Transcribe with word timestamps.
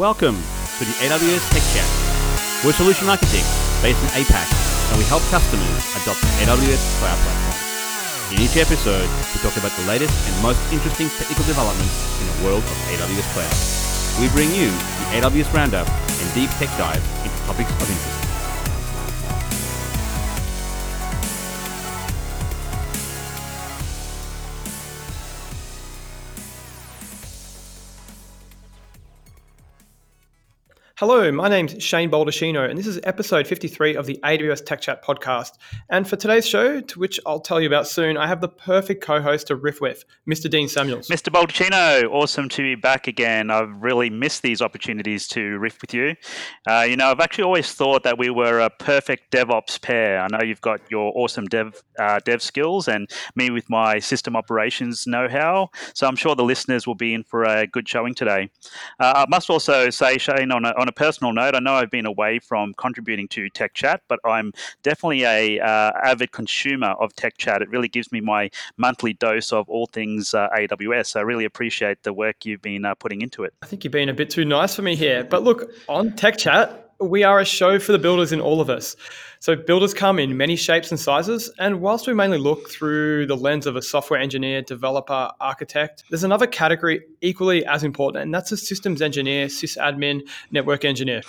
Welcome 0.00 0.40
to 0.80 0.82
the 0.88 0.96
AWS 1.04 1.44
Tech 1.52 1.60
Chat. 1.76 1.84
We're 2.64 2.72
solution 2.72 3.10
architects 3.10 3.52
based 3.84 4.00
in 4.00 4.08
APAC, 4.16 4.48
and 4.88 4.96
we 4.96 5.04
help 5.04 5.20
customers 5.28 5.84
adopt 5.92 6.24
the 6.24 6.32
AWS 6.40 6.80
Cloud 6.96 7.20
Platform. 7.20 8.32
In 8.32 8.40
each 8.40 8.56
episode, 8.56 9.04
we 9.04 9.44
talk 9.44 9.54
about 9.58 9.76
the 9.76 9.84
latest 9.84 10.16
and 10.24 10.42
most 10.42 10.56
interesting 10.72 11.10
technical 11.20 11.44
developments 11.44 11.92
in 12.16 12.26
the 12.32 12.48
world 12.48 12.64
of 12.64 12.76
AWS 12.96 13.28
Cloud. 13.36 13.52
We 14.24 14.32
bring 14.32 14.48
you 14.56 14.72
the 14.72 15.20
AWS 15.20 15.52
Roundup 15.52 15.86
and 15.86 16.32
deep 16.32 16.48
tech 16.56 16.72
dive 16.80 17.04
into 17.20 17.36
topics 17.44 17.68
of 17.68 17.84
interest. 17.84 18.19
Hello, 31.00 31.32
my 31.32 31.48
name's 31.48 31.82
Shane 31.82 32.10
Baldacchino, 32.10 32.68
and 32.68 32.78
this 32.78 32.86
is 32.86 33.00
episode 33.04 33.46
53 33.46 33.96
of 33.96 34.04
the 34.04 34.20
AWS 34.22 34.66
Tech 34.66 34.82
Chat 34.82 35.02
podcast. 35.02 35.52
And 35.88 36.06
for 36.06 36.16
today's 36.16 36.46
show, 36.46 36.82
to 36.82 36.98
which 36.98 37.18
I'll 37.24 37.40
tell 37.40 37.58
you 37.58 37.66
about 37.66 37.88
soon, 37.88 38.18
I 38.18 38.26
have 38.26 38.42
the 38.42 38.50
perfect 38.50 39.02
co 39.02 39.22
host 39.22 39.46
to 39.46 39.56
riff 39.56 39.80
with, 39.80 40.04
Mr. 40.28 40.50
Dean 40.50 40.68
Samuels. 40.68 41.08
Mr. 41.08 41.32
Baldacchino, 41.32 42.04
awesome 42.10 42.50
to 42.50 42.60
be 42.60 42.74
back 42.74 43.08
again. 43.08 43.50
I've 43.50 43.74
really 43.80 44.10
missed 44.10 44.42
these 44.42 44.60
opportunities 44.60 45.26
to 45.28 45.58
riff 45.58 45.80
with 45.80 45.94
you. 45.94 46.16
Uh, 46.68 46.84
you 46.86 46.96
know, 46.96 47.10
I've 47.10 47.20
actually 47.20 47.44
always 47.44 47.72
thought 47.72 48.02
that 48.02 48.18
we 48.18 48.28
were 48.28 48.60
a 48.60 48.68
perfect 48.68 49.32
DevOps 49.32 49.80
pair. 49.80 50.20
I 50.20 50.26
know 50.26 50.42
you've 50.44 50.60
got 50.60 50.82
your 50.90 51.14
awesome 51.16 51.46
dev, 51.46 51.82
uh, 51.98 52.20
dev 52.26 52.42
skills 52.42 52.88
and 52.88 53.10
me 53.34 53.48
with 53.48 53.70
my 53.70 54.00
system 54.00 54.36
operations 54.36 55.06
know 55.06 55.30
how. 55.30 55.70
So 55.94 56.06
I'm 56.06 56.16
sure 56.16 56.34
the 56.34 56.44
listeners 56.44 56.86
will 56.86 56.94
be 56.94 57.14
in 57.14 57.24
for 57.24 57.44
a 57.44 57.66
good 57.66 57.88
showing 57.88 58.14
today. 58.14 58.50
Uh, 58.98 59.24
I 59.24 59.30
must 59.30 59.48
also 59.48 59.88
say, 59.88 60.18
Shane, 60.18 60.52
on 60.52 60.66
a, 60.66 60.74
on 60.78 60.89
a 60.90 60.92
personal 60.92 61.32
note, 61.32 61.54
I 61.54 61.60
know 61.60 61.74
I've 61.74 61.90
been 61.90 62.04
away 62.04 62.40
from 62.40 62.74
contributing 62.74 63.28
to 63.28 63.48
Tech 63.48 63.74
Chat, 63.74 64.02
but 64.08 64.18
I'm 64.24 64.52
definitely 64.82 65.22
a 65.22 65.60
uh, 65.60 65.92
avid 66.04 66.32
consumer 66.32 66.88
of 66.98 67.14
Tech 67.14 67.38
Chat. 67.38 67.62
It 67.62 67.70
really 67.70 67.88
gives 67.88 68.10
me 68.10 68.20
my 68.20 68.50
monthly 68.76 69.12
dose 69.14 69.52
of 69.52 69.68
all 69.68 69.86
things 69.86 70.34
uh, 70.34 70.48
AWS. 70.50 71.16
I 71.16 71.20
really 71.20 71.44
appreciate 71.44 72.02
the 72.02 72.12
work 72.12 72.44
you've 72.44 72.60
been 72.60 72.84
uh, 72.84 72.94
putting 72.94 73.22
into 73.22 73.44
it. 73.44 73.54
I 73.62 73.66
think 73.66 73.84
you're 73.84 73.90
being 73.90 74.08
a 74.08 74.14
bit 74.14 74.30
too 74.30 74.44
nice 74.44 74.74
for 74.74 74.82
me 74.82 74.96
here. 74.96 75.22
But 75.22 75.44
look, 75.44 75.70
on 75.88 76.16
Tech 76.16 76.36
Chat, 76.36 76.92
we 76.98 77.22
are 77.22 77.38
a 77.38 77.44
show 77.44 77.78
for 77.78 77.92
the 77.92 77.98
builders 77.98 78.32
in 78.32 78.40
all 78.40 78.60
of 78.60 78.68
us. 78.68 78.96
So 79.42 79.56
builders 79.56 79.94
come 79.94 80.18
in 80.18 80.36
many 80.36 80.54
shapes 80.54 80.90
and 80.90 81.00
sizes, 81.00 81.50
and 81.58 81.80
whilst 81.80 82.06
we 82.06 82.12
mainly 82.12 82.36
look 82.36 82.68
through 82.68 83.24
the 83.24 83.36
lens 83.36 83.66
of 83.66 83.74
a 83.74 83.80
software 83.80 84.20
engineer, 84.20 84.60
developer, 84.60 85.30
architect, 85.40 86.04
there's 86.10 86.24
another 86.24 86.46
category 86.46 87.00
equally 87.22 87.64
as 87.64 87.82
important, 87.82 88.22
and 88.22 88.34
that's 88.34 88.52
a 88.52 88.56
systems 88.58 89.00
engineer, 89.00 89.46
sysadmin, 89.46 90.28
network 90.50 90.84
engineer. 90.84 91.22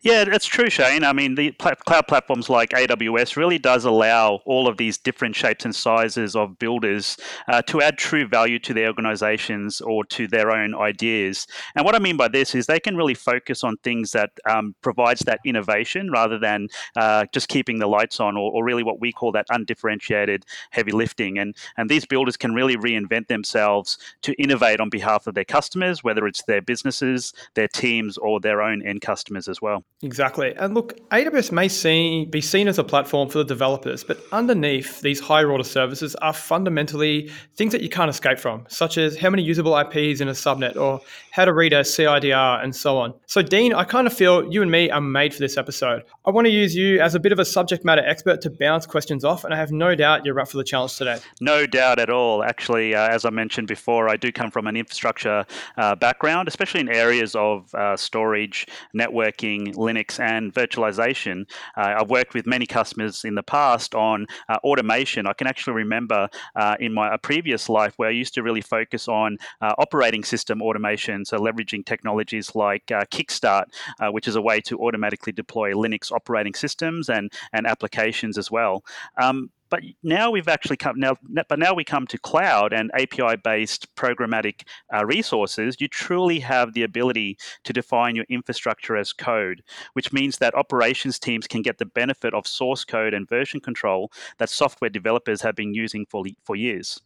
Yeah, 0.00 0.24
that's 0.24 0.46
true, 0.46 0.70
Shane. 0.70 1.04
I 1.04 1.12
mean, 1.12 1.34
the 1.34 1.50
pl- 1.50 1.74
cloud 1.84 2.08
platforms 2.08 2.48
like 2.48 2.70
AWS 2.70 3.36
really 3.36 3.58
does 3.58 3.84
allow 3.84 4.40
all 4.46 4.66
of 4.66 4.78
these 4.78 4.96
different 4.96 5.36
shapes 5.36 5.66
and 5.66 5.76
sizes 5.76 6.34
of 6.34 6.58
builders 6.58 7.18
uh, 7.46 7.60
to 7.66 7.82
add 7.82 7.98
true 7.98 8.26
value 8.26 8.58
to 8.60 8.72
their 8.72 8.86
organizations 8.86 9.82
or 9.82 10.06
to 10.06 10.26
their 10.26 10.50
own 10.50 10.74
ideas. 10.74 11.46
And 11.76 11.84
what 11.84 11.94
I 11.94 11.98
mean 11.98 12.16
by 12.16 12.28
this 12.28 12.54
is 12.54 12.64
they 12.64 12.80
can 12.80 12.96
really 12.96 13.12
focus 13.12 13.62
on 13.62 13.76
things 13.84 14.12
that 14.12 14.30
um, 14.48 14.74
provides 14.80 15.20
that 15.26 15.40
innovation 15.44 16.10
rather 16.10 16.38
than 16.38 16.68
uh, 16.96 17.26
just 17.34 17.49
keeping 17.50 17.80
the 17.80 17.86
lights 17.86 18.20
on, 18.20 18.36
or, 18.36 18.50
or, 18.52 18.64
really 18.64 18.82
what 18.82 19.00
we 19.00 19.12
call 19.12 19.32
that 19.32 19.46
undifferentiated 19.50 20.46
heavy 20.70 20.92
lifting. 20.92 21.38
And 21.38 21.54
and 21.76 21.90
these 21.90 22.06
builders 22.06 22.36
can 22.36 22.54
really 22.54 22.76
reinvent 22.76 23.26
themselves 23.26 23.98
to 24.22 24.32
innovate 24.40 24.80
on 24.80 24.88
behalf 24.88 25.26
of 25.26 25.34
their 25.34 25.44
customers, 25.44 26.02
whether 26.04 26.26
it's 26.26 26.42
their 26.44 26.62
businesses, 26.62 27.34
their 27.54 27.68
teams, 27.68 28.16
or 28.16 28.40
their 28.40 28.62
own 28.62 28.80
end 28.86 29.02
customers 29.02 29.48
as 29.48 29.60
well. 29.60 29.84
Exactly. 30.02 30.54
And 30.56 30.74
look, 30.74 30.96
AWS 31.10 31.52
may 31.52 31.68
see, 31.68 32.24
be 32.26 32.40
seen 32.40 32.68
as 32.68 32.78
a 32.78 32.84
platform 32.84 33.28
for 33.28 33.38
the 33.38 33.44
developers, 33.44 34.04
but 34.04 34.22
underneath 34.32 35.00
these 35.00 35.20
higher 35.20 35.50
order 35.50 35.64
services 35.64 36.14
are 36.16 36.32
fundamentally 36.32 37.30
things 37.56 37.72
that 37.72 37.82
you 37.82 37.88
can't 37.88 38.08
escape 38.08 38.38
from, 38.38 38.64
such 38.68 38.96
as 38.96 39.16
how 39.16 39.30
many 39.30 39.42
usable 39.42 39.76
IPs 39.76 40.20
in 40.20 40.28
a 40.28 40.32
subnet 40.32 40.76
or 40.76 41.00
how 41.32 41.44
to 41.44 41.52
read 41.52 41.72
a 41.72 41.80
CIDR 41.80 42.62
and 42.62 42.74
so 42.74 42.98
on. 42.98 43.12
So, 43.26 43.42
Dean, 43.42 43.74
I 43.74 43.84
kind 43.84 44.06
of 44.06 44.12
feel 44.12 44.50
you 44.52 44.62
and 44.62 44.70
me 44.70 44.90
are 44.90 45.00
made 45.00 45.34
for 45.34 45.40
this 45.40 45.56
episode. 45.56 46.04
I 46.24 46.30
want 46.30 46.46
to 46.46 46.50
use 46.50 46.76
you 46.76 47.00
as 47.00 47.14
a 47.14 47.20
bit 47.20 47.32
of 47.32 47.39
a 47.40 47.44
subject 47.44 47.84
matter 47.84 48.02
expert 48.06 48.40
to 48.42 48.50
bounce 48.50 48.86
questions 48.86 49.24
off, 49.24 49.44
and 49.44 49.52
I 49.52 49.56
have 49.56 49.72
no 49.72 49.94
doubt 49.94 50.24
you're 50.24 50.38
up 50.38 50.48
for 50.48 50.58
the 50.58 50.64
challenge 50.64 50.96
today. 50.96 51.18
No 51.40 51.66
doubt 51.66 51.98
at 51.98 52.10
all. 52.10 52.42
Actually, 52.42 52.94
uh, 52.94 53.08
as 53.08 53.24
I 53.24 53.30
mentioned 53.30 53.66
before, 53.66 54.08
I 54.08 54.16
do 54.16 54.30
come 54.30 54.50
from 54.50 54.66
an 54.66 54.76
infrastructure 54.76 55.46
uh, 55.76 55.94
background, 55.96 56.48
especially 56.48 56.80
in 56.80 56.88
areas 56.88 57.34
of 57.34 57.74
uh, 57.74 57.96
storage, 57.96 58.66
networking, 58.94 59.74
Linux, 59.74 60.20
and 60.20 60.52
virtualization. 60.54 61.48
Uh, 61.76 61.94
I've 61.98 62.10
worked 62.10 62.34
with 62.34 62.46
many 62.46 62.66
customers 62.66 63.24
in 63.24 63.34
the 63.34 63.42
past 63.42 63.94
on 63.94 64.26
uh, 64.48 64.58
automation. 64.62 65.26
I 65.26 65.32
can 65.32 65.46
actually 65.46 65.74
remember 65.74 66.28
uh, 66.54 66.76
in 66.78 66.92
my 66.92 67.16
previous 67.16 67.68
life 67.68 67.94
where 67.96 68.08
I 68.08 68.12
used 68.12 68.34
to 68.34 68.42
really 68.42 68.60
focus 68.60 69.08
on 69.08 69.38
operating 69.60 70.24
system 70.24 70.62
automation, 70.62 71.24
so 71.24 71.38
leveraging 71.38 71.86
technologies 71.86 72.54
like 72.54 72.86
Kickstart, 72.86 73.64
which 74.10 74.28
is 74.28 74.36
a 74.36 74.42
way 74.42 74.60
to 74.62 74.78
automatically 74.78 75.32
deploy 75.32 75.72
Linux 75.72 76.12
operating 76.12 76.54
systems 76.54 77.08
and 77.08 77.29
and 77.52 77.66
applications 77.66 78.38
as 78.38 78.50
well. 78.50 78.84
Um, 79.20 79.50
but 79.70 79.82
now 80.02 80.30
we've 80.30 80.48
actually 80.48 80.76
come 80.76 80.98
now, 80.98 81.14
but 81.48 81.58
now 81.58 81.72
we 81.72 81.84
come 81.84 82.06
to 82.08 82.18
cloud 82.18 82.72
and 82.72 82.90
API-based 82.94 83.94
programmatic 83.94 84.62
uh, 84.92 85.06
resources. 85.06 85.76
You 85.80 85.88
truly 85.88 86.40
have 86.40 86.74
the 86.74 86.82
ability 86.82 87.38
to 87.64 87.72
define 87.72 88.16
your 88.16 88.26
infrastructure 88.28 88.96
as 88.96 89.12
code, 89.12 89.62
which 89.92 90.12
means 90.12 90.38
that 90.38 90.56
operations 90.56 91.18
teams 91.18 91.46
can 91.46 91.62
get 91.62 91.78
the 91.78 91.86
benefit 91.86 92.34
of 92.34 92.46
source 92.46 92.84
code 92.84 93.14
and 93.14 93.28
version 93.28 93.60
control 93.60 94.10
that 94.38 94.50
software 94.50 94.90
developers 94.90 95.40
have 95.42 95.54
been 95.54 95.72
using 95.72 96.04
for 96.10 96.24
for 96.44 96.56
years. 96.56 97.00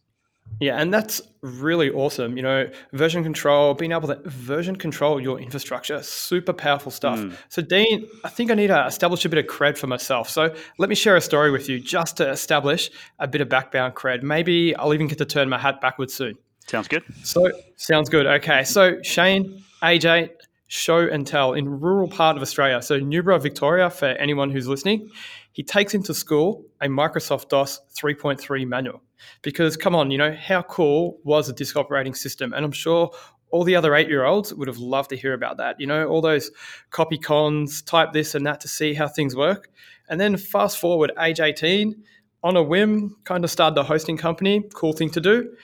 Yeah, 0.59 0.79
and 0.79 0.93
that's 0.93 1.21
really 1.41 1.89
awesome. 1.91 2.37
You 2.37 2.43
know, 2.43 2.69
version 2.93 3.23
control, 3.23 3.73
being 3.73 3.91
able 3.91 4.07
to 4.07 4.21
version 4.25 4.75
control 4.77 5.19
your 5.19 5.39
infrastructure, 5.39 6.01
super 6.01 6.53
powerful 6.53 6.91
stuff. 6.91 7.19
Mm. 7.19 7.35
So, 7.49 7.61
Dean, 7.61 8.07
I 8.23 8.29
think 8.29 8.51
I 8.51 8.55
need 8.55 8.67
to 8.67 8.85
establish 8.85 9.25
a 9.25 9.29
bit 9.29 9.39
of 9.39 9.51
cred 9.51 9.77
for 9.77 9.87
myself. 9.87 10.29
So, 10.29 10.55
let 10.77 10.87
me 10.87 10.95
share 10.95 11.17
a 11.17 11.21
story 11.21 11.51
with 11.51 11.67
you 11.67 11.79
just 11.79 12.17
to 12.17 12.29
establish 12.29 12.89
a 13.19 13.27
bit 13.27 13.41
of 13.41 13.49
background 13.49 13.95
cred. 13.95 14.23
Maybe 14.23 14.75
I'll 14.75 14.93
even 14.93 15.07
get 15.07 15.17
to 15.17 15.25
turn 15.25 15.49
my 15.49 15.57
hat 15.57 15.81
backwards 15.81 16.13
soon. 16.13 16.37
Sounds 16.67 16.87
good. 16.87 17.03
So, 17.23 17.51
sounds 17.75 18.09
good. 18.09 18.25
Okay. 18.25 18.63
So, 18.63 19.01
Shane, 19.01 19.61
AJ, 19.83 20.29
show 20.67 20.99
and 20.99 21.27
tell 21.27 21.53
in 21.53 21.81
rural 21.81 22.07
part 22.07 22.37
of 22.37 22.41
Australia. 22.41 22.81
So, 22.81 22.99
Newborough, 22.99 23.41
Victoria, 23.41 23.89
for 23.89 24.07
anyone 24.07 24.51
who's 24.51 24.67
listening, 24.67 25.11
he 25.55 25.63
takes 25.63 25.93
into 25.93 26.13
school 26.13 26.65
a 26.81 26.87
Microsoft 26.87 27.47
DOS 27.47 27.79
3.3 27.97 28.67
manual. 28.67 29.01
Because 29.41 29.77
come 29.77 29.95
on, 29.95 30.11
you 30.11 30.17
know, 30.17 30.35
how 30.35 30.61
cool 30.63 31.17
was 31.23 31.47
a 31.47 31.53
disk 31.53 31.77
operating 31.77 32.13
system? 32.13 32.51
And 32.51 32.65
I'm 32.65 32.73
sure 32.73 33.09
all 33.51 33.63
the 33.63 33.77
other 33.77 33.95
eight 33.95 34.09
year 34.09 34.25
olds 34.25 34.53
would 34.53 34.67
have 34.67 34.79
loved 34.79 35.11
to 35.11 35.15
hear 35.15 35.33
about 35.33 35.55
that. 35.55 35.79
You 35.79 35.87
know, 35.87 36.09
all 36.09 36.19
those 36.19 36.51
copy 36.89 37.17
cons, 37.17 37.81
type 37.81 38.11
this 38.11 38.35
and 38.35 38.45
that 38.45 38.59
to 38.61 38.67
see 38.67 38.93
how 38.93 39.07
things 39.07 39.33
work. 39.33 39.69
And 40.09 40.19
then 40.19 40.35
fast 40.35 40.77
forward 40.77 41.13
age 41.17 41.39
18, 41.39 42.03
on 42.43 42.57
a 42.57 42.61
whim, 42.61 43.15
kind 43.23 43.45
of 43.45 43.49
started 43.49 43.79
a 43.79 43.83
hosting 43.83 44.17
company. 44.17 44.61
Cool 44.73 44.91
thing 44.91 45.09
to 45.11 45.21
do. 45.21 45.55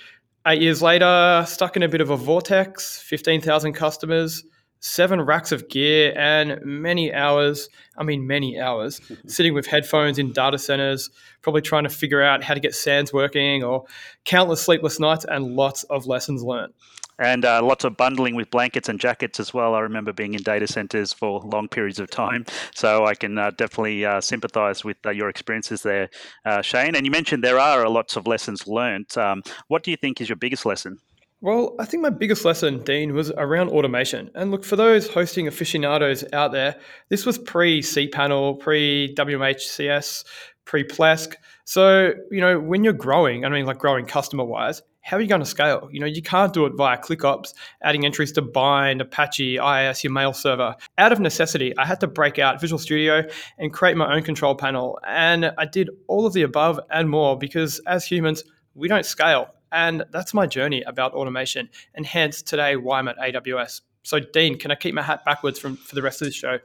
Eight 0.48 0.62
years 0.62 0.82
later, 0.82 1.44
stuck 1.46 1.76
in 1.76 1.84
a 1.84 1.90
bit 1.90 2.00
of 2.00 2.12
a 2.12 2.16
vortex, 2.16 3.02
15,000 3.02 3.74
customers, 3.74 4.46
seven 4.82 5.22
racks 5.22 5.52
of 5.52 5.70
gear, 5.70 6.14
and 6.18 6.60
many 6.66 7.14
hours 7.14 7.70
I 7.98 8.04
mean, 8.04 8.26
many 8.26 8.60
hours 8.60 9.00
sitting 9.28 9.54
with 9.54 9.68
headphones 9.68 10.18
in 10.18 10.34
data 10.34 10.58
centers, 10.58 11.10
probably 11.42 11.62
trying 11.62 11.84
to 11.84 11.90
figure 11.90 12.22
out 12.22 12.44
how 12.44 12.54
to 12.54 12.60
get 12.60 12.76
SANs 12.76 13.14
working, 13.14 13.64
or 13.64 13.86
countless 14.26 14.62
sleepless 14.62 15.00
nights 15.00 15.26
and 15.30 15.56
lots 15.56 15.84
of 15.84 16.08
lessons 16.08 16.44
learned. 16.44 16.74
And 17.20 17.46
uh, 17.46 17.62
lots 17.62 17.84
of 17.84 17.96
bundling 17.98 18.34
with 18.34 18.50
blankets 18.50 18.90
and 18.90 19.00
jackets 19.00 19.40
as 19.40 19.54
well. 19.54 19.76
I 19.76 19.82
remember 19.82 20.12
being 20.12 20.34
in 20.34 20.42
data 20.42 20.66
centers 20.66 21.14
for 21.14 21.40
long 21.42 21.68
periods 21.68 22.00
of 22.00 22.10
time. 22.10 22.46
So 22.74 23.06
I 23.06 23.14
can 23.14 23.38
uh, 23.38 23.52
definitely 23.52 24.04
uh, 24.04 24.22
sympathize 24.22 24.84
with 24.84 24.98
uh, 25.06 25.12
your 25.12 25.30
experiences 25.30 25.84
there, 25.84 26.10
uh, 26.46 26.64
Shane. 26.64 26.96
And 26.96 27.06
you 27.06 27.12
mentioned 27.12 27.44
there 27.44 27.60
are 27.60 27.88
lots 27.88 28.16
of 28.16 28.26
lessons 28.26 28.66
learned. 28.66 29.16
Um, 29.16 29.44
what 29.68 29.84
do 29.84 29.92
you 29.92 29.98
think 29.98 30.20
is 30.20 30.30
your 30.30 30.36
biggest 30.36 30.66
lesson? 30.66 30.98
Well, 31.44 31.76
I 31.80 31.86
think 31.86 32.04
my 32.04 32.12
biggest 32.12 32.46
lesson, 32.46 32.84
Dean, 32.84 33.16
was 33.16 33.32
around 33.32 33.70
automation. 33.70 34.30
And 34.36 34.52
look, 34.52 34.64
for 34.64 34.76
those 34.76 35.10
hosting 35.10 35.48
aficionados 35.48 36.24
out 36.34 36.52
there, 36.52 36.76
this 37.10 37.26
was 37.26 37.40
pre 37.40 37.82
cPanel, 37.82 38.60
pre 38.60 39.16
WMHCS, 39.16 40.24
pre 40.66 40.84
Plesk. 40.84 41.34
So, 41.66 42.14
you 42.30 42.42
know, 42.42 42.60
when 42.60 42.84
you're 42.84 42.94
growing, 42.94 43.44
I 43.44 43.50
mean, 43.50 43.66
like 43.66 43.80
growing 43.80 44.06
customer 44.06 44.44
wise, 44.44 44.84
how 45.02 45.18
are 45.18 45.22
you 45.22 45.28
going 45.28 45.42
to 45.42 45.48
scale? 45.48 45.90
You 45.92 46.00
know, 46.02 46.06
you 46.06 46.22
can't 46.22 46.54
do 46.54 46.68
it 46.68 46.74
via 46.76 47.00
ClickOps, 47.00 47.56
adding 47.82 48.06
entries 48.06 48.32
to 48.34 48.44
Bind, 48.44 49.02
Apache, 49.02 49.58
IIS, 49.58 50.04
your 50.04 50.14
mail 50.14 50.34
server. 50.34 50.76
Out 51.00 51.12
of 51.12 51.20
necessity, 51.20 51.76
I 51.76 51.88
had 51.88 52.00
to 52.02 52.08
break 52.08 52.38
out 52.38 52.62
Visual 52.62 52.78
Studio 52.78 53.24
and 53.58 53.74
create 53.74 53.98
my 53.98 54.14
own 54.14 54.22
control 54.22 54.54
panel. 54.54 55.00
And 55.08 55.54
I 55.58 55.66
did 55.66 55.90
all 56.08 56.28
of 56.28 56.34
the 56.34 56.44
above 56.44 56.80
and 56.92 57.10
more 57.10 57.36
because 57.36 57.82
as 57.88 58.06
humans, 58.06 58.44
we 58.76 58.88
don't 58.88 59.08
scale 59.08 59.48
and 59.72 60.04
that's 60.12 60.34
my 60.34 60.48
journey 60.48 60.82
about 60.84 61.14
automation, 61.14 61.70
and 61.96 62.06
hence 62.06 62.42
today 62.42 62.76
why 62.76 63.00
I'm 63.00 63.08
at 63.08 63.18
AWS. 63.18 63.82
So, 64.04 64.20
Dean, 64.20 64.58
can 64.58 64.72
I 64.72 64.76
keep 64.76 64.96
my 64.96 65.02
hat 65.02 65.24
backwards 65.26 65.60
from 65.60 65.78
for 65.78 65.96
the 65.96 66.02
rest 66.02 66.22
of 66.22 66.28
the 66.28 66.34
show? 66.34 66.60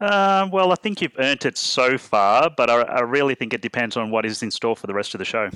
Uh, 0.00 0.48
well, 0.52 0.70
I 0.70 0.76
think 0.76 1.00
you've 1.02 1.18
earned 1.18 1.44
it 1.44 1.58
so 1.58 1.98
far, 1.98 2.50
but 2.56 2.70
I, 2.70 2.82
I 2.82 3.00
really 3.00 3.34
think 3.34 3.52
it 3.52 3.62
depends 3.62 3.96
on 3.96 4.10
what 4.10 4.24
is 4.24 4.42
in 4.42 4.50
store 4.50 4.76
for 4.76 4.86
the 4.86 4.94
rest 4.94 5.14
of 5.14 5.18
the 5.18 5.24
show. 5.24 5.50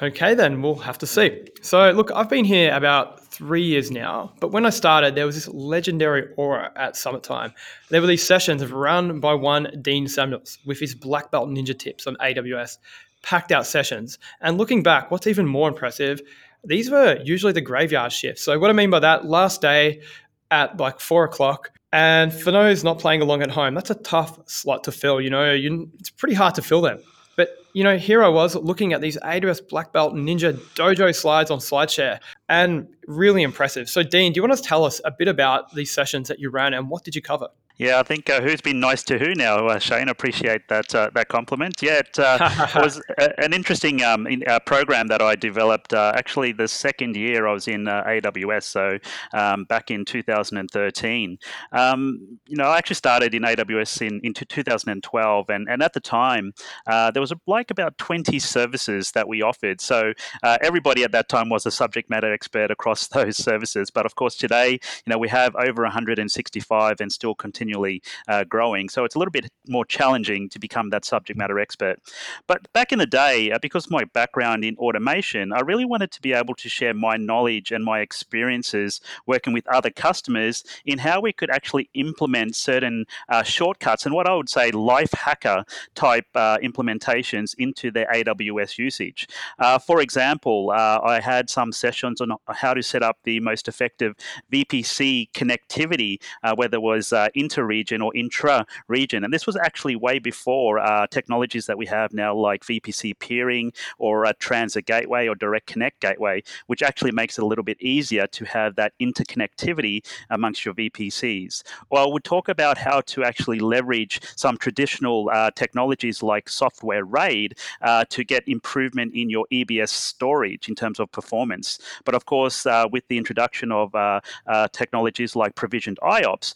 Okay, 0.00 0.34
then 0.34 0.62
we'll 0.62 0.76
have 0.76 0.98
to 0.98 1.08
see. 1.08 1.48
So, 1.60 1.90
look, 1.90 2.12
I've 2.14 2.28
been 2.28 2.44
here 2.44 2.72
about 2.72 3.24
three 3.24 3.62
years 3.62 3.90
now, 3.90 4.32
but 4.40 4.52
when 4.52 4.64
I 4.64 4.70
started, 4.70 5.16
there 5.16 5.26
was 5.26 5.34
this 5.34 5.48
legendary 5.48 6.32
aura 6.36 6.70
at 6.76 6.96
Summit 6.96 7.24
Time. 7.24 7.52
There 7.88 8.00
were 8.00 8.06
these 8.06 8.24
sessions 8.24 8.62
of 8.62 8.72
run 8.72 9.18
by 9.18 9.34
one 9.34 9.68
Dean 9.82 10.06
Samuels 10.06 10.58
with 10.64 10.78
his 10.78 10.94
black 10.94 11.32
belt 11.32 11.48
ninja 11.48 11.76
tips 11.76 12.06
on 12.06 12.14
AWS, 12.16 12.78
packed 13.22 13.52
out 13.52 13.66
sessions. 13.66 14.18
And 14.40 14.58
looking 14.58 14.82
back, 14.82 15.10
what's 15.10 15.26
even 15.26 15.46
more 15.46 15.68
impressive, 15.68 16.20
these 16.64 16.90
were 16.90 17.20
usually 17.24 17.52
the 17.52 17.60
graveyard 17.60 18.12
shifts. 18.12 18.42
So, 18.42 18.58
what 18.58 18.70
I 18.70 18.72
mean 18.72 18.90
by 18.90 19.00
that, 19.00 19.24
last 19.24 19.60
day 19.60 20.02
at 20.50 20.76
like 20.78 21.00
four 21.00 21.24
o'clock, 21.24 21.70
and 21.92 22.32
for 22.32 22.50
those 22.50 22.84
not 22.84 22.98
playing 22.98 23.22
along 23.22 23.42
at 23.42 23.50
home, 23.50 23.74
that's 23.74 23.90
a 23.90 23.94
tough 23.94 24.38
slot 24.46 24.84
to 24.84 24.92
fill. 24.92 25.20
You 25.20 25.30
know, 25.30 25.52
you, 25.52 25.90
it's 25.98 26.10
pretty 26.10 26.34
hard 26.34 26.54
to 26.56 26.62
fill 26.62 26.82
them. 26.82 26.98
But 27.36 27.50
you 27.78 27.84
know, 27.84 27.96
here 27.96 28.24
I 28.24 28.28
was 28.28 28.56
looking 28.56 28.92
at 28.92 29.00
these 29.00 29.16
AWS 29.18 29.68
Black 29.68 29.92
Belt 29.92 30.12
Ninja 30.12 30.54
Dojo 30.74 31.14
slides 31.14 31.48
on 31.48 31.60
SlideShare, 31.60 32.18
and 32.48 32.88
really 33.06 33.44
impressive. 33.44 33.88
So, 33.88 34.02
Dean, 34.02 34.32
do 34.32 34.38
you 34.38 34.42
want 34.42 34.58
to 34.58 34.60
tell 34.60 34.84
us 34.84 35.00
a 35.04 35.12
bit 35.12 35.28
about 35.28 35.72
these 35.76 35.92
sessions 35.92 36.26
that 36.26 36.40
you 36.40 36.50
ran 36.50 36.74
and 36.74 36.90
what 36.90 37.04
did 37.04 37.14
you 37.14 37.22
cover? 37.22 37.50
Yeah, 37.78 38.00
I 38.00 38.02
think 38.02 38.28
uh, 38.28 38.40
who's 38.40 38.60
been 38.60 38.80
nice 38.80 39.04
to 39.04 39.20
who 39.20 39.36
now, 39.36 39.68
uh, 39.68 39.78
Shane. 39.78 40.08
Appreciate 40.08 40.66
that 40.66 40.92
uh, 40.92 41.10
that 41.14 41.28
compliment. 41.28 41.80
Yeah, 41.80 42.00
it, 42.00 42.18
uh, 42.18 42.66
was 42.74 43.00
a, 43.18 43.40
an 43.40 43.52
interesting 43.52 44.02
um, 44.02 44.26
in, 44.26 44.42
uh, 44.48 44.58
program 44.58 45.06
that 45.06 45.22
I 45.22 45.36
developed. 45.36 45.94
Uh, 45.94 46.12
actually, 46.16 46.50
the 46.50 46.66
second 46.66 47.14
year 47.14 47.46
I 47.46 47.52
was 47.52 47.68
in 47.68 47.84
AWS, 47.84 48.64
so 48.64 48.98
um, 49.32 49.62
back 49.62 49.92
in 49.92 50.04
2013. 50.04 51.38
Um, 51.70 52.38
you 52.48 52.56
know, 52.56 52.64
I 52.64 52.78
actually 52.78 52.96
started 52.96 53.32
in 53.32 53.42
AWS 53.42 54.04
in 54.04 54.20
into 54.24 54.44
2012, 54.44 55.48
and, 55.48 55.68
and 55.68 55.80
at 55.80 55.92
the 55.92 56.00
time 56.00 56.54
there 56.84 57.20
was 57.20 57.30
a, 57.30 57.36
like 57.46 57.67
about 57.70 57.98
20 57.98 58.38
services 58.38 59.12
that 59.12 59.28
we 59.28 59.42
offered. 59.42 59.80
So 59.80 60.12
everybody 60.42 61.04
at 61.04 61.12
that 61.12 61.28
time 61.28 61.48
was 61.48 61.66
a 61.66 61.70
subject 61.70 62.10
matter 62.10 62.32
expert 62.32 62.70
across 62.70 63.06
those 63.18 63.36
services. 63.36 63.90
But 63.90 64.06
of 64.06 64.14
course, 64.14 64.36
today, 64.36 64.72
you 64.72 65.10
know, 65.10 65.18
we 65.18 65.28
have 65.28 65.54
over 65.56 65.82
165 65.82 67.00
and 67.00 67.12
still 67.12 67.34
continually 67.34 68.02
uh, 68.28 68.44
growing. 68.44 68.88
So 68.88 69.04
it's 69.04 69.14
a 69.14 69.18
little 69.18 69.32
bit 69.32 69.50
more 69.66 69.84
challenging 69.84 70.48
to 70.50 70.58
become 70.58 70.90
that 70.90 71.04
subject 71.04 71.38
matter 71.38 71.58
expert. 71.58 72.00
But 72.46 72.72
back 72.72 72.92
in 72.92 72.98
the 72.98 73.06
day, 73.06 73.50
uh, 73.50 73.58
because 73.60 73.90
my 73.90 74.04
background 74.04 74.64
in 74.64 74.76
automation, 74.76 75.52
I 75.52 75.60
really 75.60 75.84
wanted 75.84 76.10
to 76.12 76.20
be 76.20 76.32
able 76.32 76.54
to 76.54 76.68
share 76.68 76.94
my 76.94 77.16
knowledge 77.16 77.72
and 77.72 77.84
my 77.84 78.00
experiences 78.00 79.00
working 79.26 79.52
with 79.52 79.66
other 79.68 79.90
customers 79.90 80.64
in 80.84 80.98
how 80.98 81.20
we 81.20 81.32
could 81.32 81.50
actually 81.50 81.88
implement 81.94 82.56
certain 82.56 83.06
uh, 83.28 83.42
shortcuts 83.42 84.06
and 84.06 84.14
what 84.14 84.28
I 84.28 84.34
would 84.34 84.48
say 84.48 84.70
life 84.70 85.12
hacker 85.12 85.64
type 85.94 86.26
uh, 86.34 86.58
implementations 86.58 87.54
into 87.58 87.90
their 87.90 88.06
AWS 88.06 88.78
usage. 88.78 89.28
Uh, 89.58 89.78
for 89.78 90.00
example, 90.00 90.70
uh, 90.74 91.00
I 91.02 91.20
had 91.20 91.50
some 91.50 91.72
sessions 91.72 92.20
on 92.20 92.32
how 92.48 92.74
to 92.74 92.82
set 92.82 93.02
up 93.02 93.18
the 93.24 93.40
most 93.40 93.68
effective 93.68 94.14
VPC 94.52 95.30
connectivity, 95.32 96.20
whether 96.56 96.76
it 96.76 96.82
was 96.82 97.12
inter 97.34 97.58
inter-region 97.58 98.00
or 98.00 98.16
intra-region. 98.16 99.24
And 99.24 99.32
this 99.32 99.46
was 99.46 99.56
actually 99.56 99.96
way 99.96 100.18
before 100.18 100.78
uh, 100.78 101.06
technologies 101.08 101.66
that 101.66 101.76
we 101.76 101.86
have 101.86 102.12
now, 102.12 102.34
like 102.34 102.64
VPC 102.64 103.18
peering 103.18 103.72
or 103.98 104.24
a 104.24 104.34
transit 104.34 104.86
gateway 104.86 105.28
or 105.28 105.34
direct 105.34 105.66
connect 105.66 106.00
gateway, 106.00 106.42
which 106.66 106.82
actually 106.82 107.12
makes 107.12 107.38
it 107.38 107.42
a 107.42 107.46
little 107.46 107.64
bit 107.64 107.80
easier 107.80 108.26
to 108.28 108.44
have 108.44 108.76
that 108.76 108.92
interconnectivity 109.00 110.06
amongst 110.30 110.64
your 110.64 110.74
VPCs. 110.74 111.62
Well, 111.90 112.10
we'll 112.10 112.20
talk 112.20 112.48
about 112.48 112.78
how 112.78 113.00
to 113.12 113.24
actually 113.24 113.58
leverage 113.58 114.20
some 114.36 114.56
traditional 114.56 115.30
uh, 115.32 115.50
technologies 115.50 116.22
like 116.22 116.48
software 116.48 117.04
RAID 117.04 117.37
uh, 117.82 118.04
to 118.10 118.24
get 118.24 118.46
improvement 118.48 119.14
in 119.14 119.30
your 119.30 119.46
EBS 119.52 119.90
storage 119.90 120.68
in 120.68 120.74
terms 120.74 121.00
of 121.00 121.10
performance. 121.12 121.78
But 122.04 122.14
of 122.14 122.26
course, 122.26 122.66
uh, 122.66 122.86
with 122.90 123.06
the 123.08 123.18
introduction 123.18 123.72
of 123.72 123.94
uh, 123.94 124.20
uh, 124.46 124.68
technologies 124.72 125.36
like 125.36 125.54
provisioned 125.54 125.98
IOPS, 126.02 126.54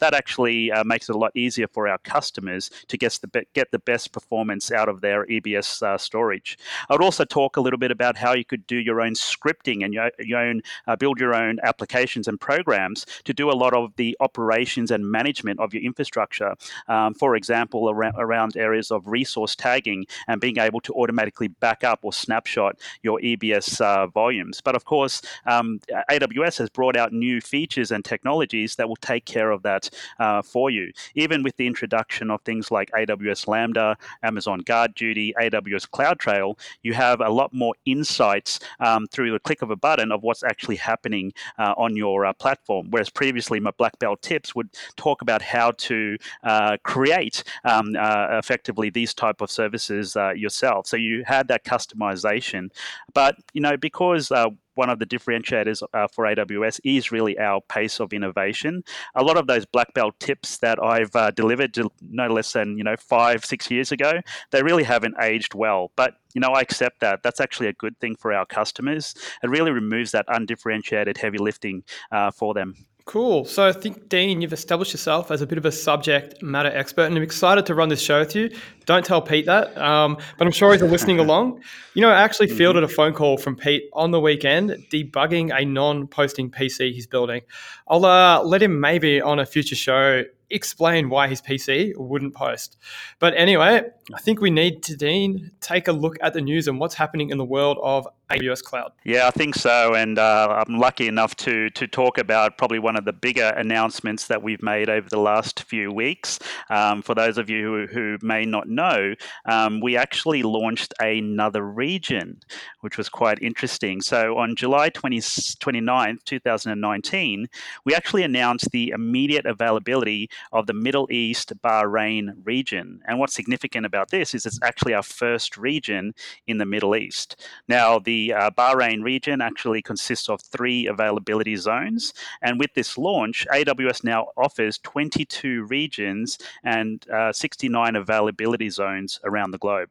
that 0.00 0.14
actually 0.14 0.70
uh, 0.72 0.84
makes 0.84 1.08
it 1.08 1.14
a 1.14 1.18
lot 1.18 1.32
easier 1.34 1.68
for 1.68 1.88
our 1.88 1.98
customers 1.98 2.70
to 2.88 2.96
get 2.96 3.12
the, 3.20 3.28
be- 3.28 3.46
get 3.54 3.70
the 3.70 3.78
best 3.78 4.12
performance 4.12 4.70
out 4.72 4.88
of 4.88 5.00
their 5.00 5.26
EBS 5.26 5.82
uh, 5.82 5.98
storage. 5.98 6.58
I 6.88 6.94
would 6.94 7.02
also 7.02 7.24
talk 7.24 7.56
a 7.56 7.60
little 7.60 7.78
bit 7.78 7.90
about 7.90 8.16
how 8.16 8.34
you 8.34 8.44
could 8.44 8.66
do 8.66 8.76
your 8.76 9.00
own 9.00 9.14
scripting 9.14 9.84
and 9.84 9.92
your, 9.94 10.10
your 10.18 10.40
own 10.40 10.62
uh, 10.86 10.96
build 10.96 11.20
your 11.20 11.34
own 11.34 11.58
applications 11.62 12.28
and 12.28 12.40
programs 12.40 13.06
to 13.24 13.32
do 13.32 13.50
a 13.50 13.52
lot 13.52 13.74
of 13.74 13.94
the 13.96 14.16
operations 14.20 14.90
and 14.90 15.06
management 15.10 15.60
of 15.60 15.72
your 15.74 15.82
infrastructure. 15.82 16.54
Um, 16.88 17.14
for 17.14 17.36
example, 17.36 17.90
around, 17.90 18.14
around 18.18 18.56
areas 18.56 18.90
of 18.90 19.06
resource 19.06 19.54
tagging 19.54 20.06
and 20.28 20.40
being 20.40 20.58
able 20.58 20.80
to 20.80 20.92
automatically 20.94 21.48
back 21.48 21.84
up 21.84 22.00
or 22.02 22.12
snapshot 22.12 22.78
your 23.02 23.18
EBS 23.20 23.80
uh, 23.80 24.06
volumes. 24.06 24.60
But 24.60 24.74
of 24.74 24.84
course, 24.84 25.22
um, 25.46 25.80
AWS 26.10 26.58
has 26.58 26.70
brought 26.70 26.96
out 26.96 27.12
new 27.12 27.40
features 27.40 27.90
and 27.90 28.04
technologies 28.04 28.76
that 28.76 28.88
will 28.88 28.96
take 28.96 29.24
care 29.24 29.50
of 29.50 29.62
that 29.62 29.90
uh, 30.18 30.42
for 30.42 30.70
you. 30.70 30.92
Even 31.14 31.42
with 31.42 31.56
the 31.56 31.66
introduction 31.66 32.30
of 32.30 32.40
things 32.42 32.70
like 32.70 32.90
AWS 32.92 33.46
Lambda, 33.46 33.96
Amazon 34.22 34.60
Guard 34.60 34.94
Duty, 34.94 35.34
AWS 35.40 35.88
CloudTrail, 35.88 36.58
you 36.82 36.94
have 36.94 37.20
a 37.20 37.28
lot 37.28 37.52
more 37.52 37.74
insights 37.84 38.60
um, 38.80 39.06
through 39.06 39.32
the 39.32 39.38
click 39.38 39.62
of 39.62 39.70
a 39.70 39.76
button 39.76 40.12
of 40.12 40.22
what's 40.22 40.42
actually 40.42 40.76
happening 40.76 41.32
uh, 41.58 41.74
on 41.76 41.96
your 41.96 42.26
uh, 42.26 42.32
platform. 42.32 42.88
Whereas 42.90 43.10
previously, 43.10 43.60
my 43.60 43.72
black 43.72 43.98
belt 43.98 44.22
tips 44.22 44.54
would 44.54 44.70
talk 44.96 45.22
about 45.22 45.42
how 45.42 45.72
to 45.72 46.16
uh, 46.42 46.76
create 46.82 47.44
um, 47.64 47.94
uh, 47.98 48.38
effectively 48.38 48.90
these 48.90 49.14
type 49.14 49.40
of 49.40 49.50
services 49.50 50.13
uh, 50.16 50.32
yourself. 50.32 50.86
So 50.86 50.96
you 50.96 51.24
had 51.26 51.48
that 51.48 51.64
customization, 51.64 52.70
but 53.12 53.36
you 53.52 53.60
know 53.60 53.76
because 53.76 54.30
one 54.74 54.90
of 54.90 54.98
the 54.98 55.06
differentiators 55.06 55.82
uh, 55.92 56.08
for 56.08 56.24
AWS 56.24 56.80
is 56.84 57.12
really 57.12 57.38
our 57.38 57.60
pace 57.62 58.00
of 58.00 58.12
innovation. 58.12 58.84
A 59.14 59.22
lot 59.22 59.36
of 59.36 59.46
those 59.46 59.64
black 59.64 59.94
belt 59.94 60.18
tips 60.20 60.58
that 60.58 60.82
I've 60.82 61.14
uh, 61.14 61.30
delivered 61.30 61.78
no 62.02 62.26
less 62.28 62.52
than 62.52 62.76
you 62.78 62.84
know 62.84 62.96
five, 62.96 63.44
six 63.44 63.70
years 63.70 63.92
ago, 63.92 64.20
they 64.50 64.62
really 64.62 64.84
haven't 64.84 65.16
aged 65.20 65.54
well. 65.54 65.90
But 65.96 66.14
you 66.34 66.40
know, 66.40 66.50
I 66.50 66.60
accept 66.60 67.00
that. 67.00 67.22
That's 67.22 67.40
actually 67.40 67.68
a 67.68 67.72
good 67.72 67.98
thing 68.00 68.16
for 68.16 68.32
our 68.32 68.46
customers. 68.46 69.14
It 69.42 69.50
really 69.50 69.70
removes 69.70 70.10
that 70.12 70.26
undifferentiated 70.28 71.18
heavy 71.18 71.38
lifting 71.38 71.84
uh, 72.10 72.30
for 72.30 72.54
them. 72.54 72.74
Cool. 73.06 73.44
So 73.44 73.66
I 73.66 73.72
think, 73.72 74.08
Dean, 74.08 74.40
you've 74.40 74.54
established 74.54 74.94
yourself 74.94 75.30
as 75.30 75.42
a 75.42 75.46
bit 75.46 75.58
of 75.58 75.66
a 75.66 75.72
subject 75.72 76.42
matter 76.42 76.70
expert, 76.70 77.02
and 77.02 77.14
I'm 77.14 77.22
excited 77.22 77.66
to 77.66 77.74
run 77.74 77.90
this 77.90 78.00
show 78.00 78.20
with 78.20 78.34
you. 78.34 78.50
Don't 78.86 79.04
tell 79.04 79.20
Pete 79.20 79.44
that, 79.44 79.76
um, 79.76 80.16
but 80.38 80.46
I'm 80.46 80.52
sure 80.52 80.72
he's 80.72 80.80
listening 80.80 81.18
along. 81.20 81.60
You 81.92 82.00
know, 82.00 82.08
I 82.08 82.22
actually 82.22 82.46
mm-hmm. 82.46 82.56
fielded 82.56 82.82
a 82.82 82.88
phone 82.88 83.12
call 83.12 83.36
from 83.36 83.56
Pete 83.56 83.90
on 83.92 84.10
the 84.10 84.20
weekend 84.20 84.70
debugging 84.90 85.54
a 85.54 85.66
non 85.66 86.06
posting 86.06 86.50
PC 86.50 86.92
he's 86.94 87.06
building. 87.06 87.42
I'll 87.86 88.06
uh, 88.06 88.42
let 88.42 88.62
him 88.62 88.80
maybe 88.80 89.20
on 89.20 89.38
a 89.38 89.44
future 89.44 89.76
show 89.76 90.24
explain 90.48 91.10
why 91.10 91.28
his 91.28 91.42
PC 91.42 91.92
wouldn't 91.96 92.34
post. 92.34 92.78
But 93.18 93.34
anyway, 93.36 93.82
I 94.14 94.20
think 94.20 94.40
we 94.40 94.50
need 94.50 94.82
to, 94.84 94.96
Dean, 94.96 95.50
take 95.60 95.88
a 95.88 95.92
look 95.92 96.16
at 96.22 96.32
the 96.32 96.40
news 96.40 96.68
and 96.68 96.78
what's 96.78 96.94
happening 96.94 97.30
in 97.30 97.38
the 97.38 97.44
world 97.44 97.78
of 97.82 98.06
AWS 98.30 98.62
Cloud. 98.62 98.92
Yeah, 99.04 99.26
I 99.26 99.30
think 99.30 99.54
so. 99.54 99.94
And 99.94 100.18
uh, 100.18 100.64
I'm 100.66 100.78
lucky 100.78 101.08
enough 101.08 101.36
to, 101.36 101.68
to 101.70 101.86
talk 101.86 102.16
about 102.16 102.56
probably 102.56 102.78
one 102.78 102.96
of 102.96 103.04
the 103.04 103.12
bigger 103.12 103.48
announcements 103.56 104.28
that 104.28 104.42
we've 104.42 104.62
made 104.62 104.88
over 104.88 105.08
the 105.08 105.18
last 105.18 105.62
few 105.64 105.92
weeks. 105.92 106.38
Um, 106.70 107.02
for 107.02 107.14
those 107.14 107.36
of 107.36 107.50
you 107.50 107.62
who, 107.62 107.86
who 107.86 108.18
may 108.22 108.46
not 108.46 108.68
know, 108.68 109.14
um, 109.44 109.80
we 109.80 109.96
actually 109.96 110.42
launched 110.42 110.94
another 111.00 111.62
region, 111.62 112.40
which 112.80 112.96
was 112.96 113.10
quite 113.10 113.42
interesting. 113.42 114.00
So 114.00 114.38
on 114.38 114.56
July 114.56 114.88
20, 114.88 115.18
29th, 115.18 116.24
2019, 116.24 117.46
we 117.84 117.94
actually 117.94 118.22
announced 118.22 118.70
the 118.70 118.90
immediate 118.90 119.44
availability 119.44 120.30
of 120.50 120.66
the 120.66 120.72
Middle 120.72 121.08
East 121.10 121.52
Bahrain 121.62 122.32
region. 122.44 123.00
And 123.06 123.18
what's 123.18 123.34
significant 123.34 123.84
about 123.84 124.10
this 124.10 124.34
is 124.34 124.46
it's 124.46 124.58
actually 124.62 124.94
our 124.94 125.02
first 125.02 125.58
region 125.58 126.14
in 126.46 126.56
the 126.56 126.64
Middle 126.64 126.96
East. 126.96 127.36
Now, 127.68 127.98
the 127.98 128.13
uh, 128.32 128.50
Bahrain 128.50 129.02
region 129.02 129.40
actually 129.40 129.82
consists 129.82 130.28
of 130.28 130.40
three 130.40 130.86
availability 130.86 131.56
zones. 131.56 132.12
And 132.42 132.58
with 132.58 132.74
this 132.74 132.96
launch, 132.98 133.46
AWS 133.52 134.04
now 134.04 134.28
offers 134.36 134.78
22 134.78 135.64
regions 135.64 136.38
and 136.62 137.04
uh, 137.10 137.32
69 137.32 137.96
availability 137.96 138.70
zones 138.70 139.20
around 139.24 139.50
the 139.50 139.58
globe. 139.58 139.88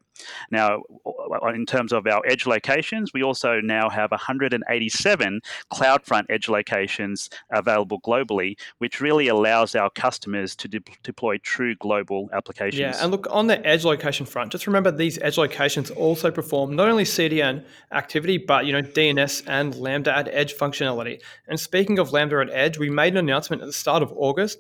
Now, 0.52 0.84
in 1.54 1.66
terms 1.66 1.92
of 1.92 2.06
our 2.08 2.22
edge 2.26 2.46
locations, 2.46 3.14
we 3.14 3.24
also 3.24 3.60
now 3.62 3.90
have 3.90 4.12
187 4.12 5.42
CloudFront 5.72 6.26
edge 6.30 6.50
locations 6.50 7.30
available 7.52 8.00
globally, 8.02 8.58
which 8.78 9.02
really 9.02 9.28
allows 9.28 9.76
our 9.76 9.90
customers 9.90 10.56
to 10.58 10.68
de- 10.68 10.82
deploy 11.02 11.38
true 11.40 11.76
global 11.76 12.30
applications. 12.34 12.80
Yeah, 12.80 12.98
and 13.02 13.12
look 13.12 13.28
on 13.32 13.48
the 13.48 13.66
edge 13.66 13.86
location 13.86 14.26
front, 14.26 14.52
just 14.52 14.68
remember 14.68 14.92
these 14.92 15.18
edge 15.20 15.38
locations 15.38 15.90
also 15.92 16.32
perform 16.32 16.76
not 16.76 16.90
only 16.90 17.04
CDN 17.04 17.64
activity 17.92 18.13
activity, 18.14 18.38
but 18.38 18.68
you 18.68 18.72
know 18.72 18.82
DNS 18.84 19.44
and 19.48 19.76
Lambda 19.76 20.16
at 20.16 20.28
Edge 20.28 20.54
functionality. 20.54 21.20
And 21.48 21.60
speaking 21.60 21.98
of 21.98 22.12
Lambda 22.12 22.42
at 22.42 22.50
Edge, 22.52 22.78
we 22.78 22.88
made 22.88 23.14
an 23.14 23.18
announcement 23.18 23.64
at 23.64 23.66
the 23.66 23.74
start 23.74 24.04
of 24.04 24.14
August 24.16 24.60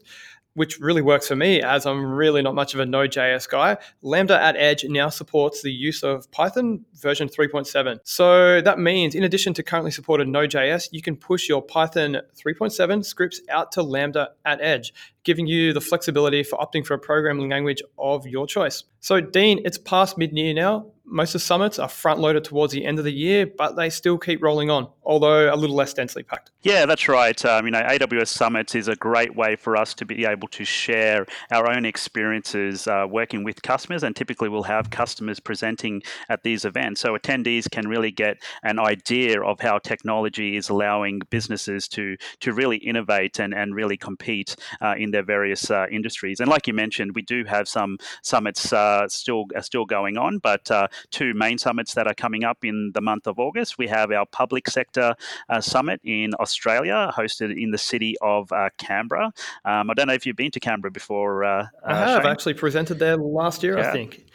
which 0.55 0.79
really 0.79 1.01
works 1.01 1.27
for 1.27 1.35
me 1.35 1.61
as 1.61 1.85
I'm 1.85 2.05
really 2.05 2.41
not 2.41 2.55
much 2.55 2.73
of 2.73 2.79
a 2.79 2.85
Node.js 2.85 3.49
guy. 3.49 3.77
Lambda 4.01 4.39
at 4.41 4.55
Edge 4.55 4.85
now 4.85 5.09
supports 5.09 5.61
the 5.61 5.71
use 5.71 6.03
of 6.03 6.29
Python 6.31 6.85
version 6.93 7.27
3.7. 7.27 7.99
So 8.03 8.61
that 8.61 8.79
means, 8.79 9.15
in 9.15 9.23
addition 9.23 9.53
to 9.55 9.63
currently 9.63 9.91
supported 9.91 10.27
Node.js, 10.27 10.89
you 10.91 11.01
can 11.01 11.15
push 11.15 11.49
your 11.49 11.61
Python 11.61 12.17
3.7 12.35 13.03
scripts 13.03 13.41
out 13.49 13.71
to 13.73 13.81
Lambda 13.81 14.29
at 14.45 14.61
Edge, 14.61 14.93
giving 15.23 15.47
you 15.47 15.73
the 15.73 15.81
flexibility 15.81 16.43
for 16.43 16.59
opting 16.59 16.85
for 16.85 16.93
a 16.93 16.99
programming 16.99 17.49
language 17.49 17.81
of 17.97 18.27
your 18.27 18.47
choice. 18.47 18.83
So, 18.99 19.19
Dean, 19.19 19.61
it's 19.65 19.77
past 19.77 20.17
mid 20.17 20.31
year 20.31 20.53
now. 20.53 20.85
Most 21.05 21.35
of 21.35 21.41
the 21.41 21.45
summits 21.45 21.77
are 21.77 21.89
front 21.89 22.21
loaded 22.21 22.45
towards 22.45 22.71
the 22.71 22.85
end 22.85 22.97
of 22.97 23.03
the 23.03 23.11
year, 23.11 23.45
but 23.45 23.75
they 23.75 23.89
still 23.89 24.17
keep 24.17 24.41
rolling 24.41 24.69
on, 24.69 24.87
although 25.03 25.53
a 25.53 25.57
little 25.57 25.75
less 25.75 25.93
densely 25.93 26.23
packed. 26.23 26.51
Yeah, 26.61 26.85
that's 26.85 27.09
right. 27.09 27.43
Um, 27.43 27.65
you 27.65 27.71
know, 27.71 27.81
AWS 27.81 28.29
Summits 28.29 28.73
is 28.73 28.87
a 28.87 28.95
great 28.95 29.35
way 29.35 29.57
for 29.57 29.75
us 29.75 29.93
to 29.95 30.05
be 30.05 30.23
able 30.23 30.47
to 30.47 30.63
share 30.63 31.25
our 31.51 31.69
own 31.69 31.83
experiences 31.83 32.87
uh, 32.87 33.05
working 33.09 33.43
with 33.43 33.61
customers, 33.61 34.03
and 34.03 34.15
typically 34.15 34.47
we'll 34.47 34.63
have 34.63 34.89
customers 34.89 35.41
presenting 35.41 36.01
at 36.29 36.43
these 36.43 36.63
events. 36.63 37.01
So 37.01 37.17
attendees 37.17 37.69
can 37.69 37.89
really 37.89 38.11
get 38.11 38.37
an 38.63 38.79
idea 38.79 39.41
of 39.41 39.59
how 39.59 39.79
technology 39.79 40.55
is 40.55 40.69
allowing 40.69 41.19
businesses 41.29 41.89
to 41.89 42.15
to 42.39 42.53
really 42.53 42.77
innovate 42.77 43.39
and, 43.39 43.53
and 43.53 43.75
really 43.75 43.97
compete 43.97 44.55
uh, 44.79 44.95
in 44.97 45.11
their 45.13 45.23
various 45.23 45.71
uh, 45.71 45.85
industries. 45.89 46.39
And 46.39 46.49
like 46.49 46.67
you 46.67 46.73
mentioned, 46.73 47.15
we 47.15 47.21
do 47.21 47.45
have 47.45 47.67
some 47.67 47.97
summits 48.21 48.73
uh, 48.73 49.07
still 49.07 49.45
still 49.61 49.85
going 49.85 50.17
on, 50.17 50.39
but 50.39 50.69
uh, 50.69 50.87
two 51.11 51.33
main 51.33 51.57
summits 51.57 51.93
that 51.93 52.07
are 52.07 52.13
coming 52.13 52.43
up 52.43 52.63
in 52.63 52.91
the 52.93 53.01
month 53.01 53.27
of 53.27 53.39
August. 53.39 53.77
We 53.77 53.87
have 53.87 54.11
our 54.11 54.25
public 54.25 54.69
sector 54.69 55.15
uh, 55.49 55.61
summit 55.61 56.01
in 56.03 56.33
Australia, 56.39 57.11
hosted 57.15 57.61
in 57.61 57.71
the 57.71 57.77
city 57.77 58.15
of 58.21 58.51
uh, 58.51 58.69
Canberra. 58.77 59.31
Um, 59.65 59.89
I 59.89 59.93
don't 59.93 60.07
know 60.07 60.13
if 60.13 60.25
you've 60.25 60.35
been 60.35 60.51
to 60.51 60.59
Canberra 60.59 60.91
before. 60.91 61.43
Uh, 61.43 61.67
I 61.85 61.95
have 61.95 62.23
Shane? 62.23 62.31
actually 62.31 62.53
presented 62.55 62.99
there 62.99 63.17
last 63.17 63.63
year, 63.63 63.77
yeah. 63.77 63.89
I 63.89 63.91
think, 63.91 64.25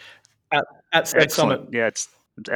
at, 0.52 0.64
at 0.92 1.32
Summit. 1.32 1.62
Yeah, 1.72 1.88
it's 1.88 2.08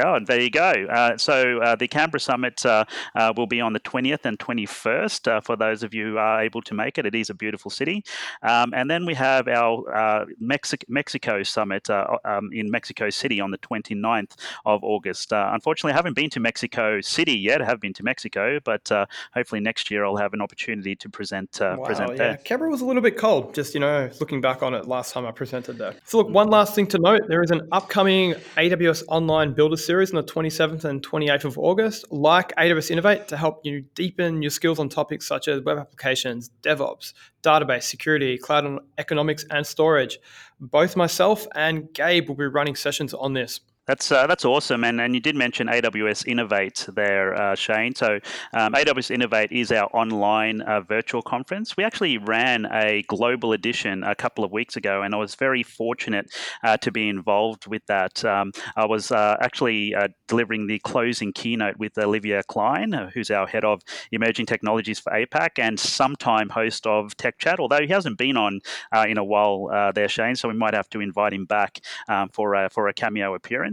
Oh, 0.03 0.15
and 0.15 0.27
there 0.27 0.41
you 0.41 0.49
go. 0.49 0.71
Uh, 0.89 1.17
so 1.17 1.59
uh, 1.59 1.75
the 1.75 1.87
Canberra 1.87 2.19
Summit 2.19 2.65
uh, 2.65 2.85
uh 3.15 3.33
will 3.35 3.47
be 3.47 3.61
on 3.61 3.73
the 3.73 3.79
20th 3.79 4.25
and 4.25 4.37
21st 4.39 5.31
uh, 5.31 5.41
for 5.41 5.55
those 5.55 5.83
of 5.83 5.93
you 5.93 6.11
who 6.11 6.17
are 6.17 6.41
able 6.41 6.61
to 6.61 6.73
make 6.73 6.97
it. 6.97 7.05
It 7.05 7.15
is 7.15 7.29
a 7.29 7.33
beautiful 7.33 7.71
city. 7.71 8.03
Um, 8.41 8.73
and 8.73 8.89
then 8.89 9.05
we 9.05 9.13
have 9.13 9.47
our 9.47 9.95
uh, 9.95 10.25
Mexi- 10.41 10.83
Mexico 10.87 11.43
Summit 11.43 11.89
um, 11.89 12.49
in 12.53 12.69
Mexico 12.69 13.09
City 13.09 13.39
on 13.39 13.51
the 13.51 13.57
29th 13.57 14.35
of 14.65 14.83
August. 14.83 15.31
unfortunately, 15.31 15.93
I 15.93 15.95
haven't 15.95 16.15
been 16.15 16.29
to 16.31 16.39
Mexico 16.39 17.01
City 17.01 17.37
yet. 17.37 17.61
I 17.61 17.65
have 17.65 17.79
been 17.79 17.93
to 17.93 18.03
Mexico, 18.03 18.59
but 18.63 18.89
hopefully 19.33 19.61
next 19.61 19.91
year 19.91 20.05
I'll 20.05 20.17
have 20.17 20.33
an 20.33 20.41
opportunity 20.41 20.95
to 20.95 21.09
present, 21.09 21.57
wow, 21.61 21.77
present 21.83 22.11
yeah. 22.11 22.15
there. 22.15 22.37
Canberra 22.37 22.69
was 22.69 22.81
a 22.81 22.85
little 22.85 23.01
bit 23.01 23.17
cold, 23.17 23.53
just, 23.53 23.73
you 23.73 23.79
know, 23.79 24.09
looking 24.19 24.41
back 24.41 24.63
on 24.63 24.73
it 24.73 24.87
last 24.87 25.13
time 25.13 25.25
I 25.25 25.31
presented 25.31 25.77
there. 25.77 25.95
So 26.05 26.19
look, 26.19 26.29
one 26.29 26.49
last 26.49 26.75
thing 26.75 26.87
to 26.87 26.99
note, 26.99 27.21
there 27.27 27.43
is 27.43 27.51
an 27.51 27.67
upcoming 27.71 28.33
AWS 28.57 29.03
Online 29.07 29.53
Builder 29.73 29.81
series 29.81 30.13
on 30.13 30.17
the 30.17 30.31
27th 30.31 30.83
and 30.83 31.01
28th 31.01 31.45
of 31.45 31.57
August, 31.57 32.05
like 32.11 32.55
AWS 32.57 32.91
Innovate, 32.91 33.27
to 33.29 33.35
help 33.35 33.65
you 33.65 33.81
deepen 33.95 34.43
your 34.43 34.51
skills 34.51 34.77
on 34.77 34.87
topics 34.87 35.27
such 35.27 35.47
as 35.47 35.63
web 35.63 35.79
applications, 35.79 36.51
DevOps, 36.61 37.13
database 37.41 37.81
security, 37.81 38.37
cloud 38.37 38.77
economics, 38.99 39.45
and 39.49 39.65
storage. 39.65 40.19
Both 40.59 40.95
myself 40.95 41.47
and 41.55 41.91
Gabe 41.91 42.27
will 42.27 42.35
be 42.35 42.45
running 42.45 42.75
sessions 42.75 43.15
on 43.15 43.33
this. 43.33 43.61
That's 43.85 44.13
uh, 44.13 44.27
that's 44.27 44.45
awesome, 44.45 44.85
and 44.85 45.01
and 45.01 45.13
you 45.13 45.19
did 45.19 45.35
mention 45.35 45.67
AWS 45.67 46.25
Innovate 46.25 46.87
there, 46.95 47.35
uh, 47.35 47.53
Shane. 47.53 47.93
So 47.93 48.19
um, 48.53 48.71
AWS 48.73 49.11
Innovate 49.11 49.51
is 49.51 49.73
our 49.73 49.89
online 49.93 50.61
uh, 50.61 50.79
virtual 50.79 51.21
conference. 51.21 51.75
We 51.75 51.83
actually 51.83 52.17
ran 52.17 52.65
a 52.71 53.03
global 53.09 53.51
edition 53.51 54.05
a 54.05 54.15
couple 54.15 54.45
of 54.45 54.53
weeks 54.53 54.77
ago, 54.77 55.01
and 55.01 55.13
I 55.13 55.17
was 55.17 55.35
very 55.35 55.63
fortunate 55.63 56.33
uh, 56.63 56.77
to 56.77 56.91
be 56.93 57.09
involved 57.09 57.67
with 57.67 57.85
that. 57.87 58.23
Um, 58.23 58.53
I 58.77 58.85
was 58.85 59.11
uh, 59.11 59.35
actually 59.41 59.93
uh, 59.93 60.07
delivering 60.29 60.67
the 60.67 60.79
closing 60.79 61.33
keynote 61.33 61.75
with 61.77 61.97
Olivier 61.97 62.43
Klein, 62.47 62.93
who's 63.13 63.31
our 63.31 63.47
head 63.47 63.65
of 63.65 63.81
emerging 64.13 64.45
technologies 64.45 64.99
for 64.99 65.11
APAC 65.11 65.59
and 65.59 65.77
sometime 65.77 66.47
host 66.47 66.87
of 66.87 67.17
Tech 67.17 67.37
Chat. 67.37 67.59
Although 67.59 67.81
he 67.81 67.87
hasn't 67.87 68.17
been 68.17 68.37
on 68.37 68.61
in 69.05 69.17
a 69.17 69.25
while 69.25 69.91
there, 69.93 70.07
Shane, 70.07 70.37
so 70.37 70.47
we 70.47 70.55
might 70.55 70.73
have 70.73 70.87
to 70.91 71.01
invite 71.01 71.33
him 71.33 71.43
back 71.43 71.81
um, 72.07 72.29
for 72.29 72.53
a, 72.53 72.69
for 72.69 72.87
a 72.87 72.93
cameo 72.93 73.35
appearance. 73.35 73.72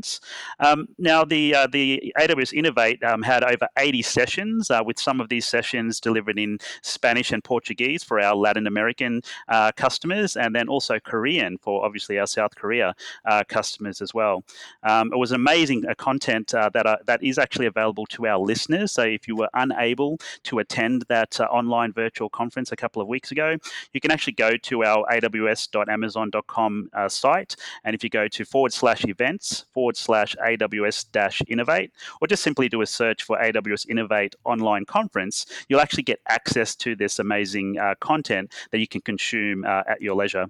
Um, 0.59 0.89
now, 0.99 1.25
the 1.25 1.55
uh, 1.55 1.67
the 1.67 2.13
AWS 2.19 2.53
Innovate 2.53 3.03
um, 3.03 3.23
had 3.23 3.43
over 3.45 3.69
80 3.79 4.03
sessions, 4.03 4.71
uh, 4.71 4.83
with 4.85 4.99
some 4.99 5.21
of 5.21 5.29
these 5.29 5.47
sessions 5.47 6.01
delivered 6.01 6.39
in 6.39 6.59
Spanish 6.83 7.33
and 7.33 7.43
Portuguese 7.43 8.03
for 8.03 8.21
our 8.21 8.35
Latin 8.35 8.67
American 8.67 9.23
uh, 9.49 9.73
customers, 9.73 10.37
and 10.37 10.55
then 10.55 10.69
also 10.69 10.99
Korean 10.99 11.59
for 11.59 11.85
obviously 11.85 12.19
our 12.19 12.27
South 12.27 12.55
Korea 12.55 12.95
uh, 13.25 13.45
customers 13.49 14.01
as 14.01 14.15
well. 14.15 14.45
Um, 14.83 15.13
it 15.13 15.17
was 15.17 15.33
amazing 15.33 15.85
uh, 15.87 15.95
content 15.95 16.55
uh, 16.55 16.71
that 16.75 17.01
that 17.07 17.23
is 17.23 17.39
actually 17.39 17.67
available 17.67 18.07
to 18.07 18.27
our 18.27 18.39
listeners. 18.39 18.93
So 18.93 19.03
if 19.03 19.29
you 19.29 19.37
were 19.37 19.51
unable 19.55 20.19
to 20.45 20.59
attend 20.59 21.05
that 21.09 21.41
online 21.41 21.93
virtual 21.93 22.29
conference 22.29 22.73
a 22.73 22.77
couple 22.77 23.03
of 23.03 23.09
weeks 23.09 23.31
ago, 23.31 23.57
you 23.93 24.01
can 24.01 24.11
actually 24.11 24.35
go 24.35 24.57
to 24.57 24.85
our 24.85 25.05
aws.amazon.com 25.07 26.91
site, 27.09 27.57
and 27.85 27.95
if 27.95 28.05
you 28.05 28.11
go 28.11 28.29
to 28.29 28.45
forward 28.45 28.73
slash 28.73 29.05
events 29.05 29.67
forward 29.73 29.90
forward 29.91 29.97
slash 29.97 30.37
AWS 30.37 31.11
dash 31.13 31.43
innovate, 31.49 31.93
or 32.21 32.29
just 32.29 32.43
simply 32.43 32.69
do 32.69 32.83
a 32.83 32.87
search 32.87 33.23
for 33.25 33.39
AWS 33.39 33.89
Innovate 33.89 34.35
online 34.45 34.85
conference, 34.85 35.47
you'll 35.69 35.81
actually 35.81 36.03
get 36.05 36.21
access 36.29 36.77
to 36.77 36.95
this 36.95 37.19
amazing 37.19 37.79
uh, 37.79 37.95
content 38.01 38.53
that 38.71 38.79
you 38.79 38.87
can 38.87 39.01
consume 39.01 39.65
uh, 39.65 39.83
at 39.89 40.01
your 40.01 40.15
leisure. 40.15 40.47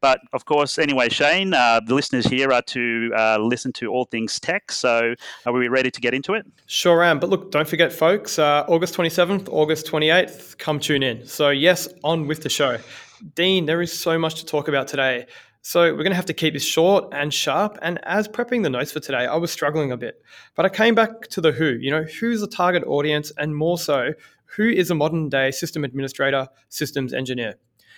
But 0.00 0.20
of 0.32 0.44
course, 0.44 0.78
anyway, 0.78 1.08
Shane, 1.08 1.54
uh, 1.54 1.80
the 1.84 1.94
listeners 1.94 2.26
here 2.26 2.52
are 2.52 2.62
to 2.62 3.12
uh, 3.16 3.38
listen 3.38 3.72
to 3.74 3.88
all 3.88 4.04
things 4.04 4.38
tech. 4.38 4.70
So 4.70 5.14
are 5.46 5.52
we 5.52 5.68
ready 5.68 5.90
to 5.90 6.00
get 6.00 6.14
into 6.14 6.34
it? 6.34 6.46
Sure 6.66 7.02
am. 7.02 7.18
But 7.18 7.30
look, 7.30 7.50
don't 7.50 7.68
forget, 7.68 7.92
folks, 7.92 8.38
uh, 8.38 8.64
August 8.68 8.94
27th, 8.94 9.48
August 9.50 9.86
28th, 9.86 10.58
come 10.58 10.78
tune 10.78 11.02
in. 11.02 11.26
So, 11.26 11.50
yes, 11.50 11.88
on 12.02 12.26
with 12.26 12.42
the 12.42 12.48
show. 12.48 12.78
Dean, 13.34 13.66
there 13.66 13.80
is 13.80 13.92
so 13.92 14.18
much 14.18 14.34
to 14.36 14.46
talk 14.46 14.68
about 14.68 14.86
today. 14.88 15.26
So 15.66 15.80
we're 15.80 16.02
going 16.02 16.10
to 16.10 16.16
have 16.16 16.26
to 16.26 16.34
keep 16.34 16.52
this 16.52 16.62
short 16.62 17.08
and 17.12 17.32
sharp. 17.32 17.78
And 17.80 17.98
as 18.04 18.28
prepping 18.28 18.64
the 18.64 18.68
notes 18.68 18.92
for 18.92 19.00
today, 19.00 19.24
I 19.24 19.36
was 19.36 19.50
struggling 19.50 19.92
a 19.92 19.96
bit. 19.96 20.22
But 20.54 20.66
I 20.66 20.68
came 20.68 20.94
back 20.94 21.22
to 21.28 21.40
the 21.40 21.52
who, 21.52 21.78
you 21.80 21.90
know, 21.90 22.02
who's 22.02 22.42
the 22.42 22.46
target 22.46 22.84
audience 22.86 23.32
and 23.38 23.56
more 23.56 23.78
so, 23.78 24.12
who 24.56 24.68
is 24.68 24.90
a 24.90 24.94
modern 24.94 25.30
day 25.30 25.50
system 25.50 25.82
administrator, 25.82 26.48
systems 26.68 27.14
engineer? 27.14 27.54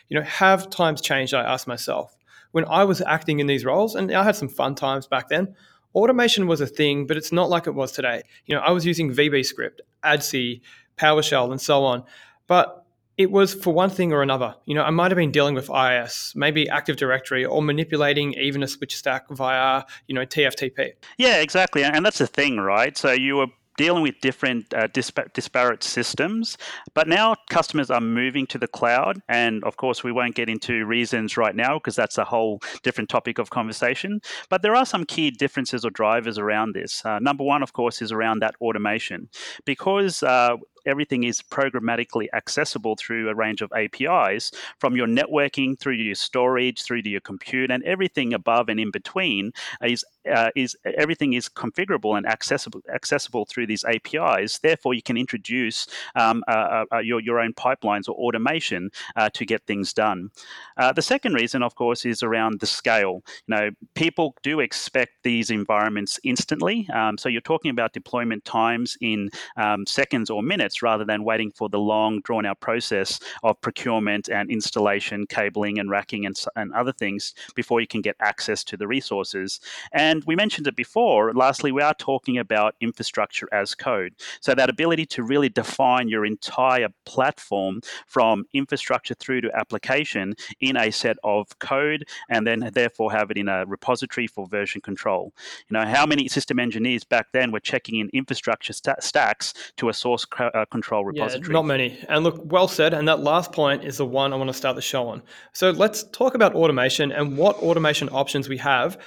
You 0.08 0.16
know, 0.16 0.24
have 0.24 0.70
times 0.70 1.00
changed, 1.00 1.34
I 1.34 1.42
asked 1.42 1.66
myself. 1.66 2.16
When 2.52 2.64
I 2.66 2.84
was 2.84 3.00
acting 3.00 3.40
in 3.40 3.48
these 3.48 3.64
roles, 3.64 3.96
and 3.96 4.12
I 4.12 4.22
had 4.22 4.36
some 4.36 4.48
fun 4.48 4.76
times 4.76 5.08
back 5.08 5.28
then, 5.28 5.56
automation 5.92 6.46
was 6.46 6.60
a 6.60 6.68
thing, 6.68 7.08
but 7.08 7.16
it's 7.16 7.32
not 7.32 7.50
like 7.50 7.66
it 7.66 7.74
was 7.74 7.90
today. 7.90 8.22
You 8.44 8.54
know, 8.54 8.60
I 8.60 8.70
was 8.70 8.86
using 8.86 9.12
VB 9.12 9.44
script, 9.44 9.80
ADSI, 10.04 10.60
PowerShell, 10.98 11.50
and 11.50 11.60
so 11.60 11.82
on. 11.82 12.04
But 12.46 12.85
it 13.18 13.30
was 13.30 13.54
for 13.54 13.72
one 13.72 13.90
thing 13.90 14.12
or 14.12 14.22
another. 14.22 14.54
You 14.66 14.74
know, 14.74 14.82
I 14.82 14.90
might 14.90 15.10
have 15.10 15.16
been 15.16 15.32
dealing 15.32 15.54
with 15.54 15.68
IIS, 15.70 16.34
maybe 16.34 16.68
Active 16.68 16.96
Directory, 16.96 17.44
or 17.44 17.62
manipulating 17.62 18.34
even 18.34 18.62
a 18.62 18.68
switch 18.68 18.96
stack 18.96 19.28
via, 19.30 19.84
you 20.06 20.14
know, 20.14 20.26
TFTP. 20.26 20.92
Yeah, 21.16 21.40
exactly. 21.40 21.82
And 21.82 22.04
that's 22.04 22.18
the 22.18 22.26
thing, 22.26 22.58
right? 22.58 22.96
So 22.96 23.12
you 23.12 23.36
were 23.36 23.46
dealing 23.76 24.02
with 24.02 24.14
different 24.20 24.72
uh, 24.74 24.88
dispa- 24.88 25.32
disparate 25.32 25.82
systems. 25.82 26.56
But 26.94 27.08
now 27.08 27.36
customers 27.50 27.90
are 27.90 28.00
moving 28.00 28.46
to 28.48 28.58
the 28.58 28.66
cloud. 28.66 29.20
And 29.28 29.62
of 29.64 29.76
course, 29.76 30.02
we 30.02 30.12
won't 30.12 30.34
get 30.34 30.48
into 30.48 30.84
reasons 30.86 31.36
right 31.36 31.54
now 31.54 31.78
because 31.78 31.96
that's 31.96 32.18
a 32.18 32.24
whole 32.24 32.60
different 32.82 33.10
topic 33.10 33.38
of 33.38 33.50
conversation. 33.50 34.20
But 34.48 34.62
there 34.62 34.74
are 34.74 34.86
some 34.86 35.04
key 35.04 35.30
differences 35.30 35.84
or 35.84 35.90
drivers 35.90 36.38
around 36.38 36.74
this. 36.74 37.04
Uh, 37.04 37.18
number 37.18 37.44
one, 37.44 37.62
of 37.62 37.72
course, 37.72 38.02
is 38.02 38.12
around 38.12 38.40
that 38.40 38.54
automation. 38.60 39.28
Because 39.64 40.22
uh, 40.22 40.56
everything 40.86 41.24
is 41.24 41.42
programmatically 41.42 42.26
accessible 42.32 42.96
through 42.96 43.28
a 43.28 43.34
range 43.34 43.62
of 43.62 43.72
APIs 43.72 44.52
from 44.78 44.96
your 44.96 45.06
networking 45.06 45.78
through 45.78 45.96
to 45.96 46.02
your 46.02 46.14
storage, 46.14 46.82
through 46.82 47.02
to 47.02 47.08
your 47.08 47.20
compute, 47.20 47.70
and 47.70 47.82
everything 47.84 48.32
above 48.32 48.68
and 48.68 48.80
in 48.80 48.90
between 48.90 49.52
is 49.82 50.04
uh, 50.32 50.50
is 50.56 50.76
everything 50.96 51.34
is 51.34 51.48
configurable 51.48 52.16
and 52.16 52.26
accessible 52.26 52.80
accessible 52.92 53.44
through 53.44 53.66
these 53.66 53.84
APIs. 53.84 54.58
Therefore, 54.58 54.94
you 54.94 55.02
can 55.02 55.16
introduce 55.16 55.86
um, 56.14 56.42
uh, 56.48 56.50
uh, 56.50 56.84
uh 56.94 56.98
your 56.98 57.20
your 57.20 57.40
own 57.40 57.52
pipelines 57.52 58.08
or 58.08 58.14
automation 58.16 58.90
uh, 59.16 59.30
to 59.34 59.44
get 59.44 59.64
things 59.66 59.92
done. 59.92 60.30
Uh, 60.76 60.92
the 60.92 61.02
second 61.02 61.34
reason, 61.34 61.62
of 61.62 61.74
course, 61.74 62.04
is 62.04 62.22
around 62.22 62.60
the 62.60 62.66
scale. 62.66 63.22
You 63.46 63.56
know, 63.56 63.70
people 63.94 64.34
do 64.42 64.60
expect 64.60 65.12
these 65.22 65.50
environments 65.50 66.18
instantly. 66.24 66.88
Um, 66.92 67.18
so 67.18 67.28
you're 67.28 67.40
talking 67.40 67.70
about 67.70 67.92
deployment 67.92 68.44
times 68.44 68.96
in 69.00 69.30
um, 69.56 69.86
seconds 69.86 70.30
or 70.30 70.42
minutes 70.42 70.75
rather 70.82 71.04
than 71.04 71.24
waiting 71.24 71.50
for 71.50 71.68
the 71.68 71.78
long, 71.78 72.20
drawn 72.22 72.46
out 72.46 72.60
process 72.60 73.20
of 73.42 73.60
procurement 73.60 74.28
and 74.28 74.50
installation, 74.50 75.26
cabling 75.26 75.78
and 75.78 75.90
racking 75.90 76.26
and, 76.26 76.36
and 76.56 76.72
other 76.72 76.92
things 76.92 77.34
before 77.54 77.80
you 77.80 77.86
can 77.86 78.00
get 78.00 78.16
access 78.20 78.64
to 78.64 78.76
the 78.76 78.86
resources. 78.86 79.60
And 79.92 80.22
we 80.24 80.36
mentioned 80.36 80.66
it 80.66 80.76
before. 80.76 81.32
Lastly, 81.32 81.72
we 81.72 81.82
are 81.82 81.94
talking 81.94 82.38
about 82.38 82.74
infrastructure 82.80 83.48
as 83.52 83.74
code. 83.74 84.14
So 84.40 84.54
that 84.54 84.70
ability 84.70 85.06
to 85.06 85.22
really 85.22 85.48
define 85.48 86.08
your 86.08 86.24
entire 86.24 86.88
platform 87.04 87.80
from 88.06 88.44
infrastructure 88.52 89.14
through 89.14 89.42
to 89.42 89.56
application 89.56 90.34
in 90.60 90.76
a 90.76 90.90
set 90.90 91.16
of 91.24 91.58
code 91.58 92.04
and 92.28 92.46
then 92.46 92.70
therefore 92.72 93.12
have 93.12 93.30
it 93.30 93.36
in 93.36 93.48
a 93.48 93.64
repository 93.66 94.26
for 94.26 94.46
version 94.46 94.80
control. 94.80 95.32
You 95.68 95.78
know, 95.78 95.86
how 95.86 96.06
many 96.06 96.28
system 96.28 96.58
engineers 96.58 97.04
back 97.04 97.28
then 97.32 97.50
were 97.52 97.60
checking 97.60 97.96
in 97.96 98.10
infrastructure 98.12 98.72
st- 98.72 99.02
stacks 99.02 99.54
to 99.76 99.88
a 99.88 99.94
source 99.94 100.26
uh, 100.38 100.65
control 100.70 101.04
repository? 101.04 101.48
Yeah, 101.48 101.52
not 101.52 101.66
many. 101.66 101.98
And 102.08 102.24
look, 102.24 102.40
well 102.44 102.68
said. 102.68 102.94
And 102.94 103.06
that 103.08 103.20
last 103.20 103.52
point 103.52 103.84
is 103.84 103.98
the 103.98 104.06
one 104.06 104.32
I 104.32 104.36
want 104.36 104.48
to 104.48 104.54
start 104.54 104.76
the 104.76 104.82
show 104.82 105.08
on. 105.08 105.22
So 105.52 105.70
let's 105.70 106.04
talk 106.10 106.34
about 106.34 106.54
automation 106.54 107.12
and 107.12 107.36
what 107.36 107.56
automation 107.56 108.08
options 108.10 108.48
we 108.48 108.58
have 108.58 108.98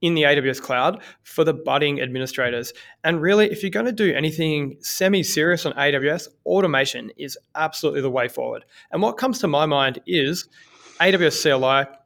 in 0.00 0.14
the 0.14 0.22
AWS 0.22 0.62
cloud 0.62 1.02
for 1.22 1.44
the 1.44 1.52
budding 1.52 2.00
administrators. 2.00 2.72
And 3.04 3.20
really, 3.20 3.50
if 3.50 3.62
you're 3.62 3.70
going 3.70 3.86
to 3.86 3.92
do 3.92 4.14
anything 4.14 4.76
semi 4.80 5.22
serious 5.22 5.66
on 5.66 5.72
AWS, 5.74 6.28
automation 6.46 7.10
is 7.16 7.38
absolutely 7.54 8.00
the 8.00 8.10
way 8.10 8.28
forward. 8.28 8.64
And 8.92 9.02
what 9.02 9.18
comes 9.18 9.38
to 9.40 9.48
my 9.48 9.66
mind 9.66 10.00
is 10.06 10.48
AWS 11.00 11.42
CLI, 11.42 11.96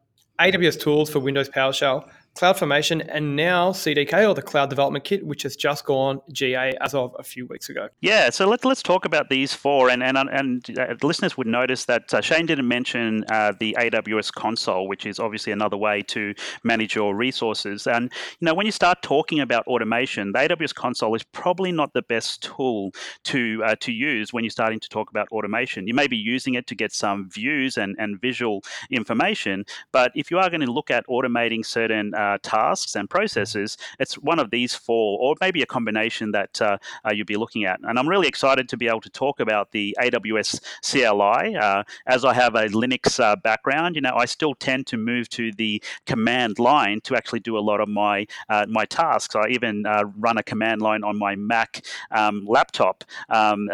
AWS 0.41 0.81
tools 0.81 1.11
for 1.11 1.21
Windows 1.21 1.49
PowerShell, 1.49 2.09
CloudFormation, 2.35 3.07
and 3.09 3.37
now 3.37 3.71
CDK 3.71 4.29
or 4.29 4.35
the 4.35 4.43
Cloud 4.43 4.69
Development 4.69 5.05
Kit, 5.05 5.25
which 5.25 5.45
has 5.45 5.55
just 5.55 5.85
gone 5.85 6.21
GA 6.33 6.73
as 6.81 6.93
of 6.93 7.15
a 7.19 7.23
few 7.23 7.47
weeks 7.47 7.69
ago. 7.69 7.89
Yeah, 8.01 8.31
so 8.31 8.49
let's 8.49 8.65
let's 8.65 8.83
talk 8.83 9.05
about 9.05 9.31
these 9.31 9.55
four, 9.55 9.89
and 9.89 10.03
and 10.03 10.19
and 10.19 10.79
uh, 10.79 10.95
listeners 11.03 11.37
would 11.37 11.47
notice 11.47 11.85
that 11.85 12.13
uh, 12.13 12.21
Shane 12.21 12.47
didn't 12.47 12.67
mention 12.67 13.25
uh, 13.31 13.53
the 13.61 13.77
AWS 13.79 14.33
console, 14.33 14.89
which 14.89 15.07
is 15.07 15.21
obviously 15.21 15.53
another 15.53 15.77
way 15.77 16.03
to 16.09 16.35
manage 16.65 16.97
your 16.97 17.15
resources. 17.15 17.87
And 17.87 18.11
you 18.41 18.47
know, 18.47 18.55
when 18.55 18.67
you 18.67 18.73
start 18.73 19.03
talking 19.03 19.39
about 19.39 19.65
automation, 19.69 20.33
the 20.33 20.41
AWS 20.41 20.75
console 20.75 21.15
is 21.15 21.23
probably 21.23 21.71
not 21.71 21.93
the 21.93 22.03
best 22.03 22.43
tool 22.43 22.91
to 23.25 23.63
uh, 23.65 23.77
to 23.81 23.93
use 23.93 24.33
when 24.33 24.43
you're 24.43 24.51
starting 24.51 24.81
to 24.81 24.89
talk 24.89 25.09
about 25.09 25.29
automation. 25.29 25.87
You 25.87 25.95
may 25.95 26.09
be 26.09 26.17
using 26.17 26.55
it 26.55 26.67
to 26.67 26.75
get 26.75 26.93
some 26.93 27.31
views 27.31 27.77
and 27.77 27.95
and 27.99 28.21
visual 28.21 28.65
information, 28.91 29.65
but 29.93 30.11
if 30.17 30.33
you 30.33 30.39
are 30.39 30.51
going 30.51 30.63
to 30.63 30.73
look 30.73 30.91
at 30.91 31.07
automating 31.07 31.65
certain 31.65 32.13
uh, 32.25 32.39
tasks 32.43 32.97
and 32.97 33.09
processes, 33.09 33.77
it's 33.99 34.15
one 34.15 34.39
of 34.39 34.51
these 34.51 34.75
four, 34.75 35.19
or 35.21 35.35
maybe 35.41 35.63
a 35.63 35.67
combination 35.67 36.33
that 36.33 36.61
uh, 36.61 36.79
uh, 37.05 37.13
you'll 37.13 37.27
be 37.27 37.37
looking 37.37 37.65
at. 37.65 37.81
And 37.83 37.99
I'm 37.99 38.09
really 38.09 38.29
excited 38.29 38.69
to 38.71 38.77
be 38.77 38.89
able 38.89 39.03
to 39.03 39.11
talk 39.11 39.41
about 39.41 39.73
the 39.73 39.97
AWS 40.01 40.51
CLI. 40.89 41.57
Uh, 41.57 41.83
as 42.07 42.25
I 42.25 42.33
have 42.35 42.55
a 42.55 42.67
Linux 42.69 43.21
uh, 43.21 43.37
background, 43.37 43.95
you 43.97 44.01
know, 44.01 44.15
I 44.17 44.25
still 44.25 44.55
tend 44.55 44.87
to 44.89 44.97
move 44.97 45.29
to 45.31 45.53
the 45.53 45.83
command 46.07 46.59
line 46.59 47.01
to 47.03 47.17
actually 47.17 47.41
do 47.41 47.59
a 47.59 47.65
lot 47.71 47.81
of 47.81 47.89
my 47.89 48.27
my 48.69 48.85
tasks. 48.87 49.35
I 49.35 49.49
even 49.49 49.85
run 50.19 50.39
a 50.39 50.43
command 50.43 50.81
line 50.81 51.03
on 51.05 51.19
my 51.19 51.35
Mac 51.37 51.85
um, 52.11 52.45
laptop, 52.47 53.05
um, 53.29 53.69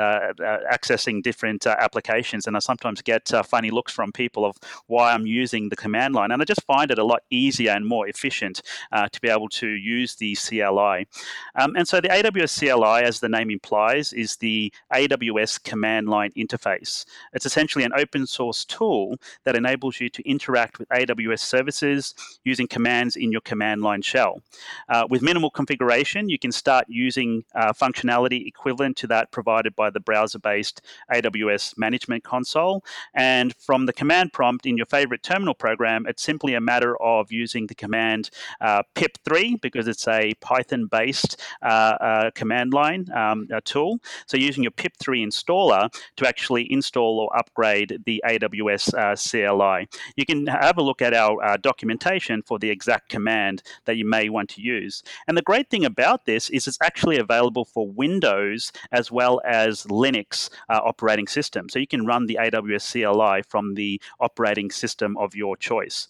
accessing 0.76 1.22
different 1.22 1.66
applications, 1.66 2.46
and 2.46 2.56
I 2.56 2.60
sometimes 2.60 3.02
get 3.02 3.30
funny 3.46 3.70
looks 3.70 3.92
from 3.92 4.12
people 4.12 4.44
of 4.44 4.56
why 4.86 5.12
I'm 5.12 5.26
using 5.26 5.68
the 5.68 5.76
command 5.76 6.14
line, 6.14 6.30
and 6.32 6.40
I 6.42 6.44
just 6.44 6.64
find 6.64 6.90
it 6.90 6.98
a 6.98 7.04
lot 7.04 7.22
easier 7.30 7.72
and 7.72 7.86
more 7.86 8.08
efficient 8.08 8.39
efficient 8.40 8.62
uh, 8.92 9.08
to 9.08 9.20
be 9.20 9.28
able 9.28 9.48
to 9.48 9.68
use 9.68 10.16
the 10.16 10.36
CLI. 10.36 11.06
Um, 11.54 11.76
and 11.76 11.86
so 11.86 12.00
the 12.00 12.08
AWS 12.08 12.58
CLI, 12.58 13.06
as 13.06 13.20
the 13.20 13.28
name 13.28 13.50
implies, 13.50 14.12
is 14.12 14.36
the 14.36 14.72
AWS 14.92 15.62
command 15.62 16.08
line 16.08 16.32
interface. 16.36 17.04
It's 17.32 17.46
essentially 17.46 17.84
an 17.84 17.92
open 17.96 18.26
source 18.26 18.64
tool 18.64 19.16
that 19.44 19.56
enables 19.56 20.00
you 20.00 20.08
to 20.10 20.28
interact 20.28 20.78
with 20.78 20.88
AWS 20.88 21.40
services 21.40 22.14
using 22.44 22.66
commands 22.66 23.16
in 23.16 23.32
your 23.32 23.40
command 23.42 23.82
line 23.82 24.02
shell. 24.02 24.42
Uh, 24.88 25.06
with 25.08 25.22
minimal 25.22 25.50
configuration, 25.50 26.28
you 26.28 26.38
can 26.38 26.52
start 26.52 26.84
using 26.88 27.44
uh, 27.54 27.72
functionality 27.72 28.46
equivalent 28.46 28.96
to 28.96 29.06
that 29.06 29.30
provided 29.30 29.74
by 29.76 29.90
the 29.90 30.00
browser 30.00 30.38
based 30.38 30.82
AWS 31.12 31.76
management 31.76 32.24
console. 32.24 32.84
And 33.14 33.54
from 33.56 33.86
the 33.86 33.92
command 33.92 34.32
prompt 34.32 34.66
in 34.66 34.76
your 34.76 34.86
favorite 34.86 35.22
terminal 35.22 35.54
program, 35.54 36.06
it's 36.06 36.22
simply 36.22 36.54
a 36.54 36.60
matter 36.60 37.00
of 37.02 37.32
using 37.32 37.66
the 37.66 37.74
command 37.74 38.29
uh, 38.60 38.82
pip3 38.94 39.60
because 39.60 39.88
it's 39.88 40.06
a 40.08 40.32
Python 40.40 40.86
based 40.86 41.40
uh, 41.62 41.66
uh, 42.00 42.30
command 42.34 42.72
line 42.72 43.06
um, 43.14 43.48
tool. 43.64 44.00
So 44.26 44.36
using 44.36 44.62
your 44.62 44.72
pip3 44.72 45.26
installer 45.26 45.92
to 46.16 46.28
actually 46.28 46.70
install 46.72 47.20
or 47.20 47.36
upgrade 47.36 48.00
the 48.06 48.22
AWS 48.26 48.90
CLI. 49.16 49.88
You 50.16 50.26
can 50.26 50.46
have 50.46 50.78
a 50.78 50.82
look 50.82 51.02
at 51.02 51.14
our 51.14 51.58
documentation 51.58 52.42
for 52.42 52.58
the 52.58 52.70
exact 52.70 53.08
command 53.08 53.62
that 53.84 53.96
you 53.96 54.04
may 54.04 54.28
want 54.28 54.48
to 54.50 54.62
use. 54.62 55.02
And 55.26 55.36
the 55.36 55.42
great 55.42 55.70
thing 55.70 55.84
about 55.84 56.26
this 56.26 56.50
is 56.50 56.66
it's 56.66 56.78
actually 56.82 57.18
available 57.18 57.64
for 57.64 57.88
Windows 57.88 58.72
as 58.92 59.10
well 59.10 59.40
as 59.44 59.84
Linux 59.84 60.50
uh, 60.68 60.80
operating 60.84 61.26
system. 61.26 61.68
So 61.68 61.78
you 61.78 61.86
can 61.86 62.06
run 62.06 62.26
the 62.26 62.38
AWS 62.40 62.84
CLI 62.92 63.42
from 63.48 63.74
the 63.74 64.00
operating 64.20 64.70
system 64.70 65.16
of 65.16 65.34
your 65.34 65.56
choice. 65.56 66.08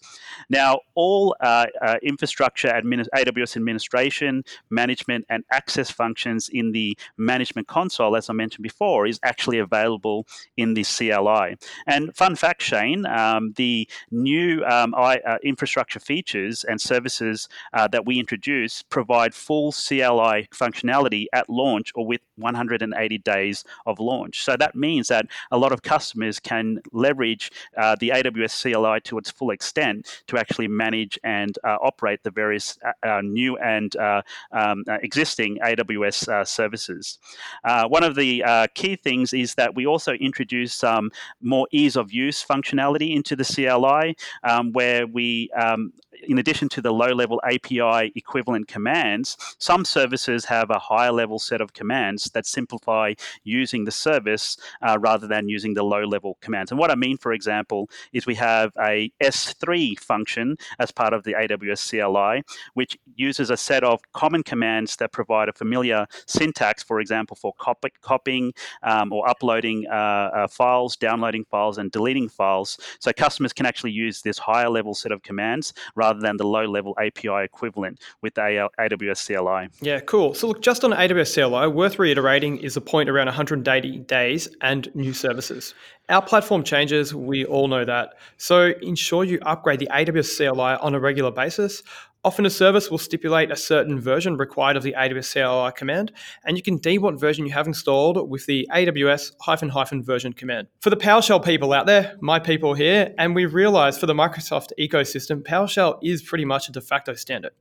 Now, 0.49 0.79
all 0.95 1.35
uh, 1.39 1.67
uh, 1.81 1.97
infrastructure, 2.11 2.67
admin- 2.67 3.07
AWS 3.15 3.55
administration, 3.55 4.43
management, 4.69 5.25
and 5.29 5.43
access 5.51 5.89
functions 5.89 6.49
in 6.49 6.71
the 6.71 6.97
management 7.17 7.67
console, 7.67 8.15
as 8.15 8.29
I 8.29 8.33
mentioned 8.33 8.63
before, 8.63 9.07
is 9.07 9.19
actually 9.23 9.59
available 9.59 10.27
in 10.57 10.73
the 10.73 10.83
CLI. 10.83 11.57
And 11.87 12.15
fun 12.15 12.35
fact, 12.35 12.61
Shane, 12.61 13.05
um, 13.05 13.53
the 13.55 13.87
new 14.11 14.63
um, 14.65 14.93
I, 14.95 15.19
uh, 15.19 15.37
infrastructure 15.43 15.99
features 15.99 16.63
and 16.63 16.79
services 16.79 17.47
uh, 17.73 17.87
that 17.93 18.05
we 18.05 18.19
introduce 18.19 18.83
provide 18.83 19.33
full 19.33 19.71
CLI 19.71 20.47
functionality 20.63 21.25
at 21.33 21.49
launch 21.49 21.91
or 21.95 22.05
with 22.05 22.21
180 22.35 23.17
days 23.19 23.63
of 23.85 23.99
launch. 23.99 24.43
So 24.43 24.55
that 24.57 24.75
means 24.75 25.07
that 25.07 25.25
a 25.51 25.57
lot 25.57 25.71
of 25.71 25.81
customers 25.81 26.39
can 26.39 26.81
leverage 26.91 27.51
uh, 27.77 27.95
the 27.99 28.09
AWS 28.09 28.53
CLI 28.61 28.99
to 29.01 29.17
its 29.17 29.31
full 29.31 29.51
extent 29.51 30.23
to 30.27 30.37
actually 30.37 30.67
manage 30.67 31.19
and 31.23 31.57
uh, 31.63 31.77
the 32.23 32.31
various 32.31 32.77
uh, 32.85 33.07
uh 33.07 33.21
new 33.21 33.57
and 33.57 33.95
uh, 33.95 34.21
um, 34.51 34.83
existing 34.87 35.59
AWS 35.63 36.47
services. 36.47 37.19
one 37.63 38.03
of 38.03 38.15
the 38.15 38.43
key 38.73 38.95
things 38.95 39.33
is 39.33 39.55
that 39.55 39.75
we 39.75 39.85
also 39.85 40.13
introduce 40.13 40.73
some 40.73 41.11
more 41.41 41.67
ease 41.71 41.95
of 41.95 42.11
use 42.11 42.43
functionality 42.43 43.15
into 43.15 43.35
the 43.35 43.43
CLI, 43.43 44.15
um, 44.43 44.71
where 44.71 45.07
we 45.07 45.49
um, 45.51 45.93
in 46.27 46.37
addition 46.37 46.69
to 46.69 46.81
the 46.81 46.91
low 46.91 47.09
level 47.09 47.41
API 47.45 48.11
equivalent 48.15 48.67
commands, 48.67 49.37
some 49.57 49.85
services 49.85 50.45
have 50.45 50.69
a 50.69 50.79
higher 50.79 51.11
level 51.11 51.39
set 51.39 51.61
of 51.61 51.73
commands 51.73 52.25
that 52.33 52.45
simplify 52.45 53.13
using 53.43 53.85
the 53.85 53.91
service 53.91 54.57
uh, 54.81 54.97
rather 54.99 55.27
than 55.27 55.49
using 55.49 55.73
the 55.73 55.83
low 55.83 56.03
level 56.03 56.37
commands. 56.41 56.71
And 56.71 56.79
what 56.79 56.91
I 56.91 56.95
mean, 56.95 57.17
for 57.17 57.33
example, 57.33 57.89
is 58.13 58.25
we 58.25 58.35
have 58.35 58.71
a 58.79 59.11
S3 59.23 59.99
function 59.99 60.57
as 60.79 60.91
part 60.91 61.13
of 61.13 61.23
the 61.23 61.33
AWS 61.33 61.89
CLI, 61.89 62.43
which 62.73 62.97
uses 63.15 63.49
a 63.49 63.57
set 63.57 63.83
of 63.83 63.99
common 64.13 64.43
commands 64.43 64.95
that 64.97 65.11
provide 65.11 65.49
a 65.49 65.53
familiar 65.53 66.05
syntax, 66.25 66.83
for 66.83 66.99
example, 66.99 67.35
for 67.35 67.53
copy, 67.57 67.89
copying 68.01 68.53
um, 68.83 69.11
or 69.11 69.27
uploading 69.29 69.85
uh, 69.87 70.29
uh, 70.33 70.47
files, 70.47 70.95
downloading 70.95 71.45
files, 71.45 71.77
and 71.77 71.91
deleting 71.91 72.29
files. 72.29 72.77
So 72.99 73.11
customers 73.13 73.53
can 73.53 73.65
actually 73.65 73.91
use 73.91 74.21
this 74.21 74.37
higher 74.37 74.69
level 74.69 74.93
set 74.93 75.11
of 75.11 75.23
commands 75.23 75.73
rather 76.01 76.19
than 76.19 76.37
the 76.37 76.47
low 76.47 76.65
level 76.65 76.97
API 76.99 77.43
equivalent 77.43 77.99
with 78.23 78.33
AWS 78.33 79.19
CLI. 79.27 79.69
Yeah, 79.87 79.99
cool. 79.99 80.33
So, 80.33 80.47
look, 80.47 80.61
just 80.61 80.83
on 80.83 80.91
AWS 80.91 81.35
CLI, 81.35 81.67
worth 81.67 81.99
reiterating 81.99 82.57
is 82.57 82.73
the 82.73 82.81
point 82.81 83.07
around 83.07 83.27
180 83.27 83.99
days 83.99 84.49
and 84.61 84.93
new 84.95 85.13
services. 85.13 85.75
Our 86.09 86.23
platform 86.23 86.63
changes, 86.63 87.13
we 87.13 87.45
all 87.45 87.67
know 87.67 87.85
that. 87.85 88.15
So, 88.37 88.73
ensure 88.81 89.23
you 89.23 89.37
upgrade 89.43 89.79
the 89.79 89.89
AWS 89.91 90.35
CLI 90.37 90.73
on 90.85 90.95
a 90.95 90.99
regular 90.99 91.31
basis. 91.31 91.83
Often 92.23 92.45
a 92.45 92.51
service 92.51 92.91
will 92.91 92.99
stipulate 92.99 93.49
a 93.49 93.55
certain 93.55 93.99
version 93.99 94.37
required 94.37 94.77
of 94.77 94.83
the 94.83 94.93
AWS 94.95 95.33
CLI 95.33 95.71
command, 95.75 96.11
and 96.45 96.55
you 96.55 96.61
can 96.61 96.77
deem 96.77 97.01
what 97.01 97.19
version 97.19 97.47
you 97.47 97.51
have 97.53 97.65
installed 97.65 98.29
with 98.29 98.45
the 98.45 98.69
AWS 98.71 99.31
hyphen 99.41 99.69
hyphen 99.69 100.03
version 100.03 100.31
command. 100.31 100.67
For 100.81 100.91
the 100.91 100.97
PowerShell 100.97 101.43
people 101.43 101.73
out 101.73 101.87
there, 101.87 102.15
my 102.21 102.37
people 102.37 102.75
here, 102.75 103.15
and 103.17 103.33
we 103.33 103.47
realize 103.47 103.97
for 103.97 104.05
the 104.05 104.13
Microsoft 104.13 104.67
ecosystem, 104.79 105.41
PowerShell 105.41 105.97
is 106.03 106.21
pretty 106.21 106.45
much 106.45 106.69
a 106.69 106.71
de 106.71 106.79
facto 106.79 107.15
standard. 107.15 107.53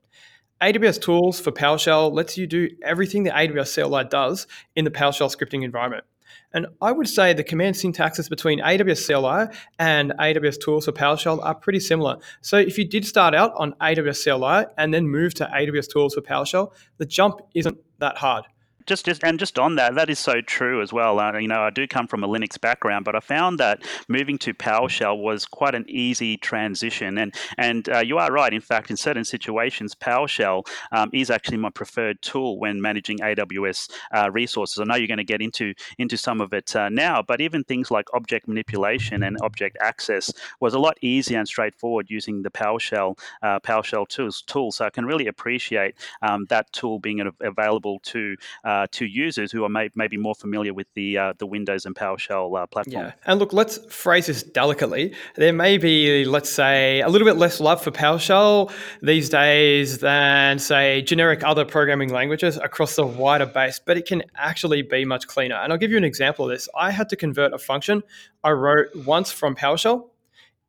AWS 0.61 1.01
tools 1.01 1.41
for 1.41 1.53
PowerShell 1.53 2.13
lets 2.13 2.37
you 2.37 2.47
do 2.47 2.69
everything 2.83 3.23
the 3.23 3.31
AWS 3.31 3.83
CLI 3.83 4.05
does 4.11 4.47
in 4.77 4.85
the 4.85 4.91
PowerShell 4.91 5.35
scripting 5.35 5.65
environment. 5.65 6.05
And 6.53 6.67
I 6.81 6.93
would 6.93 7.09
say 7.09 7.33
the 7.33 7.45
command 7.45 7.77
syntaxes 7.77 8.29
between 8.29 8.61
AWS 8.61 9.07
CLI 9.07 9.57
and 9.79 10.13
AWS 10.19 10.61
tools 10.61 10.85
for 10.87 10.93
PowerShell 10.93 11.45
are 11.45 11.55
pretty 11.55 11.81
similar. 11.81 12.17
So 12.41 12.57
if 12.57 12.77
you 12.77 12.85
did 12.85 13.07
start 13.07 13.35
out 13.35 13.53
on 13.57 13.75
AWS 13.81 14.25
CLI 14.25 14.73
and 14.77 14.93
then 14.93 15.09
move 15.09 15.35
to 15.35 15.45
AWS 15.47 15.89
tools 15.89 16.15
for 16.15 16.23
PowerShell, 16.23 16.73
the 16.97 17.07
jump 17.07 17.41
isn't 17.55 17.79
that 17.99 18.17
hard. 18.19 18.45
Just, 18.87 19.05
just 19.05 19.25
and 19.25 19.39
just 19.39 19.59
on 19.59 19.77
that, 19.77 19.95
that 19.95 20.11
is 20.11 20.19
so 20.19 20.41
true 20.41 20.83
as 20.83 20.93
well. 20.93 21.19
Uh, 21.19 21.39
you 21.39 21.49
know, 21.49 21.63
I 21.63 21.71
do 21.71 21.87
come 21.87 22.07
from 22.07 22.25
a 22.25 22.29
Linux 22.29 22.61
background, 22.61 23.05
but 23.05 23.15
I 23.15 23.21
found 23.21 23.59
that 23.59 23.83
moving 24.09 24.39
to 24.39 24.55
PowerShell 24.55 25.21
was 25.21 25.45
quite 25.45 25.75
an 25.75 25.85
easy 25.89 26.37
transition. 26.37 27.19
And 27.19 27.35
and 27.59 27.89
uh, 27.89 27.99
you 27.99 28.19
are 28.19 28.31
right. 28.31 28.53
In 28.53 28.61
fact, 28.61 28.91
in 28.91 28.97
certain 28.97 29.25
situations, 29.25 29.95
PowerShell 29.95 30.67
um, 30.93 31.11
is 31.13 31.31
actually 31.31 31.59
my 31.59 31.71
preferred 31.71 32.21
tool 32.23 32.59
when 32.59 32.81
managing 32.81 33.19
AWS 33.19 33.91
uh, 34.15 34.31
resources. 34.31 34.79
I 34.79 34.85
know 34.85 34.97
you're 34.97 35.07
going 35.07 35.19
to 35.19 35.25
get 35.25 35.43
into 35.43 35.75
into 35.99 36.17
some 36.17 36.41
of 36.41 36.53
it 36.53 36.75
uh, 36.75 36.89
now, 36.89 37.23
but 37.23 37.41
even 37.41 37.65
things 37.65 37.91
like 37.91 38.07
object 38.15 38.49
manipulation 38.49 39.23
and 39.23 39.37
object 39.43 39.77
access 39.81 40.33
was 40.61 40.75
a 40.75 40.79
lot 40.79 40.99
easier 41.01 41.39
and 41.39 41.49
straightforward 41.49 42.07
using 42.11 42.43
the 42.43 42.51
PowerShell 42.51 43.19
uh, 43.43 43.61
PowerShell 43.61 44.09
tools 44.09 44.43
tool. 44.43 44.73
So 44.73 44.85
I 44.85 44.91
can 44.91 45.05
really 45.05 45.27
appreciate 45.27 45.95
um, 46.23 46.47
that 46.47 46.73
tool 46.73 46.99
being 46.99 47.21
available 47.41 48.01
to 48.05 48.37
uh, 48.71 48.87
to 48.93 49.05
users 49.05 49.51
who 49.51 49.65
are 49.65 49.69
may- 49.69 49.91
maybe 49.97 50.17
more 50.17 50.35
familiar 50.35 50.73
with 50.73 50.87
the 50.95 51.19
uh, 51.19 51.33
the 51.39 51.47
Windows 51.47 51.87
and 51.87 51.95
PowerShell 51.95 52.57
uh, 52.57 52.67
platform. 52.67 53.07
Yeah, 53.07 53.13
and 53.27 53.41
look, 53.41 53.53
let's 53.53 53.79
phrase 53.93 54.27
this 54.27 54.45
delicately. 54.45 55.13
There 55.35 55.53
may 55.53 55.77
be, 55.77 56.25
let's 56.25 56.53
say, 56.53 57.01
a 57.01 57.09
little 57.09 57.27
bit 57.27 57.37
less 57.37 57.59
love 57.59 57.83
for 57.83 57.91
PowerShell 57.91 58.71
these 59.03 59.29
days 59.29 59.99
than, 59.99 60.61
say, 60.61 61.03
generic 61.03 61.43
other 61.43 61.65
programming 61.65 62.13
languages 62.13 62.59
across 62.59 62.95
the 62.95 63.05
wider 63.05 63.47
base, 63.47 63.81
but 63.85 63.97
it 63.97 64.07
can 64.07 64.23
actually 64.37 64.83
be 64.83 65.05
much 65.05 65.27
cleaner. 65.27 65.57
And 65.57 65.73
I'll 65.73 65.79
give 65.79 65.91
you 65.91 65.97
an 65.97 66.05
example 66.05 66.45
of 66.45 66.53
this. 66.53 66.69
I 66.79 66.93
had 66.93 67.09
to 67.09 67.17
convert 67.17 67.53
a 67.53 67.59
function 67.59 68.05
I 68.45 68.51
wrote 68.51 68.95
once 69.05 69.33
from 69.33 69.57
PowerShell 69.57 70.11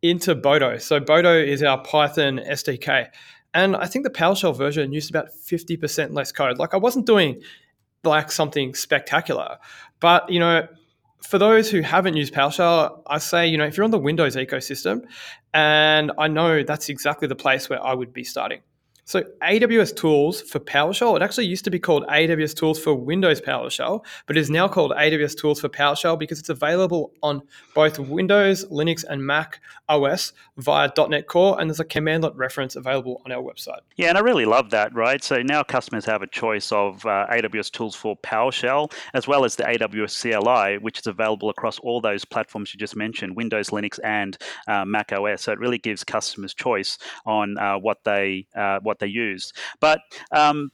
into 0.01 0.35
Boto. 0.35 0.81
So 0.81 0.99
Boto 0.99 1.45
is 1.45 1.61
our 1.61 1.83
Python 1.83 2.39
SDK. 2.39 3.09
And 3.53 3.75
I 3.75 3.85
think 3.85 4.05
the 4.05 4.11
PowerShell 4.11 4.57
version 4.57 4.91
used 4.91 5.09
about 5.09 5.27
50% 5.27 6.15
less 6.15 6.31
code. 6.31 6.57
Like 6.57 6.73
I 6.73 6.77
wasn't 6.77 7.05
doing 7.05 7.41
like 8.03 8.31
something 8.31 8.73
spectacular. 8.73 9.57
But, 9.99 10.29
you 10.29 10.39
know, 10.39 10.67
for 11.21 11.37
those 11.37 11.69
who 11.69 11.81
haven't 11.81 12.17
used 12.17 12.33
PowerShell, 12.33 13.03
I 13.07 13.19
say, 13.19 13.47
you 13.47 13.57
know, 13.57 13.65
if 13.65 13.77
you're 13.77 13.83
on 13.83 13.91
the 13.91 13.99
Windows 13.99 14.35
ecosystem, 14.35 15.03
and 15.53 16.11
I 16.17 16.27
know 16.27 16.63
that's 16.63 16.89
exactly 16.89 17.27
the 17.27 17.35
place 17.35 17.69
where 17.69 17.83
I 17.83 17.93
would 17.93 18.13
be 18.13 18.23
starting. 18.23 18.61
So 19.12 19.24
AWS 19.43 19.93
Tools 19.93 20.41
for 20.41 20.60
PowerShell, 20.62 21.17
it 21.17 21.21
actually 21.21 21.47
used 21.47 21.65
to 21.65 21.69
be 21.69 21.80
called 21.80 22.06
AWS 22.08 22.56
Tools 22.56 22.80
for 22.80 22.93
Windows 22.93 23.41
PowerShell, 23.41 24.06
but 24.26 24.38
it 24.38 24.39
is 24.39 24.50
now 24.50 24.69
called 24.69 24.93
AWS 24.93 25.38
Tools 25.38 25.60
for 25.60 25.67
PowerShell 25.67 26.17
because 26.17 26.39
it's 26.39 26.47
available 26.47 27.12
on 27.21 27.41
both 27.76 28.00
Windows, 28.00 28.63
Linux, 28.67 29.04
and 29.04 29.21
Mac 29.26 29.60
OS 29.89 30.32
via 30.56 30.89
.NET 31.10 31.28
Core, 31.28 31.60
and 31.60 31.69
there's 31.69 31.82
a 31.82 31.84
commandlet 31.84 32.38
reference 32.38 32.78
available 32.78 33.21
on 33.26 33.34
our 33.34 33.43
website. 33.43 33.82
Yeah, 33.97 34.08
and 34.08 34.17
I 34.17 34.21
really 34.21 34.45
love 34.45 34.69
that, 34.69 34.95
right? 34.95 35.21
So 35.21 35.41
now 35.41 35.62
customers 35.62 36.06
have 36.06 36.21
a 36.21 36.28
choice 36.28 36.71
of 36.71 37.06
uh, 37.06 37.28
AWS 37.34 37.69
Tools 37.69 37.97
for 37.97 38.15
PowerShell, 38.15 38.93
as 39.13 39.28
well 39.28 39.43
as 39.43 39.58
the 39.58 39.63
AWS 39.63 40.21
CLI, 40.21 40.78
which 40.78 41.00
is 41.00 41.08
available 41.08 41.50
across 41.50 41.80
all 41.80 42.00
those 42.00 42.24
platforms 42.24 42.74
you 42.74 42.80
just 42.80 42.95
mentioned, 42.95 43.36
Windows, 43.36 43.71
Linux, 43.71 44.00
and 44.06 44.38
uh, 44.69 44.86
Mac 44.86 45.12
OS. 45.12 45.41
So 45.41 45.52
it 45.52 45.60
really 45.60 45.80
gives 45.80 46.06
customers 46.06 46.54
choice 46.54 46.97
on 47.26 47.58
uh, 47.58 47.78
what 47.78 48.06
they 48.06 48.47
uh, 48.56 48.80
what 48.82 49.00
they 49.01 49.07
use. 49.07 49.51
But 49.81 49.99
um, 50.31 50.71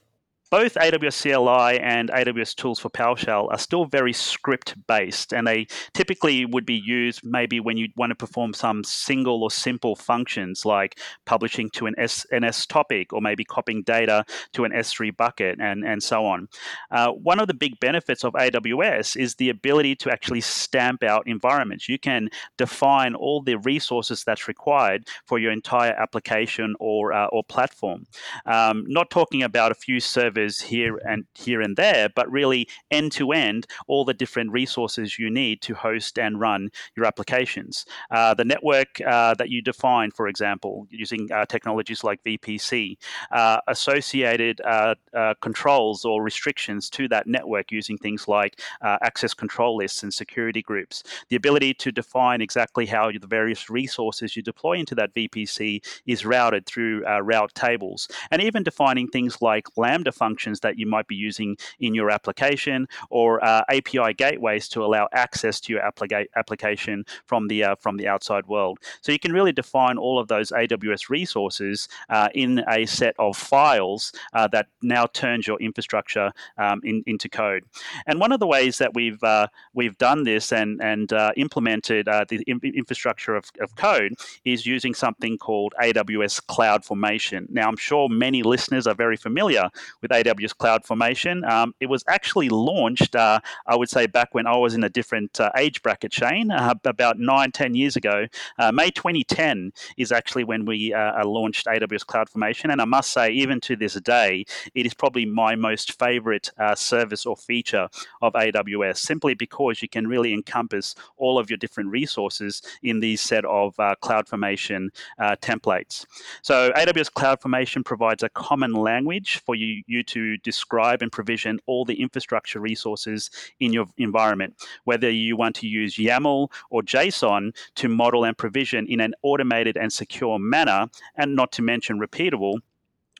both 0.50 0.74
AWS 0.74 1.22
CLI 1.22 1.78
and 1.80 2.10
AWS 2.10 2.54
tools 2.54 2.78
for 2.78 2.88
PowerShell 2.88 3.50
are 3.50 3.58
still 3.58 3.84
very 3.84 4.12
script 4.12 4.74
based, 4.86 5.34
and 5.34 5.46
they 5.46 5.66
typically 5.92 6.46
would 6.46 6.64
be 6.64 6.74
used 6.74 7.20
maybe 7.24 7.60
when 7.60 7.76
you 7.76 7.88
want 7.96 8.10
to 8.10 8.14
perform 8.14 8.54
some 8.54 8.82
single 8.82 9.42
or 9.42 9.50
simple 9.50 9.94
functions 9.94 10.64
like 10.64 10.98
publishing 11.26 11.68
to 11.70 11.86
an 11.86 11.94
SNS 11.98 12.66
topic 12.66 13.12
or 13.12 13.20
maybe 13.20 13.44
copying 13.44 13.82
data 13.82 14.24
to 14.52 14.64
an 14.64 14.72
S3 14.72 15.14
bucket 15.16 15.58
and, 15.60 15.84
and 15.84 16.02
so 16.02 16.24
on. 16.24 16.48
Uh, 16.90 17.10
one 17.12 17.40
of 17.40 17.46
the 17.46 17.54
big 17.54 17.78
benefits 17.80 18.24
of 18.24 18.32
AWS 18.32 19.20
is 19.20 19.34
the 19.34 19.50
ability 19.50 19.96
to 19.96 20.10
actually 20.10 20.40
stamp 20.40 21.02
out 21.02 21.26
environments. 21.26 21.88
You 21.88 21.98
can 21.98 22.30
define 22.56 23.14
all 23.14 23.42
the 23.42 23.58
resources 23.58 24.24
that's 24.24 24.48
required 24.48 25.06
for 25.26 25.38
your 25.38 25.52
entire 25.52 25.92
application 25.92 26.74
or, 26.80 27.12
uh, 27.12 27.26
or 27.26 27.44
platform. 27.44 28.06
Um, 28.46 28.84
not 28.86 29.10
talking 29.10 29.42
about 29.42 29.72
a 29.72 29.74
few 29.74 30.00
servers 30.00 30.37
here 30.46 30.98
and 31.06 31.24
here 31.34 31.60
and 31.60 31.76
there, 31.76 32.08
but 32.14 32.30
really 32.30 32.68
end 32.90 33.12
to 33.12 33.32
end, 33.32 33.66
all 33.86 34.04
the 34.04 34.14
different 34.14 34.52
resources 34.52 35.18
you 35.18 35.30
need 35.30 35.60
to 35.62 35.74
host 35.74 36.18
and 36.18 36.40
run 36.40 36.70
your 36.96 37.06
applications. 37.06 37.84
Uh, 38.10 38.34
the 38.34 38.44
network 38.44 39.00
uh, 39.06 39.34
that 39.34 39.50
you 39.50 39.62
define, 39.62 40.10
for 40.10 40.28
example, 40.28 40.86
using 40.90 41.30
uh, 41.32 41.44
technologies 41.46 42.04
like 42.04 42.22
VPC, 42.24 42.96
uh, 43.32 43.60
associated 43.68 44.60
uh, 44.62 44.94
uh, 45.14 45.34
controls 45.40 46.04
or 46.04 46.22
restrictions 46.22 46.88
to 46.90 47.08
that 47.08 47.26
network 47.26 47.70
using 47.70 47.98
things 47.98 48.28
like 48.28 48.60
access 48.82 49.34
control 49.34 49.76
lists 49.76 50.02
and 50.02 50.12
security 50.12 50.62
groups, 50.62 51.02
the 51.28 51.36
ability 51.36 51.74
to 51.74 51.92
define 51.92 52.40
exactly 52.40 52.86
how 52.86 53.10
the 53.10 53.26
various 53.26 53.70
resources 53.70 54.36
you 54.36 54.42
deploy 54.42 54.74
into 54.74 54.94
that 54.94 55.14
VPC 55.14 55.84
is 56.06 56.24
routed 56.24 56.66
through 56.66 57.04
route 57.22 57.54
tables, 57.54 58.08
and 58.30 58.42
even 58.42 58.62
defining 58.62 59.08
things 59.08 59.40
like 59.40 59.66
Lambda 59.76 60.12
functions 60.12 60.27
functions 60.28 60.60
that 60.60 60.78
you 60.78 60.86
might 60.86 61.08
be 61.14 61.16
using 61.28 61.56
in 61.80 61.94
your 61.94 62.10
application 62.10 62.86
or 63.10 63.28
uh, 63.42 63.62
API 63.76 64.12
gateways 64.14 64.68
to 64.68 64.84
allow 64.86 65.08
access 65.12 65.60
to 65.60 65.72
your 65.72 65.82
applica- 65.82 66.26
application 66.36 67.04
from 67.30 67.48
the 67.48 67.58
uh, 67.64 67.74
from 67.84 67.96
the 67.96 68.06
outside 68.14 68.44
world. 68.46 68.76
So 69.00 69.12
you 69.12 69.18
can 69.18 69.32
really 69.32 69.52
define 69.52 69.96
all 70.04 70.18
of 70.18 70.26
those 70.28 70.48
AWS 70.50 71.08
resources 71.08 71.88
uh, 72.10 72.28
in 72.34 72.50
a 72.68 72.84
set 72.86 73.14
of 73.18 73.36
files 73.36 74.12
uh, 74.34 74.48
that 74.48 74.66
now 74.82 75.06
turns 75.06 75.46
your 75.46 75.58
infrastructure 75.68 76.30
um, 76.58 76.80
in, 76.84 77.02
into 77.06 77.28
code. 77.28 77.62
And 78.06 78.20
one 78.20 78.32
of 78.32 78.40
the 78.40 78.50
ways 78.56 78.78
that 78.78 78.92
we've 78.94 79.22
uh, 79.22 79.46
we've 79.72 79.98
done 79.98 80.24
this 80.24 80.52
and 80.52 80.70
and 80.82 81.12
uh, 81.12 81.32
implemented 81.36 82.06
the 82.28 82.42
infrastructure 82.82 83.34
of, 83.34 83.44
of 83.60 83.74
code 83.76 84.12
is 84.44 84.66
using 84.66 84.94
something 84.94 85.38
called 85.38 85.72
AWS 85.82 86.34
Cloud 86.46 86.84
Formation. 86.84 87.46
Now 87.50 87.66
I'm 87.68 87.76
sure 87.76 88.08
many 88.08 88.42
listeners 88.42 88.86
are 88.86 88.98
very 89.04 89.16
familiar 89.16 89.70
with 90.02 90.10
AWS 90.22 90.56
Cloud 90.56 90.84
Formation. 90.84 91.44
Um, 91.44 91.74
it 91.80 91.86
was 91.86 92.04
actually 92.08 92.48
launched, 92.48 93.14
uh, 93.14 93.40
I 93.66 93.76
would 93.76 93.88
say, 93.88 94.06
back 94.06 94.34
when 94.34 94.46
I 94.46 94.56
was 94.56 94.74
in 94.74 94.84
a 94.84 94.88
different 94.88 95.40
uh, 95.40 95.50
age 95.56 95.82
bracket, 95.82 96.12
Shane, 96.12 96.50
uh, 96.50 96.74
about 96.84 97.18
nine, 97.18 97.52
ten 97.52 97.74
years 97.74 97.96
ago. 97.96 98.26
Uh, 98.58 98.72
May 98.72 98.90
2010 98.90 99.72
is 99.96 100.12
actually 100.12 100.44
when 100.44 100.64
we 100.64 100.92
uh, 100.92 101.24
launched 101.24 101.66
AWS 101.66 102.06
Cloud 102.06 102.28
Formation. 102.28 102.70
And 102.70 102.80
I 102.80 102.84
must 102.84 103.12
say, 103.12 103.30
even 103.30 103.60
to 103.62 103.76
this 103.76 103.94
day, 103.94 104.44
it 104.74 104.86
is 104.86 104.94
probably 104.94 105.24
my 105.24 105.54
most 105.54 105.98
favorite 105.98 106.50
uh, 106.58 106.74
service 106.74 107.26
or 107.26 107.36
feature 107.36 107.88
of 108.22 108.32
AWS, 108.32 108.98
simply 108.98 109.34
because 109.34 109.82
you 109.82 109.88
can 109.88 110.06
really 110.06 110.32
encompass 110.32 110.94
all 111.16 111.38
of 111.38 111.50
your 111.50 111.56
different 111.56 111.90
resources 111.90 112.62
in 112.82 113.00
these 113.00 113.20
set 113.20 113.44
of 113.44 113.76
Cloud 114.00 114.28
Formation 114.28 114.90
templates. 115.20 116.06
So 116.42 116.70
AWS 116.72 117.12
Cloud 117.12 117.40
Formation 117.40 117.84
provides 117.84 118.22
a 118.22 118.28
common 118.28 118.72
language 118.72 119.42
for 119.44 119.54
you, 119.54 119.82
you 119.86 120.02
to 120.08 120.36
describe 120.38 121.02
and 121.02 121.12
provision 121.12 121.58
all 121.66 121.84
the 121.84 122.00
infrastructure 122.00 122.60
resources 122.60 123.30
in 123.60 123.72
your 123.72 123.86
environment, 123.96 124.54
whether 124.84 125.10
you 125.10 125.36
want 125.36 125.54
to 125.56 125.66
use 125.66 125.96
YAML 125.96 126.50
or 126.70 126.82
JSON 126.82 127.54
to 127.76 127.88
model 127.88 128.24
and 128.24 128.36
provision 128.36 128.86
in 128.86 129.00
an 129.00 129.14
automated 129.22 129.76
and 129.76 129.92
secure 129.92 130.38
manner, 130.38 130.88
and 131.16 131.36
not 131.36 131.52
to 131.52 131.62
mention 131.62 131.98
repeatable 131.98 132.58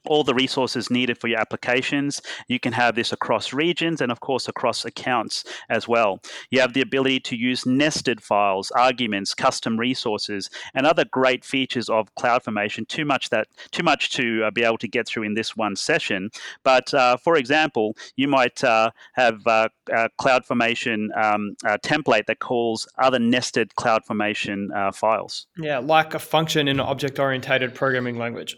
all 0.06 0.24
the 0.24 0.34
resources 0.34 0.90
needed 0.90 1.18
for 1.18 1.28
your 1.28 1.40
applications. 1.40 2.22
You 2.48 2.60
can 2.60 2.72
have 2.72 2.94
this 2.94 3.12
across 3.12 3.52
regions 3.52 4.00
and, 4.00 4.10
of 4.12 4.20
course, 4.20 4.48
across 4.48 4.84
accounts 4.84 5.44
as 5.68 5.86
well. 5.88 6.20
You 6.50 6.60
have 6.60 6.72
the 6.72 6.80
ability 6.80 7.20
to 7.20 7.36
use 7.36 7.66
nested 7.66 8.22
files, 8.22 8.70
arguments, 8.72 9.34
custom 9.34 9.78
resources, 9.78 10.50
and 10.74 10.86
other 10.86 11.04
great 11.04 11.44
features 11.44 11.88
of 11.88 12.14
CloudFormation. 12.14 12.88
Too 12.88 13.04
much 13.04 13.30
that 13.30 13.48
too 13.70 13.82
much 13.82 14.10
to 14.12 14.44
uh, 14.44 14.50
be 14.50 14.64
able 14.64 14.78
to 14.78 14.88
get 14.88 15.06
through 15.06 15.24
in 15.24 15.34
this 15.34 15.56
one 15.56 15.76
session. 15.76 16.30
But 16.62 16.92
uh, 16.94 17.16
for 17.16 17.36
example, 17.36 17.96
you 18.16 18.28
might 18.28 18.62
uh, 18.64 18.90
have 19.14 19.46
uh, 19.46 19.68
a 19.92 20.08
CloudFormation 20.20 21.08
um, 21.16 21.56
template 21.84 22.26
that 22.26 22.38
calls 22.38 22.88
other 22.98 23.18
nested 23.18 23.72
CloudFormation 23.78 24.74
uh, 24.74 24.92
files. 24.92 25.46
Yeah, 25.56 25.78
like 25.78 26.14
a 26.14 26.18
function 26.18 26.68
in 26.68 26.80
an 26.80 26.86
object-oriented 26.86 27.74
programming 27.74 28.18
language. 28.18 28.56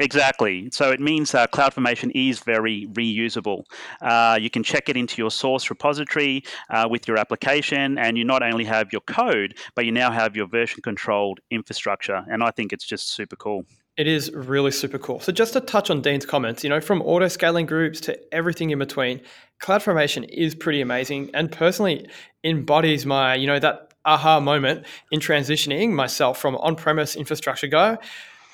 Exactly. 0.00 0.70
So 0.72 0.90
it 0.90 0.98
means 0.98 1.34
uh, 1.34 1.46
CloudFormation 1.48 2.10
is 2.14 2.40
very 2.40 2.86
reusable. 2.92 3.64
Uh, 4.00 4.38
you 4.40 4.48
can 4.48 4.62
check 4.62 4.88
it 4.88 4.96
into 4.96 5.20
your 5.20 5.30
source 5.30 5.68
repository 5.68 6.42
uh, 6.70 6.88
with 6.90 7.06
your 7.06 7.18
application, 7.18 7.98
and 7.98 8.16
you 8.16 8.24
not 8.24 8.42
only 8.42 8.64
have 8.64 8.92
your 8.92 9.02
code, 9.02 9.58
but 9.74 9.84
you 9.84 9.92
now 9.92 10.10
have 10.10 10.34
your 10.34 10.48
version 10.48 10.80
controlled 10.82 11.40
infrastructure. 11.50 12.24
And 12.30 12.42
I 12.42 12.50
think 12.50 12.72
it's 12.72 12.86
just 12.86 13.12
super 13.12 13.36
cool. 13.36 13.66
It 13.98 14.06
is 14.06 14.32
really 14.32 14.70
super 14.70 14.98
cool. 14.98 15.20
So 15.20 15.32
just 15.32 15.52
to 15.52 15.60
touch 15.60 15.90
on 15.90 16.00
Dean's 16.00 16.24
comments, 16.24 16.64
you 16.64 16.70
know, 16.70 16.80
from 16.80 17.02
auto 17.02 17.28
scaling 17.28 17.66
groups 17.66 18.00
to 18.02 18.18
everything 18.34 18.70
in 18.70 18.78
between, 18.78 19.20
CloudFormation 19.60 20.26
is 20.30 20.54
pretty 20.54 20.80
amazing 20.80 21.30
and 21.34 21.52
personally 21.52 22.08
embodies 22.42 23.04
my, 23.04 23.34
you 23.34 23.46
know, 23.46 23.58
that 23.58 23.92
aha 24.06 24.40
moment 24.40 24.86
in 25.10 25.20
transitioning 25.20 25.90
myself 25.90 26.40
from 26.40 26.56
on-premise 26.56 27.16
infrastructure 27.16 27.66
guy 27.66 27.98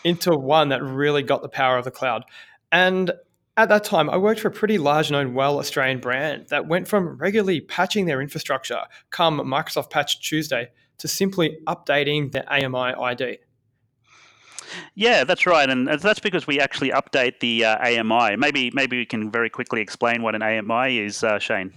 into 0.06 0.30
one 0.30 0.68
that 0.70 0.82
really 0.82 1.22
got 1.22 1.42
the 1.42 1.48
power 1.48 1.76
of 1.78 1.84
the 1.84 1.90
cloud. 1.90 2.24
And 2.70 3.10
At 3.58 3.70
that 3.70 3.84
time, 3.84 4.10
I 4.10 4.18
worked 4.18 4.40
for 4.40 4.48
a 4.48 4.50
pretty 4.50 4.76
large 4.76 5.10
known, 5.10 5.32
well 5.32 5.58
Australian 5.58 5.98
brand 5.98 6.48
that 6.48 6.68
went 6.68 6.88
from 6.88 7.16
regularly 7.16 7.62
patching 7.62 8.04
their 8.04 8.20
infrastructure 8.20 8.82
come 9.10 9.40
Microsoft 9.40 9.88
Patch 9.88 10.20
Tuesday 10.20 10.68
to 10.98 11.08
simply 11.08 11.58
updating 11.66 12.32
their 12.32 12.44
AMI 12.52 12.92
ID. 12.94 13.38
Yeah, 14.94 15.24
that's 15.24 15.46
right, 15.46 15.70
and 15.70 15.88
that's 15.88 16.20
because 16.20 16.46
we 16.46 16.60
actually 16.60 16.90
update 16.90 17.40
the 17.40 17.64
uh, 17.64 17.78
AMI. 17.78 18.36
Maybe 18.36 18.70
maybe 18.74 18.98
we 18.98 19.06
can 19.06 19.30
very 19.30 19.48
quickly 19.48 19.80
explain 19.80 20.22
what 20.22 20.34
an 20.34 20.42
AMI 20.42 20.98
is, 20.98 21.24
uh, 21.24 21.38
Shane. 21.38 21.72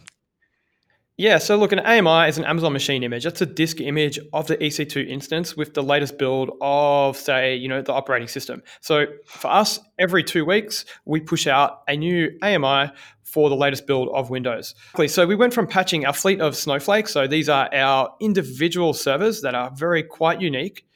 Yeah, 1.19 1.38
so 1.38 1.58
look, 1.58 1.73
an 1.73 1.79
AMI 1.79 2.29
is 2.29 2.38
an 2.38 2.45
Amazon 2.45 2.71
machine 2.71 3.03
image. 3.03 3.25
That's 3.25 3.41
a 3.41 3.45
disk 3.45 3.82
image 3.82 4.17
of 4.32 4.47
the 4.47 4.55
EC2 4.55 5.05
instance 5.05 5.58
with 5.58 5.73
the 5.73 5.84
latest 5.84 6.17
build 6.17 6.51
of, 6.62 7.17
say, 7.17 7.58
you 7.58 7.67
know, 7.67 7.82
the 7.82 7.91
operating 7.91 8.29
system. 8.29 8.63
So 8.79 9.05
for 9.25 9.51
us, 9.51 9.82
every 9.97 10.23
two 10.23 10.45
weeks, 10.45 10.86
we 11.03 11.19
push 11.19 11.45
out 11.45 11.82
a 11.89 11.97
new 11.97 12.32
AMI 12.41 12.93
for 13.23 13.49
the 13.49 13.58
latest 13.58 13.86
build 13.86 14.08
of 14.13 14.29
Windows. 14.29 14.75
So 15.08 15.27
we 15.27 15.36
went 15.36 15.53
from 15.53 15.67
patching 15.67 16.05
our 16.05 16.13
fleet 16.13 16.39
of 16.39 16.55
snowflakes, 16.55 17.12
so 17.12 17.27
these 17.27 17.49
are 17.49 17.67
our 17.75 18.15
individual 18.21 18.93
servers 18.93 19.41
that 19.41 19.53
are 19.53 19.71
very 19.75 20.03
quite 20.03 20.39
unique, 20.39 20.88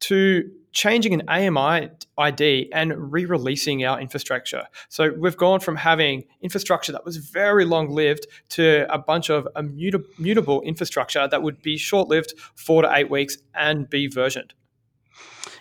to 0.00 0.50
changing 0.72 1.14
an 1.14 1.28
AMI 1.28 1.90
ID 2.18 2.70
and 2.72 3.12
re 3.12 3.24
releasing 3.24 3.84
our 3.84 4.00
infrastructure. 4.00 4.66
So 4.88 5.12
we've 5.18 5.36
gone 5.36 5.60
from 5.60 5.76
having 5.76 6.24
infrastructure 6.42 6.92
that 6.92 7.04
was 7.04 7.16
very 7.16 7.64
long 7.64 7.90
lived 7.90 8.26
to 8.50 8.86
a 8.92 8.98
bunch 8.98 9.30
of 9.30 9.48
immutable 9.56 10.62
infrastructure 10.62 11.26
that 11.28 11.42
would 11.42 11.62
be 11.62 11.76
short 11.76 12.08
lived, 12.08 12.34
four 12.54 12.82
to 12.82 12.90
eight 12.94 13.10
weeks, 13.10 13.38
and 13.54 13.88
be 13.88 14.06
versioned. 14.06 14.54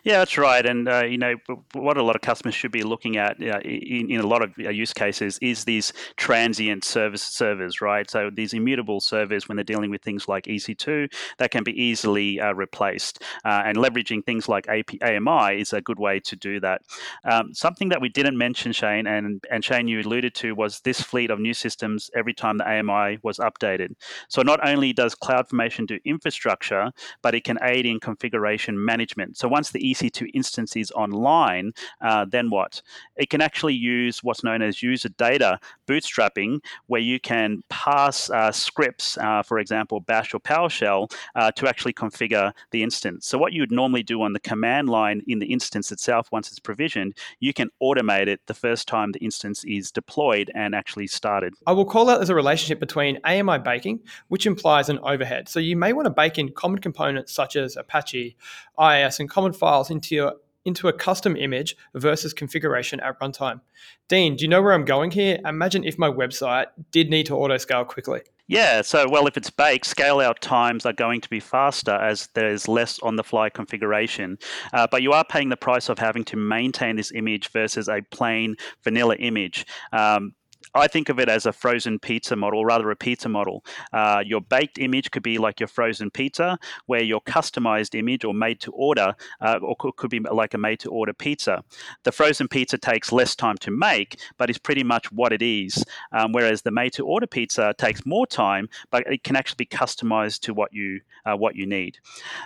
Yeah, 0.04 0.20
that's 0.20 0.38
right. 0.38 0.66
And 0.66 0.88
uh, 0.88 1.04
you 1.06 1.18
know 1.18 1.36
what 1.74 1.98
a 1.98 2.04
lot 2.04 2.16
of 2.16 2.22
customers 2.22 2.56
should 2.56 2.72
be 2.72 2.84
looking 2.84 3.18
at 3.18 3.42
uh, 3.42 3.60
in, 3.60 4.10
in, 4.10 4.20
a 4.20 4.28
lot 4.28 4.42
of 4.42 4.54
uh, 4.60 4.70
use 4.70 4.94
cases 4.94 5.38
is 5.42 5.66
these 5.66 5.92
transient 6.16 6.84
service 6.84 7.22
servers, 7.22 7.82
right? 7.82 8.10
So 8.10 8.30
these 8.34 8.54
immutable 8.54 9.02
servers, 9.02 9.48
when 9.48 9.58
they're 9.58 9.64
dealing 9.64 9.92
with 9.92 10.02
things 10.02 10.28
like 10.28 10.46
EC2, 10.46 11.12
that 11.38 11.52
can 11.52 11.64
be 11.64 11.80
easily 11.82 12.40
uh, 12.40 12.54
replaced. 12.54 13.22
Uh, 13.44 13.64
and 13.66 13.78
leveraging 13.78 14.26
things 14.26 14.48
like 14.48 14.68
AP, 14.70 15.02
AMI 15.02 15.60
is 15.60 15.74
a 15.74 15.82
good 15.82 16.00
way 16.00 16.20
to 16.22 16.36
do 16.36 16.60
that. 16.62 16.82
Um, 17.26 17.54
something 17.54 17.90
that 17.90 18.02
we 18.02 18.10
didn't 18.10 18.38
mention, 18.38 18.72
Shane, 18.72 19.08
and 19.08 19.44
and 19.52 19.64
Shane, 19.64 19.88
you 19.88 20.00
alluded 20.00 20.34
to, 20.36 20.54
was 20.54 20.80
this 20.82 21.02
fleet 21.02 21.30
of 21.30 21.40
new 21.40 21.54
systems 21.54 22.10
every 22.16 22.34
time 22.34 22.58
the 22.58 22.70
AMI 22.70 23.20
was 23.24 23.38
updated. 23.38 23.96
So 24.30 24.42
not 24.42 24.66
only 24.66 24.94
does 24.94 25.16
CloudFormation 25.16 25.88
do 25.88 26.00
infrastructure, 26.06 26.92
but 27.22 27.36
it 27.36 27.44
can 27.44 27.58
aid 27.62 27.86
in 27.86 28.00
configuration 28.00 28.84
management. 28.84 29.38
So 29.38 29.48
once 29.48 29.72
the 29.72 29.89
EC2 29.94 30.30
instances 30.34 30.92
online, 30.92 31.74
uh, 32.02 32.26
then 32.26 32.50
what? 32.50 32.82
It 33.16 33.30
can 33.30 33.42
actually 33.42 33.76
use 33.76 34.24
what's 34.24 34.44
known 34.44 34.62
as 34.62 34.82
user 34.84 35.10
data 35.10 35.60
bootstrapping, 35.88 36.60
where 36.88 37.02
you 37.02 37.20
can 37.20 37.64
pass 37.70 38.30
uh, 38.30 38.52
scripts, 38.52 39.18
uh, 39.18 39.44
for 39.44 39.60
example, 39.60 40.00
Bash 40.00 40.34
or 40.34 40.40
PowerShell, 40.40 41.12
uh, 41.36 41.52
to 41.52 41.68
actually 41.68 41.94
configure 41.94 42.54
the 42.72 42.84
instance. 42.84 43.28
So, 43.28 43.38
what 43.38 43.54
you 43.54 43.62
would 43.62 43.72
normally 43.72 44.04
do 44.04 44.22
on 44.22 44.34
the 44.34 44.40
command 44.40 44.90
line 44.90 45.22
in 45.28 45.40
the 45.40 45.48
instance 45.48 45.92
itself, 45.92 46.32
once 46.32 46.50
it's 46.50 46.60
provisioned, 46.60 47.16
you 47.40 47.54
can 47.54 47.70
automate 47.82 48.28
it 48.28 48.42
the 48.46 48.54
first 48.54 48.88
time 48.88 49.12
the 49.12 49.20
instance 49.20 49.64
is 49.64 49.92
deployed 49.92 50.52
and 50.54 50.76
actually 50.76 51.08
started. 51.08 51.54
I 51.66 51.72
will 51.72 51.86
call 51.86 52.10
out 52.10 52.22
as 52.22 52.30
a 52.30 52.36
relationship 52.36 52.80
between 52.80 53.20
AMI 53.24 53.60
baking, 53.60 54.02
which 54.28 54.46
implies 54.46 54.90
an 54.90 55.00
overhead. 55.00 55.50
So, 55.50 55.60
you 55.60 55.76
may 55.76 55.94
want 55.94 56.06
to 56.06 56.12
bake 56.12 56.38
in 56.38 56.50
common 56.52 56.80
components 56.80 57.34
such 57.34 57.56
as 57.56 57.78
Apache, 57.78 58.38
IIS, 58.82 59.20
and 59.20 59.30
common 59.30 59.54
files 59.54 59.90
into 59.90 60.16
your 60.16 60.34
into 60.66 60.88
a 60.88 60.94
custom 60.94 61.36
image 61.36 61.76
versus 61.96 62.34
configuration 62.34 63.00
at 63.00 63.20
runtime. 63.20 63.62
Dean, 64.08 64.36
do 64.36 64.44
you 64.44 64.48
know 64.48 64.62
where 64.62 64.74
I'm 64.74 64.86
going 64.86 65.12
here? 65.12 65.40
Imagine 65.46 65.84
if 65.84 65.98
my 65.98 66.10
website 66.10 66.68
did 66.92 67.10
need 67.10 67.26
to 67.28 67.36
auto 67.36 67.58
scale 67.58 67.86
quickly. 67.86 68.22
Yeah, 68.48 68.82
so 68.82 69.08
well, 69.08 69.28
if 69.28 69.38
it's 69.38 69.52
baked, 69.52 69.86
scale 69.86 70.20
out 70.20 70.42
times 70.42 70.84
are 70.84 70.94
going 70.94 71.22
to 71.22 71.30
be 71.30 71.40
faster 71.40 71.92
as 71.92 72.30
there's 72.34 72.68
less 72.68 73.00
on 73.00 73.16
the 73.16 73.24
fly 73.24 73.48
configuration. 73.50 74.40
Uh, 74.74 74.88
but 74.90 75.04
you 75.04 75.12
are 75.12 75.24
paying 75.24 75.50
the 75.50 75.58
price 75.58 75.88
of 75.88 76.00
having 76.00 76.24
to 76.26 76.36
maintain 76.36 76.96
this 76.96 77.12
image 77.12 77.50
versus 77.50 77.88
a 77.88 78.02
plain 78.10 78.56
vanilla 78.84 79.16
image. 79.18 79.68
Um, 79.94 80.34
I 80.74 80.88
think 80.88 81.10
of 81.10 81.20
it 81.20 81.30
as 81.30 81.46
a 81.46 81.52
frozen 81.52 82.00
pizza 82.00 82.36
model, 82.36 82.66
rather 82.66 82.90
a 82.92 82.96
pizza 82.96 83.30
model. 83.30 83.64
Uh, 83.92 84.24
your 84.26 84.42
baked 84.42 84.78
image 84.78 85.12
could 85.12 85.24
be 85.24 85.38
like 85.38 85.60
your 85.60 85.68
frozen 85.68 86.12
pizza, 86.12 86.58
where 86.86 87.02
your 87.02 87.22
customized 87.22 87.98
image 87.98 88.24
or 88.24 88.34
made 88.34 88.60
to 88.62 88.72
order, 88.72 89.16
uh, 89.42 89.60
or 89.62 89.76
could 89.76 90.10
be 90.10 90.20
like 90.20 90.54
a 90.54 90.58
made 90.58 90.80
to 90.82 90.90
order 90.90 91.14
pizza. 91.14 91.64
The 92.04 92.12
frozen 92.12 92.48
pizza 92.48 92.78
takes 92.78 93.12
less 93.12 93.36
time 93.36 93.58
to 93.60 93.72
make, 93.72 94.20
but 94.38 94.50
is 94.50 94.58
pretty 94.58 94.84
much 94.84 95.12
what 95.12 95.34
it 95.34 95.42
is. 95.42 95.84
Um, 96.12 96.32
whereas 96.32 96.62
the 96.62 96.72
made 96.72 96.94
to 96.94 97.06
order 97.06 97.28
pizza 97.28 97.74
takes 97.78 98.06
more 98.06 98.28
time, 98.28 98.70
but 98.92 99.04
it 99.08 99.24
can 99.24 99.36
actually 99.36 99.58
be 99.58 99.66
customized 99.66 100.42
to 100.42 100.54
what 100.54 100.74
you 100.74 101.02
uh, 101.26 101.36
what 101.36 101.56
you 101.56 101.66
need. 101.66 101.98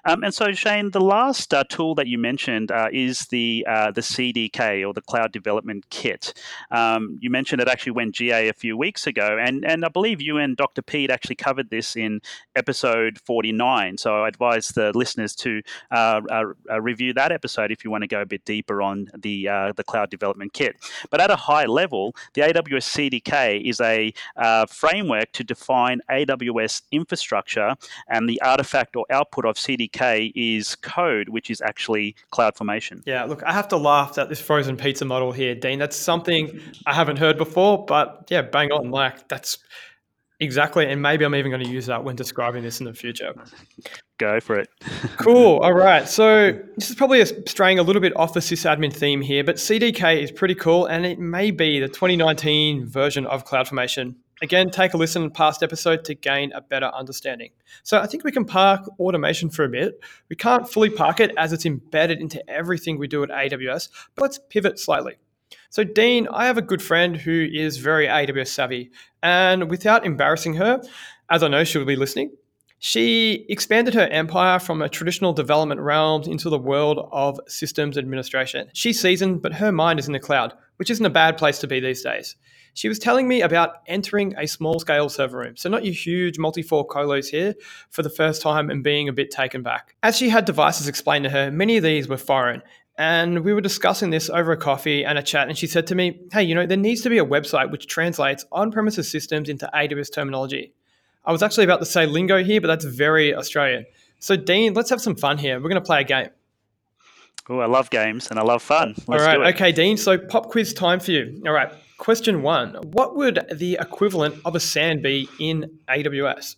Um, 0.06 0.24
and 0.24 0.34
so, 0.34 0.52
Shane, 0.52 0.92
the 0.92 1.02
last 1.02 1.54
uh, 1.54 1.64
tool 1.70 1.96
that 1.96 2.08
you 2.08 2.18
mentioned 2.18 2.72
uh, 2.72 2.90
is 2.92 3.28
the 3.28 3.66
uh, 3.70 3.92
the 3.92 4.02
CDK 4.02 4.88
or 4.88 4.94
the 4.94 5.02
Cloud 5.02 5.32
Development 5.32 5.86
Kit. 5.90 6.34
Um, 6.72 7.18
you 7.22 7.30
mentioned 7.30 7.62
it 7.62 7.68
actually 7.68 7.94
went 7.94 8.13
GA 8.14 8.48
a 8.48 8.54
few 8.54 8.78
weeks 8.78 9.08
ago, 9.08 9.38
and 9.40 9.66
and 9.66 9.84
I 9.84 9.90
believe 9.90 10.22
you 10.22 10.38
and 10.38 10.56
Dr. 10.56 10.82
Pete 10.82 11.10
actually 11.10 11.36
covered 11.36 11.70
this 11.70 11.96
in 11.96 12.22
episode 12.56 13.20
49. 13.20 13.98
So 13.98 14.24
I 14.24 14.28
advise 14.28 14.70
the 14.70 14.92
listeners 14.96 15.36
to 15.38 15.62
uh, 15.92 16.22
uh, 16.30 16.44
uh, 16.70 16.82
review 16.82 17.14
that 17.14 17.32
episode 17.32 17.72
if 17.72 17.84
you 17.84 17.92
want 17.92 18.04
to 18.04 18.08
go 18.08 18.22
a 18.22 18.26
bit 18.26 18.46
deeper 18.46 18.82
on 18.82 19.10
the 19.18 19.48
uh, 19.48 19.74
the 19.76 19.84
cloud 19.84 20.10
development 20.10 20.54
kit. 20.54 20.76
But 21.10 21.22
at 21.22 21.32
a 21.32 21.36
high 21.36 21.66
level, 21.66 22.16
the 22.34 22.42
AWS 22.42 22.88
CDK 22.96 23.68
is 23.68 23.82
a 23.82 24.14
uh, 24.38 24.66
framework 24.68 25.32
to 25.34 25.44
define 25.44 26.02
AWS 26.10 26.84
infrastructure, 26.92 27.76
and 28.08 28.30
the 28.30 28.42
artifact 28.42 28.96
or 28.96 29.06
output 29.10 29.46
of 29.46 29.56
CDK 29.56 30.32
is 30.36 30.76
code, 30.76 31.30
which 31.30 31.50
is 31.50 31.62
actually 31.62 32.16
CloudFormation. 32.32 33.02
Yeah, 33.06 33.24
look, 33.26 33.44
I 33.44 33.54
have 33.54 33.68
to 33.70 33.78
laugh 33.78 34.18
at 34.18 34.30
this 34.30 34.42
frozen 34.42 34.78
pizza 34.78 35.06
model 35.06 35.32
here, 35.32 35.56
Dean. 35.56 35.80
That's 35.80 35.96
something 35.96 36.60
I 36.86 36.94
haven't 36.94 37.18
heard 37.18 37.38
before, 37.38 37.86
but 37.86 38.03
but 38.06 38.28
yeah, 38.30 38.42
bang 38.42 38.72
on. 38.72 38.92
Like 38.92 39.28
that's 39.28 39.58
exactly. 40.40 40.90
And 40.90 41.02
maybe 41.02 41.26
I'm 41.26 41.36
even 41.36 41.52
going 41.52 41.64
to 41.64 41.70
use 41.70 41.86
that 41.88 42.04
when 42.04 42.16
describing 42.16 42.64
this 42.64 42.80
in 42.80 42.86
the 42.86 42.94
future. 42.94 43.34
Go 44.18 44.40
for 44.40 44.58
it. 44.58 44.70
cool. 45.18 45.60
All 45.60 45.74
right. 45.74 46.08
So 46.08 46.52
this 46.76 46.90
is 46.90 46.96
probably 46.96 47.22
a, 47.22 47.26
straying 47.26 47.80
a 47.80 47.84
little 47.84 48.02
bit 48.02 48.16
off 48.16 48.34
the 48.34 48.40
sysadmin 48.40 48.94
theme 48.94 49.22
here, 49.22 49.44
but 49.44 49.56
CDK 49.56 50.22
is 50.22 50.32
pretty 50.32 50.56
cool, 50.56 50.86
and 50.86 51.06
it 51.06 51.20
may 51.20 51.52
be 51.52 51.80
the 51.80 51.88
2019 51.88 52.86
version 52.86 53.26
of 53.26 53.46
CloudFormation. 53.46 54.16
Again, 54.42 54.70
take 54.70 54.94
a 54.94 54.98
listen 54.98 55.22
in 55.22 55.30
the 55.30 55.34
past 55.34 55.64
episode 55.64 56.04
to 56.06 56.16
gain 56.16 56.52
a 56.52 56.60
better 56.60 56.88
understanding. 56.88 57.52
So 57.84 58.00
I 58.00 58.08
think 58.08 58.26
we 58.26 58.32
can 58.32 58.44
park 58.44 58.82
automation 59.00 59.50
for 59.50 59.64
a 59.64 59.70
bit. 59.70 60.02
We 60.28 60.36
can't 60.36 60.70
fully 60.70 60.90
park 60.90 61.22
it 61.22 61.32
as 61.38 61.54
it's 61.54 61.66
embedded 61.66 62.20
into 62.20 62.44
everything 62.50 62.98
we 62.98 63.08
do 63.08 63.24
at 63.24 63.30
AWS, 63.30 63.88
but 64.16 64.24
let's 64.24 64.40
pivot 64.50 64.80
slightly. 64.80 65.16
So, 65.74 65.84
Dean, 65.84 66.28
I 66.32 66.46
have 66.46 66.60
a 66.60 66.62
good 66.62 66.84
friend 66.84 67.18
who 67.18 67.48
is 67.52 67.78
very 67.78 68.06
AWS 68.06 68.50
savvy. 68.50 68.92
And 69.24 69.72
without 69.72 70.06
embarrassing 70.06 70.54
her, 70.54 70.80
as 71.32 71.42
I 71.42 71.48
know 71.48 71.64
she'll 71.64 71.84
be 71.84 71.96
listening, 71.96 72.32
she 72.78 73.48
expanded 73.50 73.96
her 73.96 74.08
empire 74.10 74.60
from 74.60 74.84
a 74.84 74.90
traditional 74.90 75.34
development 75.34 75.82
realm 75.82 76.22
into 76.28 76.52
the 76.52 76.60
world 76.60 77.10
of 77.12 77.40
systems 77.48 77.98
administration. 77.98 78.70
She's 78.74 79.02
seasoned, 79.02 79.42
but 79.42 79.54
her 79.54 79.72
mind 79.72 79.98
is 79.98 80.06
in 80.06 80.14
the 80.14 80.20
cloud, 80.20 80.54
which 80.76 80.92
isn't 80.92 81.08
a 81.08 81.10
bad 81.10 81.40
place 81.40 81.58
to 81.58 81.68
be 81.68 81.80
these 81.80 82.04
days. 82.04 82.36
She 82.76 82.88
was 82.88 83.00
telling 83.00 83.28
me 83.28 83.42
about 83.42 83.78
entering 83.88 84.36
a 84.38 84.48
small 84.48 84.80
scale 84.80 85.10
server 85.10 85.40
room, 85.40 85.56
so 85.56 85.70
not 85.70 85.86
your 85.86 85.94
huge 85.94 86.38
multi 86.38 86.62
floor 86.62 86.88
colos 86.88 87.30
here, 87.30 87.56
for 87.90 88.04
the 88.04 88.10
first 88.10 88.44
time 88.44 88.70
and 88.70 88.84
being 88.84 89.08
a 89.08 89.14
bit 89.14 89.32
taken 89.32 89.64
back. 89.64 89.96
As 90.04 90.18
she 90.18 90.30
had 90.30 90.46
devices 90.46 90.88
explained 90.88 91.24
to 91.24 91.30
her, 91.32 91.52
many 91.52 91.78
of 91.78 91.84
these 91.84 92.08
were 92.08 92.18
foreign 92.18 92.62
and 92.98 93.44
we 93.44 93.54
were 93.54 93.62
discussing 93.62 94.12
this 94.12 94.30
over 94.30 94.52
a 94.52 94.58
coffee 94.58 95.04
and 95.04 95.18
a 95.18 95.24
chat. 95.24 95.48
And 95.48 95.58
she 95.58 95.68
said 95.68 95.88
to 95.88 95.96
me, 95.96 96.20
Hey, 96.32 96.44
you 96.44 96.54
know, 96.54 96.66
there 96.66 96.78
needs 96.78 97.02
to 97.02 97.10
be 97.10 97.18
a 97.18 97.26
website 97.26 97.72
which 97.72 97.88
translates 97.88 98.46
on 98.52 98.72
premises 98.72 99.10
systems 99.10 99.50
into 99.50 99.70
AWS 99.74 100.14
terminology. 100.14 100.74
I 101.26 101.32
was 101.32 101.42
actually 101.42 101.64
about 101.64 101.80
to 101.80 101.86
say 101.86 102.06
lingo 102.06 102.44
here, 102.44 102.62
but 102.62 102.68
that's 102.68 102.86
very 102.86 103.34
Australian. 103.34 103.86
So, 104.20 104.36
Dean, 104.36 104.74
let's 104.74 104.90
have 104.90 105.02
some 105.02 105.16
fun 105.16 105.38
here. 105.38 105.56
We're 105.58 105.70
going 105.70 105.82
to 105.82 105.86
play 105.86 106.02
a 106.02 106.04
game. 106.04 106.30
Oh, 107.50 107.60
I 107.60 107.66
love 107.66 107.90
games 107.90 108.30
and 108.30 108.40
I 108.40 108.44
love 108.44 108.62
fun. 108.62 108.96
Let's 109.08 109.24
All 109.24 109.28
right. 109.28 109.54
Okay, 109.54 109.72
Dean. 109.72 109.98
So, 109.98 110.18
pop 110.18 110.50
quiz 110.50 110.74
time 110.74 111.00
for 111.00 111.12
you. 111.12 111.42
All 111.46 111.54
right. 111.54 111.72
Question 111.98 112.42
one 112.42 112.76
What 112.92 113.16
would 113.16 113.46
the 113.52 113.78
equivalent 113.80 114.36
of 114.46 114.56
a 114.56 114.60
SAN 114.60 115.02
be 115.02 115.30
in 115.40 115.80
AWS? 115.90 116.58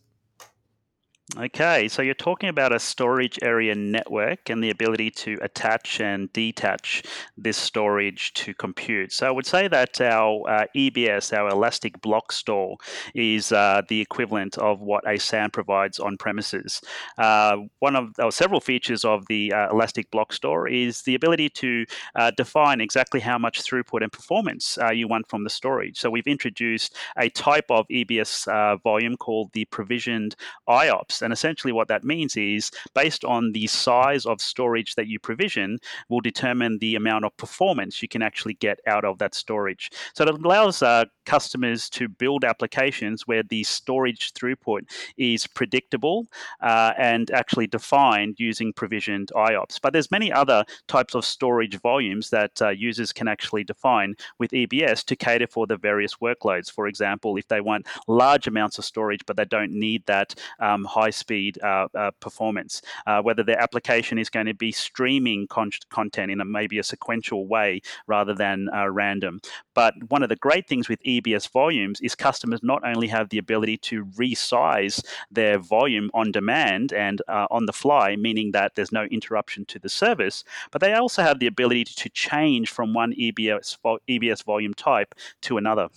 Okay, 1.33 1.87
so 1.87 2.03
you're 2.03 2.13
talking 2.13 2.49
about 2.49 2.71
a 2.71 2.79
storage 2.79 3.39
area 3.41 3.73
network 3.73 4.47
and 4.51 4.63
the 4.63 4.69
ability 4.69 5.09
to 5.09 5.39
attach 5.41 5.99
and 5.99 6.31
detach 6.33 7.01
this 7.35 7.57
storage 7.57 8.31
to 8.35 8.53
compute. 8.53 9.11
So 9.11 9.27
I 9.27 9.31
would 9.31 9.47
say 9.47 9.67
that 9.67 9.99
our 9.99 10.47
uh, 10.47 10.65
EBS, 10.75 11.35
our 11.35 11.49
Elastic 11.49 11.99
Block 12.01 12.31
Store, 12.31 12.77
is 13.15 13.51
uh, 13.51 13.81
the 13.89 13.99
equivalent 13.99 14.59
of 14.59 14.81
what 14.81 15.03
a 15.09 15.17
SAN 15.17 15.49
provides 15.49 15.99
on 15.99 16.15
premises. 16.15 16.79
Uh, 17.17 17.57
one 17.79 17.95
of 17.95 18.13
or 18.19 18.31
several 18.31 18.61
features 18.61 19.03
of 19.03 19.25
the 19.25 19.51
uh, 19.51 19.71
Elastic 19.71 20.11
Block 20.11 20.31
Store 20.31 20.69
is 20.69 21.01
the 21.01 21.15
ability 21.15 21.49
to 21.49 21.85
uh, 22.13 22.31
define 22.37 22.79
exactly 22.79 23.19
how 23.19 23.39
much 23.39 23.63
throughput 23.63 24.03
and 24.03 24.11
performance 24.11 24.77
uh, 24.77 24.91
you 24.91 25.07
want 25.07 25.27
from 25.27 25.43
the 25.43 25.49
storage. 25.49 25.97
So 25.99 26.11
we've 26.11 26.27
introduced 26.27 26.95
a 27.17 27.29
type 27.29 27.71
of 27.71 27.87
EBS 27.87 28.81
volume 28.83 29.17
called 29.17 29.51
the 29.53 29.65
provisioned 29.65 30.35
IOPS. 30.69 31.14
And 31.21 31.33
essentially, 31.33 31.73
what 31.73 31.87
that 31.87 32.03
means 32.03 32.35
is 32.35 32.71
based 32.93 33.23
on 33.25 33.51
the 33.51 33.67
size 33.67 34.25
of 34.25 34.41
storage 34.41 34.95
that 34.95 35.07
you 35.07 35.19
provision, 35.19 35.77
will 36.09 36.21
determine 36.21 36.77
the 36.79 36.95
amount 36.95 37.25
of 37.25 37.35
performance 37.37 38.01
you 38.01 38.07
can 38.07 38.21
actually 38.21 38.55
get 38.55 38.79
out 38.87 39.05
of 39.05 39.17
that 39.19 39.35
storage. 39.35 39.91
So 40.13 40.23
it 40.23 40.29
allows 40.29 40.81
uh, 40.81 41.05
customers 41.25 41.89
to 41.91 42.07
build 42.07 42.43
applications 42.43 43.27
where 43.27 43.43
the 43.43 43.63
storage 43.63 44.33
throughput 44.33 44.81
is 45.17 45.47
predictable 45.47 46.27
uh, 46.61 46.93
and 46.97 47.31
actually 47.31 47.67
defined 47.67 48.35
using 48.37 48.73
provisioned 48.73 49.31
IOPS. 49.35 49.79
But 49.81 49.93
there's 49.93 50.11
many 50.11 50.31
other 50.31 50.63
types 50.87 51.15
of 51.15 51.25
storage 51.25 51.79
volumes 51.79 52.29
that 52.29 52.61
uh, 52.61 52.69
users 52.69 53.11
can 53.11 53.27
actually 53.27 53.63
define 53.63 54.15
with 54.39 54.51
EBS 54.51 55.03
to 55.05 55.15
cater 55.15 55.47
for 55.47 55.67
the 55.67 55.77
various 55.77 56.15
workloads. 56.15 56.71
For 56.71 56.87
example, 56.87 57.37
if 57.37 57.47
they 57.47 57.61
want 57.61 57.87
large 58.07 58.47
amounts 58.47 58.77
of 58.77 58.85
storage 58.85 59.25
but 59.25 59.37
they 59.37 59.45
don't 59.45 59.71
need 59.71 60.05
that 60.05 60.35
um, 60.59 60.85
high 60.85 61.04
speed 61.09 61.59
uh, 61.63 61.87
uh, 61.95 62.11
performance, 62.19 62.81
uh, 63.07 63.21
whether 63.21 63.43
their 63.43 63.59
application 63.59 64.17
is 64.17 64.29
going 64.29 64.45
to 64.45 64.53
be 64.53 64.71
streaming 64.71 65.47
con- 65.47 65.71
content 65.89 66.31
in 66.31 66.41
a 66.41 66.45
maybe 66.45 66.79
a 66.79 66.83
sequential 66.83 67.47
way 67.47 67.81
rather 68.07 68.33
than 68.33 68.69
uh, 68.73 68.89
random. 68.89 69.39
But 69.73 69.93
one 70.09 70.23
of 70.23 70.29
the 70.29 70.35
great 70.37 70.67
things 70.67 70.87
with 70.87 71.03
EBS 71.03 71.49
volumes 71.51 71.99
is 72.01 72.15
customers 72.15 72.61
not 72.63 72.85
only 72.85 73.07
have 73.07 73.29
the 73.29 73.37
ability 73.37 73.77
to 73.77 74.05
resize 74.05 75.03
their 75.31 75.59
volume 75.59 76.09
on 76.13 76.31
demand 76.31 76.93
and 76.93 77.21
uh, 77.27 77.47
on 77.51 77.65
the 77.65 77.73
fly, 77.73 78.15
meaning 78.15 78.51
that 78.51 78.75
there's 78.75 78.91
no 78.91 79.03
interruption 79.05 79.65
to 79.65 79.79
the 79.79 79.89
service, 79.89 80.43
but 80.71 80.81
they 80.81 80.93
also 80.93 81.21
have 81.21 81.39
the 81.39 81.47
ability 81.47 81.83
to 81.83 82.09
change 82.09 82.71
from 82.71 82.93
one 82.93 83.13
EBS, 83.13 83.77
vo- 83.81 83.99
EBS 84.07 84.43
volume 84.43 84.73
type 84.73 85.15
to 85.41 85.57
another. 85.57 85.89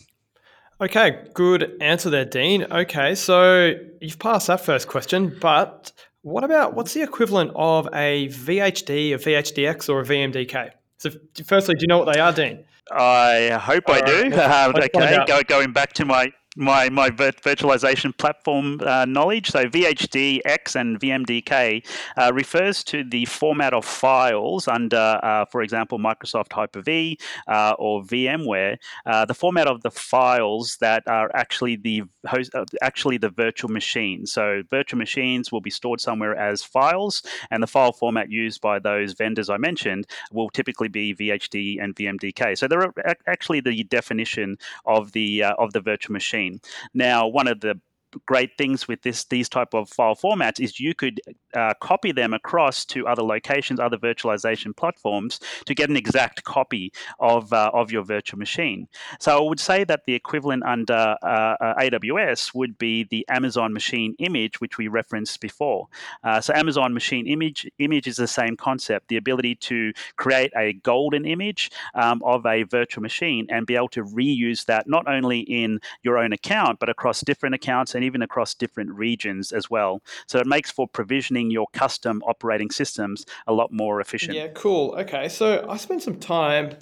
Okay, 0.81 1.25
good 1.35 1.77
answer 1.81 2.09
there, 2.09 2.25
Dean. 2.25 2.65
Okay, 2.71 3.17
so 3.17 3.75
you've 4.01 4.19
passed 4.21 4.47
that 4.47 4.61
first 4.61 4.87
question, 4.87 5.37
but 5.41 5.91
what 6.23 6.45
about 6.45 6.75
what's 6.75 6.95
the 6.95 7.03
equivalent 7.03 7.51
of 7.57 7.89
a 7.93 8.29
VHD, 8.29 9.13
a 9.13 9.19
VHDX, 9.19 9.89
or 9.89 10.01
a 10.01 10.05
VMDK? 10.05 10.71
So, 10.99 11.11
firstly, 11.45 11.75
do 11.75 11.83
you 11.83 11.89
know 11.89 11.99
what 11.99 12.13
they 12.13 12.21
are, 12.21 12.33
Dean? 12.33 12.65
I 12.93 13.59
hope 13.61 13.85
All 13.89 13.95
I 13.97 14.01
right. 14.01 14.31
do. 14.31 14.37
Uh, 14.39 14.73
okay, 14.77 15.25
Go, 15.27 15.43
going 15.43 15.73
back 15.73 15.95
to 15.95 16.05
my 16.05 16.31
my 16.59 16.91
my 16.91 17.09
virtualization 17.09 18.17
platform 18.17 18.81
uh, 18.85 19.05
knowledge. 19.05 19.51
So 19.51 19.65
VHDX 19.65 20.75
and 20.75 20.99
VMDK 21.01 21.87
uh, 22.17 22.33
refers 22.35 22.83
to 22.85 23.05
the 23.05 23.25
format 23.27 23.73
of 23.73 23.85
files 23.85 24.67
under, 24.67 25.21
uh, 25.23 25.45
for 25.47 25.63
example, 25.63 25.99
Microsoft 25.99 26.53
Hyper-V 26.53 27.19
uh, 27.47 27.75
or 27.79 28.03
VMware. 28.03 28.77
Uh, 29.07 29.25
the 29.25 29.35
format 29.35 29.69
of 29.69 29.83
the 29.83 29.91
files 29.91 30.77
that 30.81 31.05
are 31.07 31.31
actually 31.35 31.77
the 31.77 32.03
host, 32.27 32.53
uh, 32.55 32.65
actually 32.83 33.19
the 33.19 33.31
virtual 33.31 33.71
machine. 33.71 34.27
So 34.27 34.63
virtual 34.69 34.99
machines 34.99 35.53
will 35.53 35.61
be 35.61 35.71
stored 35.71 36.01
somewhere 36.01 36.35
as 36.37 36.65
files, 36.65 37.23
and 37.53 37.63
the 37.63 37.69
file 37.69 37.93
format 37.93 38.31
used 38.31 38.61
by 38.61 38.81
those 38.81 39.13
vendors 39.13 39.49
I 39.49 39.59
mentioned 39.59 40.07
will 40.33 40.51
typically 40.51 40.89
be 40.89 41.15
VHD 41.15 41.83
and 41.83 41.95
VMDK. 41.95 42.59
So 42.59 42.67
they're 42.67 42.93
actually 43.29 43.61
the 43.61 43.85
definition 43.85 44.59
of 44.85 45.13
the 45.13 45.45
of 45.45 45.73
the 45.73 45.81
virtual 45.81 46.13
machine. 46.13 46.48
Now, 46.95 47.27
one 47.29 47.49
of 47.49 47.61
the 47.61 47.81
great 48.27 48.57
things 48.57 48.89
with 48.89 49.03
this 49.03 49.25
these 49.25 49.49
type 49.49 49.75
of 49.75 49.89
file 49.89 50.15
formats 50.15 50.61
is 50.61 50.81
you 50.81 50.95
could 50.95 51.21
uh, 51.55 51.75
copy 51.81 52.13
them 52.13 52.33
across 52.35 52.85
to 52.85 53.07
other 53.07 53.23
locations, 53.23 53.81
other 53.81 53.97
virtualization 53.97 54.77
platforms 54.77 55.41
to 55.67 55.75
get 55.75 55.91
an 55.91 55.97
exact 55.97 56.45
copy 56.45 56.93
of 57.21 57.53
uh, 57.53 57.71
of 57.73 57.91
your 57.91 58.03
virtual 58.03 58.39
machine. 58.39 58.89
So 59.21 59.37
I 59.37 59.49
would 59.49 59.61
say 59.61 59.85
that 59.85 60.05
the 60.07 60.15
equivalent 60.15 60.65
under 60.65 61.17
uh, 61.23 61.57
uh 61.61 61.75
AWS 61.81 62.55
would 62.55 62.79
be 62.79 63.05
the 63.05 63.27
Amazon 63.29 63.73
Machine 63.73 64.15
Image, 64.19 64.61
which 64.61 64.79
we 64.79 64.89
referenced 64.89 65.41
before. 65.41 65.89
Uh, 66.25 66.41
so 66.41 66.55
Amazon 66.55 66.95
Machine 66.95 67.27
Image 67.27 67.69
image 67.79 68.07
is 68.07 68.17
the 68.17 68.27
same 68.27 68.57
concept: 68.57 69.09
the 69.09 69.17
ability 69.17 69.55
to 69.57 69.93
create 70.17 70.53
a 70.57 70.73
golden 70.73 71.25
image 71.25 71.71
um, 71.95 72.23
of 72.25 72.45
a 72.47 72.63
virtual 72.65 73.03
machine 73.03 73.47
and 73.51 73.67
be 73.67 73.77
able 73.77 73.89
to 73.89 74.03
reuse 74.03 74.65
that 74.67 74.89
not 74.89 75.09
only 75.09 75.41
in 75.41 75.81
your 76.03 76.19
own 76.19 76.33
account 76.33 76.79
but 76.79 76.89
across 76.89 77.21
different 77.21 77.55
accounts 77.55 77.95
and 77.99 78.05
even 78.05 78.23
across 78.23 78.55
different 78.55 78.93
regions 78.93 79.51
as 79.51 79.69
well. 79.69 80.01
So 80.29 80.39
it 80.39 80.47
makes 80.47 80.71
for 80.71 80.87
provisioning 80.87 81.51
your 81.51 81.67
custom 81.73 82.23
operating 82.25 82.71
systems 82.71 83.27
a 83.49 83.53
lot 83.53 83.73
more 83.73 84.01
efficient. 84.01 84.37
Yeah, 84.37 84.47
cool. 84.55 84.95
Okay, 85.01 85.29
so 85.29 85.69
I 85.69 85.77
spent 85.79 86.01
some 86.01 86.21
time 86.21 86.77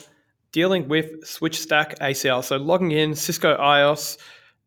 dealing 0.53 0.89
with 0.89 1.27
switch 1.27 1.59
stack 1.59 1.99
ACL. 2.01 2.45
So 2.45 2.59
logging 2.59 2.91
in 2.91 3.15
Cisco 3.15 3.57
IOS, 3.57 4.19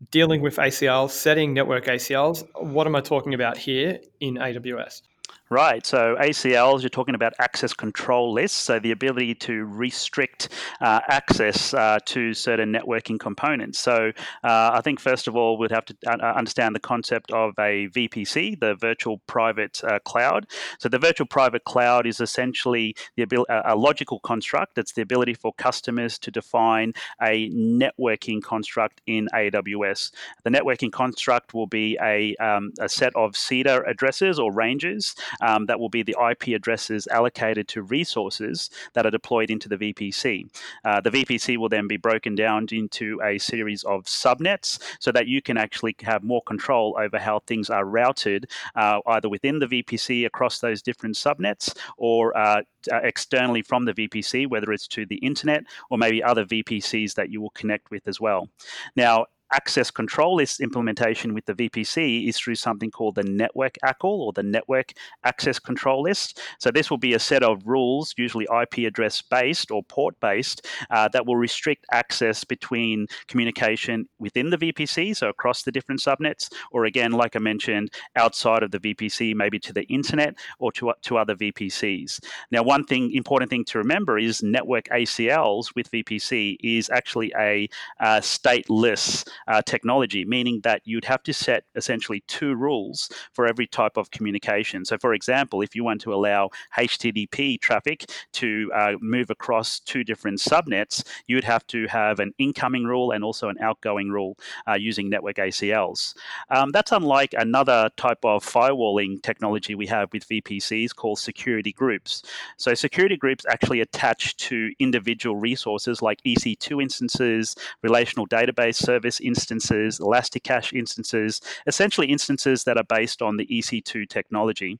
dealing 0.10 0.42
with 0.42 0.56
ACL, 0.56 1.08
setting 1.08 1.54
network 1.54 1.86
ACLs. 1.86 2.44
What 2.60 2.88
am 2.88 2.96
I 2.96 3.02
talking 3.02 3.36
about 3.36 3.56
here 3.56 4.00
in 4.20 4.36
AWS? 4.36 5.04
Right. 5.52 5.84
So 5.84 6.16
ACLs, 6.20 6.82
you're 6.82 6.92
talking 6.92 7.16
about 7.16 7.34
access 7.40 7.74
control 7.74 8.32
lists. 8.32 8.56
So 8.56 8.78
the 8.78 8.92
ability 8.92 9.34
to 9.36 9.66
restrict 9.66 10.50
uh, 10.80 11.00
access 11.08 11.74
uh, 11.74 11.98
to 12.06 12.36
certain 12.36 12.72
networking 12.72 13.20
components. 13.20 13.80
So 13.80 14.12
uh, 14.44 14.70
I 14.74 14.82
think 14.82 15.00
first 15.00 15.28
of 15.28 15.36
all, 15.36 15.58
we'd 15.58 15.72
have 15.72 15.86
to 15.86 15.98
uh, 16.06 16.18
uh, 16.22 16.34
understand 16.34 16.76
the 16.76 16.80
concept 16.80 17.32
of 17.32 17.56
a 17.58 17.88
VPC, 17.88 18.60
the 18.60 18.76
virtual 18.76 19.22
private 19.26 19.84
uh, 19.84 19.98
cloud. 20.06 20.46
So 20.78 20.88
the 20.88 21.00
virtual 21.00 21.26
private 21.26 21.64
cloud 21.64 22.06
is 22.06 22.20
essentially 22.20 22.96
the 23.16 23.24
abil- 23.24 23.48
a 23.50 23.76
logical 23.76 24.20
construct. 24.20 24.78
It's 24.78 24.94
the 24.94 25.02
ability 25.02 25.34
for 25.34 25.52
customers 25.54 26.20
to 26.20 26.30
define 26.30 26.94
a 27.24 27.50
networking 27.50 28.44
construct 28.44 29.02
in 29.08 29.28
AWS. 29.34 30.12
The 30.44 30.52
networking 30.52 30.92
construct 30.92 31.56
will 31.56 31.66
be 31.66 31.98
a, 32.00 32.36
um, 32.36 32.72
a 32.80 32.88
set 32.88 33.16
of 33.16 33.32
CIDR 33.32 33.90
addresses 33.90 34.38
or 34.38 34.54
ranges 34.54 35.16
um, 35.42 35.66
that 35.66 35.80
will 35.80 35.90
be 35.90 36.04
the 36.04 36.16
IP 36.30 36.56
addresses 36.56 37.08
allocated 37.08 37.68
to 37.70 37.82
resources 37.82 38.70
that 38.94 39.06
are 39.06 39.12
deployed 39.12 39.50
into 39.50 39.70
the 39.70 39.78
VPC. 39.78 40.50
Uh, 40.84 41.02
the 41.02 41.10
VPC 41.10 41.58
will 41.58 41.70
then 41.70 41.88
be 41.88 41.98
broken 41.98 42.36
down 42.36 42.68
into 42.72 43.20
a 43.24 43.38
series 43.38 43.84
of 43.84 44.06
subnets 44.06 44.80
so 45.00 45.12
that 45.12 45.28
you 45.28 45.42
can 45.42 45.58
actually 45.58 45.96
have 46.02 46.24
more 46.24 46.42
control 46.44 46.98
over 47.00 47.18
how 47.18 47.40
things 47.40 47.70
are 47.70 47.86
routed 47.86 48.50
uh, 48.76 49.00
either 49.08 49.30
within 49.30 49.60
the 49.60 49.68
VPC 49.68 50.26
across 50.26 50.60
those 50.60 50.82
different 50.82 51.16
subnets 51.16 51.76
or 51.98 52.36
uh, 52.38 52.62
uh 52.92 53.00
externally 53.04 53.62
from 53.62 53.86
the 53.86 53.94
VPC, 53.94 54.48
whether 54.48 54.72
it's 54.72 54.88
to 54.88 55.06
the 55.06 55.18
internet 55.18 55.64
or 55.90 55.98
maybe 55.98 56.24
other 56.24 56.46
VPCs 56.46 57.16
that 57.16 57.30
you 57.30 57.42
will 57.42 57.50
connect 57.52 57.92
with 57.92 58.08
as 58.08 58.20
well. 58.20 58.50
Now, 58.96 59.26
access 59.54 59.92
control 59.92 60.36
list 60.36 60.60
implementation 60.60 61.34
with 61.34 61.46
the 61.46 61.54
VPC 61.54 62.28
is 62.28 62.38
through 62.38 62.56
something 62.56 62.92
called 62.92 63.16
the 63.16 63.24
network 63.24 63.76
ACL 63.84 64.20
or 64.20 64.34
the 64.34 64.44
network 64.44 64.94
access 65.24 65.60
control 65.60 66.04
list. 66.04 66.40
So 66.60 66.72
this 66.72 66.90
will 66.90 66.98
be 66.98 67.14
a 67.14 67.20
set 67.20 67.44
of 67.44 67.66
rules, 67.66 68.14
usually 68.18 68.48
IP 68.62 68.88
address 68.88 69.22
based 69.22 69.72
or 69.72 69.84
port 69.84 70.20
based, 70.20 70.68
uh, 70.90 71.08
that 71.10 71.26
will 71.26 71.36
restrict 71.36 71.86
access 71.92 72.44
between 72.44 73.08
communication 73.28 74.08
within 74.20 74.50
the 74.50 74.58
VPC, 74.58 75.16
so 75.16 75.30
across 75.30 75.64
the 75.64 75.72
different 75.72 76.02
subnets, 76.02 76.50
or 76.72 76.86
again, 76.86 77.12
like 77.12 77.36
I 77.36 77.40
mentioned, 77.40 77.92
outside 78.16 78.64
of 78.64 78.72
the 78.72 78.80
VPC, 78.80 79.36
maybe 79.36 79.60
to 79.60 79.74
the 79.74 79.84
internet 79.84 80.36
or 80.60 80.72
to, 80.74 80.94
to 81.04 81.18
other 81.18 81.36
VPCs. 81.36 82.20
Now, 82.52 82.64
one 82.64 82.86
thing 82.86 83.12
important 83.14 83.50
thing 83.50 83.66
to 83.66 83.78
remember 83.78 84.18
is 84.18 84.44
network 84.44 84.86
ACLs 84.86 85.76
with 85.76 85.92
VPC 85.92 86.58
is 86.62 86.90
actually 86.90 87.34
a 87.38 87.68
uh, 88.00 88.20
stateless 88.20 89.28
uh, 89.48 89.62
technology, 89.62 90.26
meaning 90.26 90.62
that 90.62 90.82
you'd 90.86 91.06
have 91.06 91.24
to 91.24 91.34
set 91.34 91.64
essentially 91.76 92.24
two 92.28 92.56
rules 92.56 93.10
for 93.34 93.46
every 93.46 93.68
type 93.68 93.98
of 93.98 94.12
communication. 94.12 94.86
So, 94.86 94.98
for 94.98 95.14
example, 95.14 95.62
if 95.62 95.76
you 95.76 95.84
want 95.84 96.02
to 96.02 96.14
allow 96.14 96.50
HTTP 96.78 97.60
traffic 97.60 98.10
to 98.34 98.72
uh, 98.76 98.94
move 99.02 99.30
across 99.30 99.80
two 99.80 100.04
different 100.04 100.40
subnets, 100.40 101.04
you'd 101.28 101.44
have 101.44 101.66
to 101.68 101.88
have 101.88 102.20
an 102.20 102.34
incoming 102.38 102.84
rule 102.84 103.12
and 103.12 103.24
also 103.24 103.50
an 103.50 103.58
outgoing 103.62 104.10
rule 104.10 104.38
uh, 104.68 104.74
using 104.74 105.10
network 105.10 105.38
ACLs. 105.38 106.16
Um, 106.50 106.72
that's 106.72 106.92
unlike 106.92 107.34
another 107.38 107.90
type 107.98 108.24
of 108.24 108.46
firewalling 108.46 109.22
technology 109.22 109.76
we 109.76 109.88
have 109.88 110.12
with 110.14 110.28
VPCs 110.28 110.96
called 110.96 111.20
security 111.20 111.72
groups. 111.72 112.24
So, 112.58 112.74
security 112.74 113.18
groups 113.18 113.46
actually 113.50 113.82
attach 113.82 114.36
to 114.38 114.72
individual 114.80 115.36
resources 115.36 116.02
like 116.02 116.22
EC2 116.24 116.82
instances, 116.82 117.56
relational 117.82 118.28
database 118.28 118.76
service 118.76 119.20
instances, 119.32 120.00
Elasticache 120.00 120.74
instances, 120.84 121.32
essentially 121.72 122.08
instances 122.18 122.58
that 122.66 122.78
are 122.82 122.90
based 123.00 123.22
on 123.22 123.38
the 123.38 123.48
EC2 123.58 124.10
technology. 124.18 124.72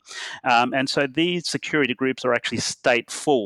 Um, 0.44 0.74
and 0.74 0.88
so 0.96 1.02
these 1.22 1.48
security 1.48 1.94
groups 2.02 2.22
are 2.26 2.34
actually 2.34 2.64
stateful. 2.76 3.46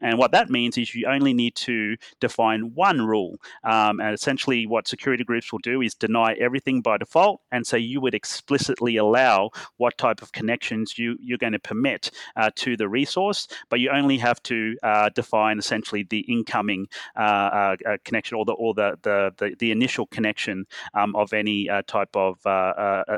And 0.00 0.14
what 0.18 0.32
that 0.36 0.50
means 0.58 0.74
is 0.76 0.94
you 0.94 1.04
only 1.16 1.34
need 1.42 1.54
to 1.70 1.96
define 2.20 2.60
one 2.74 3.00
rule. 3.12 3.32
Um, 3.74 3.94
and 4.00 4.12
essentially, 4.14 4.60
what 4.66 4.88
security 4.88 5.24
groups 5.30 5.48
will 5.52 5.64
do 5.72 5.76
is 5.86 5.94
deny 5.94 6.30
everything 6.46 6.82
by 6.88 6.98
default. 6.98 7.40
And 7.50 7.66
so 7.66 7.76
you 7.76 7.98
would 8.02 8.14
explicitly 8.14 8.94
allow 8.96 9.50
what 9.82 9.94
type 10.04 10.20
of 10.22 10.32
connections 10.32 10.98
you, 10.98 11.16
you're 11.26 11.44
going 11.46 11.58
to 11.60 11.66
permit 11.72 12.10
uh, 12.36 12.50
to 12.62 12.76
the 12.76 12.88
resource, 12.88 13.48
but 13.70 13.80
you 13.80 13.88
only 13.90 14.18
have 14.18 14.42
to 14.44 14.76
uh, 14.82 15.08
define 15.20 15.58
essentially 15.58 16.02
the 16.14 16.20
incoming 16.36 16.82
uh, 17.16 17.48
uh, 17.60 17.76
uh 17.88 17.96
connection 18.04 18.34
or 18.38 18.44
the 18.44 18.56
or 18.64 18.74
the 18.74 18.88
the, 19.02 19.16
the, 19.38 19.48
the 19.62 19.70
initial 19.78 20.06
connection 20.16 20.41
um, 20.48 21.14
of 21.16 21.32
any 21.32 21.68
uh, 21.68 21.82
type 21.86 22.14
of 22.14 22.38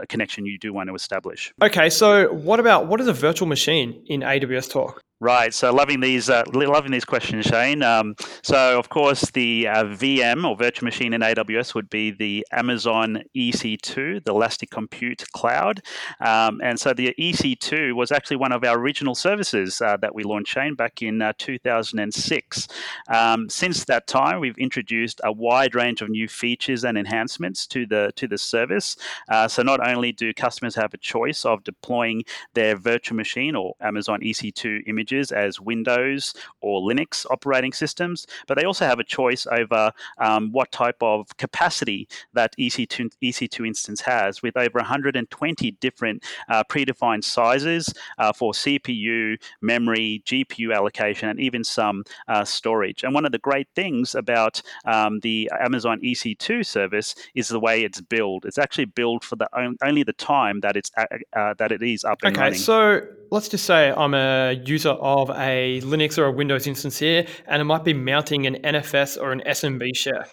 connection 0.08 0.46
you 0.46 0.58
do 0.58 0.72
want 0.72 0.88
to 0.88 0.94
establish. 0.94 1.52
Okay, 1.62 1.90
so 1.90 2.32
what 2.32 2.60
about 2.60 2.86
what 2.86 3.00
is 3.00 3.06
a 3.06 3.12
virtual 3.12 3.48
machine 3.48 4.02
in 4.06 4.20
AWS 4.20 4.70
Talk? 4.70 5.02
Right. 5.24 5.54
So 5.54 5.72
loving 5.72 6.00
these, 6.00 6.28
uh, 6.28 6.44
loving 6.52 6.92
these 6.92 7.06
questions, 7.06 7.46
Shane. 7.46 7.82
Um, 7.82 8.14
so 8.42 8.78
of 8.78 8.90
course, 8.90 9.30
the 9.30 9.66
uh, 9.66 9.84
VM 9.84 10.46
or 10.46 10.54
virtual 10.54 10.84
machine 10.84 11.14
in 11.14 11.22
AWS 11.22 11.74
would 11.74 11.88
be 11.88 12.10
the 12.10 12.46
Amazon 12.52 13.22
EC2, 13.34 14.22
the 14.22 14.30
Elastic 14.30 14.68
Compute 14.68 15.24
Cloud, 15.32 15.80
um, 16.20 16.60
and 16.62 16.78
so 16.78 16.92
the 16.92 17.14
EC2 17.18 17.94
was 17.94 18.12
actually 18.12 18.36
one 18.36 18.52
of 18.52 18.64
our 18.64 18.78
original 18.78 19.14
services 19.14 19.80
uh, 19.80 19.96
that 19.96 20.14
we 20.14 20.24
launched, 20.24 20.52
Shane, 20.52 20.74
back 20.74 21.00
in 21.00 21.22
uh, 21.22 21.32
2006. 21.38 22.68
Um, 23.08 23.48
since 23.48 23.86
that 23.86 24.06
time, 24.06 24.40
we've 24.40 24.58
introduced 24.58 25.22
a 25.24 25.32
wide 25.32 25.74
range 25.74 26.02
of 26.02 26.10
new 26.10 26.28
features 26.28 26.84
and 26.84 26.98
enhancements 26.98 27.66
to 27.68 27.86
the 27.86 28.12
to 28.16 28.28
the 28.28 28.36
service. 28.36 28.94
Uh, 29.30 29.48
so 29.48 29.62
not 29.62 29.80
only 29.88 30.12
do 30.12 30.34
customers 30.34 30.74
have 30.74 30.92
a 30.92 30.98
choice 30.98 31.46
of 31.46 31.64
deploying 31.64 32.24
their 32.52 32.76
virtual 32.76 33.16
machine 33.16 33.56
or 33.56 33.74
Amazon 33.80 34.20
EC2 34.20 34.82
images 34.86 35.13
images 35.14 35.32
as 35.32 35.60
Windows 35.60 36.34
or 36.60 36.80
Linux 36.80 37.26
operating 37.30 37.72
systems, 37.72 38.26
but 38.46 38.56
they 38.56 38.64
also 38.64 38.86
have 38.86 38.98
a 38.98 39.04
choice 39.04 39.46
over 39.46 39.92
um, 40.18 40.50
what 40.52 40.70
type 40.72 40.96
of 41.00 41.36
capacity 41.36 42.08
that 42.32 42.54
EC2, 42.58 43.10
EC2 43.22 43.66
instance 43.66 44.00
has, 44.00 44.42
with 44.42 44.56
over 44.56 44.78
120 44.78 45.70
different 45.72 46.22
uh, 46.48 46.62
predefined 46.64 47.24
sizes 47.24 47.92
uh, 48.18 48.32
for 48.32 48.52
CPU, 48.52 49.36
memory, 49.60 50.22
GPU 50.26 50.74
allocation, 50.74 51.28
and 51.28 51.40
even 51.40 51.64
some 51.64 52.04
uh, 52.28 52.44
storage. 52.44 53.04
And 53.04 53.14
one 53.14 53.24
of 53.24 53.32
the 53.32 53.38
great 53.38 53.68
things 53.74 54.14
about 54.14 54.60
um, 54.84 55.20
the 55.20 55.50
Amazon 55.60 56.00
EC2 56.00 56.64
service 56.66 57.14
is 57.34 57.48
the 57.48 57.60
way 57.60 57.82
it's 57.82 58.00
built. 58.00 58.44
It's 58.44 58.58
actually 58.58 58.86
built 58.86 59.24
for 59.24 59.36
the 59.36 59.48
only 59.82 60.02
the 60.02 60.12
time 60.12 60.60
that 60.60 60.76
it's 60.76 60.90
uh, 60.96 61.06
uh, 61.36 61.54
that 61.58 61.72
it 61.72 61.82
is 61.82 62.04
up 62.04 62.18
and 62.22 62.34
okay, 62.34 62.40
running. 62.40 62.54
Okay, 62.54 62.62
so 62.62 63.00
let's 63.30 63.48
just 63.48 63.64
say 63.64 63.92
I'm 63.96 64.14
a 64.14 64.52
user 64.64 64.93
of 65.00 65.30
a 65.30 65.80
Linux 65.82 66.18
or 66.18 66.24
a 66.24 66.32
Windows 66.32 66.66
instance 66.66 66.98
here, 66.98 67.26
and 67.46 67.60
it 67.60 67.64
might 67.64 67.84
be 67.84 67.94
mounting 67.94 68.46
an 68.46 68.56
NFS 68.56 69.20
or 69.20 69.32
an 69.32 69.42
SMB 69.46 69.96
share. 69.96 70.26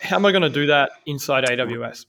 How 0.00 0.16
am 0.16 0.26
I 0.26 0.32
going 0.32 0.42
to 0.42 0.50
do 0.50 0.66
that 0.66 0.90
inside 1.06 1.44
AWS? 1.44 2.06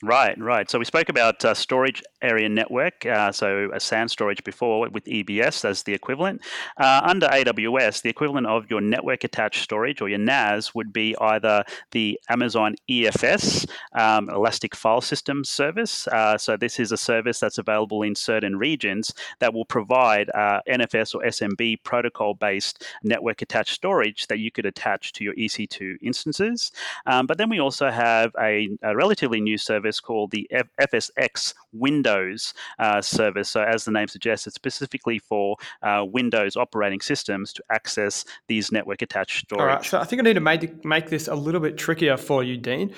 Right, 0.00 0.38
right. 0.38 0.70
So 0.70 0.78
we 0.78 0.84
spoke 0.84 1.08
about 1.08 1.44
uh, 1.44 1.54
storage 1.54 2.04
area 2.22 2.48
network, 2.48 3.04
uh, 3.04 3.32
so 3.32 3.68
a 3.74 3.80
SAN 3.80 4.08
storage 4.08 4.44
before 4.44 4.88
with 4.90 5.04
EBS 5.06 5.64
as 5.64 5.82
the 5.82 5.92
equivalent. 5.92 6.40
Uh, 6.76 7.00
under 7.02 7.26
AWS, 7.26 8.02
the 8.02 8.08
equivalent 8.08 8.46
of 8.46 8.70
your 8.70 8.80
network 8.80 9.24
attached 9.24 9.60
storage 9.60 10.00
or 10.00 10.08
your 10.08 10.20
NAS 10.20 10.72
would 10.72 10.92
be 10.92 11.16
either 11.20 11.64
the 11.90 12.18
Amazon 12.28 12.76
EFS, 12.88 13.68
um, 13.92 14.30
Elastic 14.30 14.76
File 14.76 15.00
System 15.00 15.42
service. 15.42 16.06
Uh, 16.06 16.38
so 16.38 16.56
this 16.56 16.78
is 16.78 16.92
a 16.92 16.96
service 16.96 17.40
that's 17.40 17.58
available 17.58 18.02
in 18.04 18.14
certain 18.14 18.56
regions 18.56 19.12
that 19.40 19.52
will 19.52 19.64
provide 19.64 20.30
uh, 20.30 20.60
NFS 20.68 21.16
or 21.16 21.22
SMB 21.22 21.82
protocol 21.82 22.34
based 22.34 22.84
network 23.02 23.42
attached 23.42 23.74
storage 23.74 24.28
that 24.28 24.38
you 24.38 24.52
could 24.52 24.66
attach 24.66 25.12
to 25.14 25.24
your 25.24 25.34
EC2 25.34 25.96
instances. 26.02 26.70
Um, 27.06 27.26
but 27.26 27.36
then 27.36 27.50
we 27.50 27.58
also 27.58 27.90
have 27.90 28.30
a, 28.38 28.68
a 28.82 28.94
relatively 28.94 29.40
new 29.40 29.58
service 29.58 29.87
service 29.88 30.00
called 30.00 30.30
the 30.30 30.46
F- 30.50 30.68
FSX 30.92 31.54
Windows 31.72 32.54
uh, 32.78 33.00
service. 33.00 33.48
So, 33.48 33.62
as 33.62 33.84
the 33.84 33.90
name 33.90 34.08
suggests, 34.08 34.46
it's 34.46 34.56
specifically 34.56 35.18
for 35.18 35.56
uh, 35.82 36.04
Windows 36.06 36.56
operating 36.56 37.00
systems 37.00 37.52
to 37.54 37.62
access 37.70 38.24
these 38.46 38.70
network 38.72 39.02
attached 39.02 39.46
storage. 39.46 39.60
All 39.60 39.66
right. 39.66 39.84
So, 39.84 40.00
I 40.00 40.04
think 40.04 40.20
I 40.20 40.24
need 40.24 40.34
to 40.34 40.40
make, 40.40 40.84
make 40.84 41.08
this 41.08 41.28
a 41.28 41.34
little 41.34 41.60
bit 41.60 41.76
trickier 41.76 42.16
for 42.16 42.42
you, 42.42 42.56
Dean. 42.56 42.94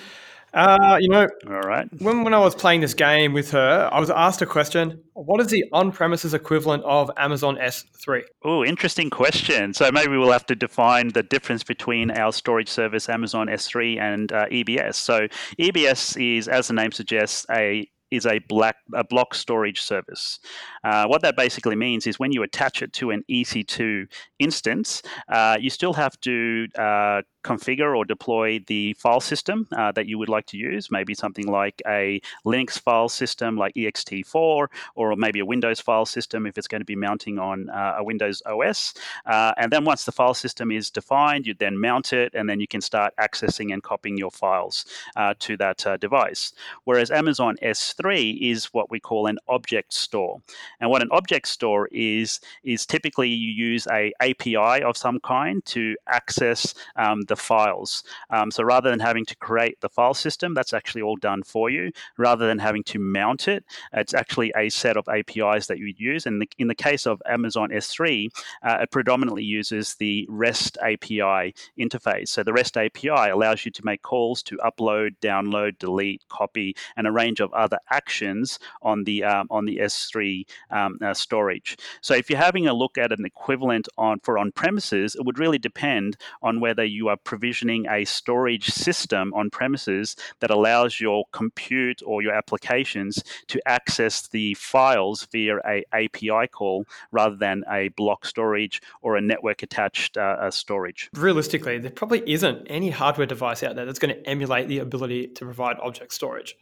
Uh, 0.52 0.98
you 1.00 1.08
know, 1.08 1.28
all 1.46 1.60
right. 1.60 1.88
When, 2.00 2.24
when 2.24 2.34
I 2.34 2.38
was 2.38 2.54
playing 2.54 2.80
this 2.80 2.94
game 2.94 3.32
with 3.32 3.50
her, 3.52 3.88
I 3.92 4.00
was 4.00 4.10
asked 4.10 4.42
a 4.42 4.46
question 4.46 5.02
What 5.14 5.40
is 5.40 5.48
the 5.48 5.64
on 5.72 5.92
premises 5.92 6.34
equivalent 6.34 6.82
of 6.84 7.10
Amazon 7.16 7.56
S3? 7.56 8.22
Oh, 8.42 8.64
interesting 8.64 9.10
question. 9.10 9.74
So 9.74 9.90
maybe 9.92 10.16
we'll 10.16 10.32
have 10.32 10.46
to 10.46 10.56
define 10.56 11.08
the 11.08 11.22
difference 11.22 11.62
between 11.62 12.10
our 12.10 12.32
storage 12.32 12.68
service, 12.68 13.08
Amazon 13.08 13.46
S3, 13.46 14.00
and 14.00 14.32
uh, 14.32 14.46
EBS. 14.46 14.94
So 14.94 15.28
EBS 15.58 16.38
is, 16.38 16.48
as 16.48 16.68
the 16.68 16.74
name 16.74 16.92
suggests, 16.92 17.46
a 17.50 17.88
is 18.10 18.26
a 18.26 18.40
black 18.40 18.76
a 18.94 19.04
block 19.04 19.34
storage 19.34 19.80
service. 19.80 20.40
Uh, 20.82 21.06
what 21.06 21.22
that 21.22 21.36
basically 21.36 21.76
means 21.76 22.06
is 22.06 22.18
when 22.18 22.32
you 22.32 22.42
attach 22.42 22.82
it 22.82 22.92
to 22.94 23.10
an 23.10 23.24
EC2 23.30 24.06
instance, 24.38 25.02
uh, 25.28 25.56
you 25.60 25.70
still 25.70 25.92
have 25.92 26.18
to 26.20 26.66
uh, 26.76 27.22
configure 27.42 27.96
or 27.96 28.04
deploy 28.04 28.60
the 28.66 28.92
file 28.94 29.20
system 29.20 29.66
uh, 29.76 29.92
that 29.92 30.06
you 30.06 30.18
would 30.18 30.28
like 30.28 30.46
to 30.46 30.56
use, 30.56 30.90
maybe 30.90 31.14
something 31.14 31.46
like 31.46 31.80
a 31.86 32.20
Linux 32.44 32.78
file 32.78 33.08
system 33.08 33.56
like 33.56 33.74
ext4, 33.74 34.66
or 34.94 35.16
maybe 35.16 35.40
a 35.40 35.44
Windows 35.44 35.80
file 35.80 36.06
system 36.06 36.46
if 36.46 36.58
it's 36.58 36.68
going 36.68 36.80
to 36.80 36.86
be 36.86 36.96
mounting 36.96 37.38
on 37.38 37.68
uh, 37.70 37.94
a 37.98 38.04
Windows 38.04 38.42
OS. 38.46 38.94
Uh, 39.26 39.52
and 39.56 39.72
then 39.72 39.84
once 39.84 40.04
the 40.04 40.12
file 40.12 40.34
system 40.34 40.70
is 40.70 40.90
defined, 40.90 41.46
you 41.46 41.54
then 41.54 41.78
mount 41.78 42.12
it, 42.12 42.34
and 42.34 42.48
then 42.48 42.60
you 42.60 42.66
can 42.66 42.80
start 42.80 43.14
accessing 43.18 43.72
and 43.72 43.82
copying 43.82 44.18
your 44.18 44.30
files 44.30 44.84
uh, 45.16 45.34
to 45.38 45.56
that 45.56 45.86
uh, 45.86 45.96
device. 45.96 46.52
Whereas 46.84 47.10
Amazon 47.10 47.56
S3 47.62 48.38
is 48.40 48.66
what 48.66 48.90
we 48.90 49.00
call 49.00 49.26
an 49.26 49.38
object 49.48 49.92
store. 49.92 50.42
And 50.80 50.90
what 50.90 51.02
an 51.02 51.08
object 51.10 51.48
store 51.48 51.88
is, 51.92 52.40
is 52.64 52.86
typically 52.86 53.28
you 53.28 53.52
use 53.52 53.86
a 53.90 54.12
API 54.20 54.82
of 54.82 54.96
some 54.96 55.20
kind 55.20 55.64
to 55.66 55.96
access 56.06 56.74
um, 56.96 57.22
the 57.30 57.36
files. 57.36 58.04
Um, 58.28 58.50
so 58.50 58.62
rather 58.62 58.90
than 58.90 59.00
having 59.00 59.24
to 59.24 59.36
create 59.36 59.80
the 59.80 59.88
file 59.88 60.12
system, 60.12 60.52
that's 60.52 60.74
actually 60.74 61.00
all 61.00 61.16
done 61.16 61.42
for 61.42 61.70
you. 61.70 61.92
Rather 62.18 62.46
than 62.46 62.58
having 62.58 62.82
to 62.84 62.98
mount 62.98 63.48
it, 63.48 63.64
it's 63.94 64.12
actually 64.12 64.52
a 64.56 64.68
set 64.68 64.98
of 64.98 65.08
APIs 65.08 65.68
that 65.68 65.78
you'd 65.78 65.98
use. 65.98 66.26
And 66.26 66.44
in 66.58 66.68
the 66.68 66.74
case 66.74 67.06
of 67.06 67.22
Amazon 67.26 67.70
S3, 67.70 68.28
uh, 68.62 68.78
it 68.82 68.90
predominantly 68.90 69.44
uses 69.44 69.94
the 69.94 70.26
REST 70.28 70.76
API 70.82 71.54
interface. 71.78 72.28
So 72.28 72.42
the 72.42 72.52
REST 72.52 72.76
API 72.76 73.30
allows 73.30 73.64
you 73.64 73.70
to 73.70 73.84
make 73.84 74.02
calls 74.02 74.42
to 74.42 74.58
upload, 74.58 75.12
download, 75.22 75.78
delete, 75.78 76.24
copy, 76.28 76.74
and 76.96 77.06
a 77.06 77.12
range 77.12 77.40
of 77.40 77.52
other 77.52 77.78
actions 77.90 78.58
on 78.82 79.04
the 79.04 79.22
um, 79.22 79.46
on 79.50 79.64
the 79.66 79.78
S3 79.78 80.44
um, 80.70 80.98
uh, 81.00 81.14
storage. 81.14 81.76
So 82.00 82.14
if 82.14 82.28
you're 82.28 82.38
having 82.38 82.66
a 82.66 82.74
look 82.74 82.98
at 82.98 83.12
an 83.12 83.24
equivalent 83.24 83.88
on 83.96 84.18
for 84.20 84.36
on 84.36 84.50
premises, 84.50 85.14
it 85.14 85.24
would 85.24 85.38
really 85.38 85.58
depend 85.58 86.16
on 86.42 86.60
whether 86.60 86.84
you 86.84 87.08
are 87.08 87.16
provisioning 87.24 87.86
a 87.88 88.04
storage 88.04 88.68
system 88.70 89.32
on 89.34 89.50
premises 89.50 90.16
that 90.40 90.50
allows 90.50 91.00
your 91.00 91.24
compute 91.32 92.02
or 92.04 92.22
your 92.22 92.32
applications 92.32 93.22
to 93.48 93.60
access 93.66 94.28
the 94.28 94.54
files 94.54 95.26
via 95.32 95.56
a 95.66 95.84
API 95.92 96.48
call 96.48 96.84
rather 97.12 97.36
than 97.36 97.62
a 97.70 97.88
block 97.90 98.24
storage 98.24 98.80
or 99.02 99.16
a 99.16 99.20
network 99.20 99.62
attached 99.62 100.16
uh, 100.16 100.50
storage. 100.50 101.10
Realistically, 101.14 101.78
there 101.78 101.90
probably 101.90 102.22
isn't 102.30 102.66
any 102.66 102.90
hardware 102.90 103.26
device 103.26 103.62
out 103.62 103.76
there 103.76 103.86
that's 103.86 103.98
going 103.98 104.14
to 104.14 104.28
emulate 104.28 104.68
the 104.68 104.78
ability 104.78 105.28
to 105.28 105.44
provide 105.44 105.76
object 105.80 106.12
storage. 106.12 106.56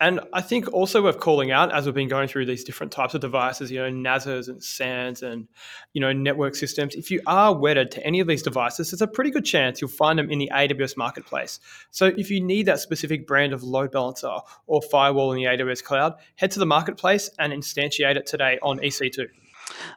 And 0.00 0.20
I 0.32 0.40
think 0.40 0.72
also 0.72 1.02
worth 1.02 1.20
calling 1.20 1.50
out 1.50 1.72
as 1.72 1.84
we've 1.84 1.94
been 1.94 2.08
going 2.08 2.28
through 2.28 2.46
these 2.46 2.64
different 2.64 2.90
types 2.90 3.14
of 3.14 3.20
devices, 3.20 3.70
you 3.70 3.78
know, 3.78 3.90
NASs 3.90 4.48
and 4.48 4.62
SANs 4.62 5.22
and, 5.22 5.46
you 5.92 6.00
know, 6.00 6.12
network 6.12 6.54
systems. 6.54 6.94
If 6.94 7.10
you 7.10 7.20
are 7.26 7.54
wedded 7.54 7.90
to 7.92 8.06
any 8.06 8.20
of 8.20 8.26
these 8.26 8.42
devices, 8.42 8.90
there's 8.90 9.02
a 9.02 9.06
pretty 9.06 9.30
good 9.30 9.44
chance 9.44 9.80
you'll 9.80 9.90
find 9.90 10.18
them 10.18 10.30
in 10.30 10.38
the 10.38 10.50
AWS 10.54 10.96
marketplace. 10.96 11.60
So 11.90 12.06
if 12.06 12.30
you 12.30 12.40
need 12.40 12.66
that 12.66 12.80
specific 12.80 13.26
brand 13.26 13.52
of 13.52 13.62
load 13.62 13.92
balancer 13.92 14.34
or 14.66 14.80
firewall 14.82 15.32
in 15.32 15.38
the 15.38 15.44
AWS 15.44 15.84
cloud, 15.84 16.14
head 16.36 16.50
to 16.52 16.58
the 16.58 16.66
marketplace 16.66 17.30
and 17.38 17.52
instantiate 17.52 18.16
it 18.16 18.26
today 18.26 18.58
on 18.62 18.78
EC2. 18.78 19.28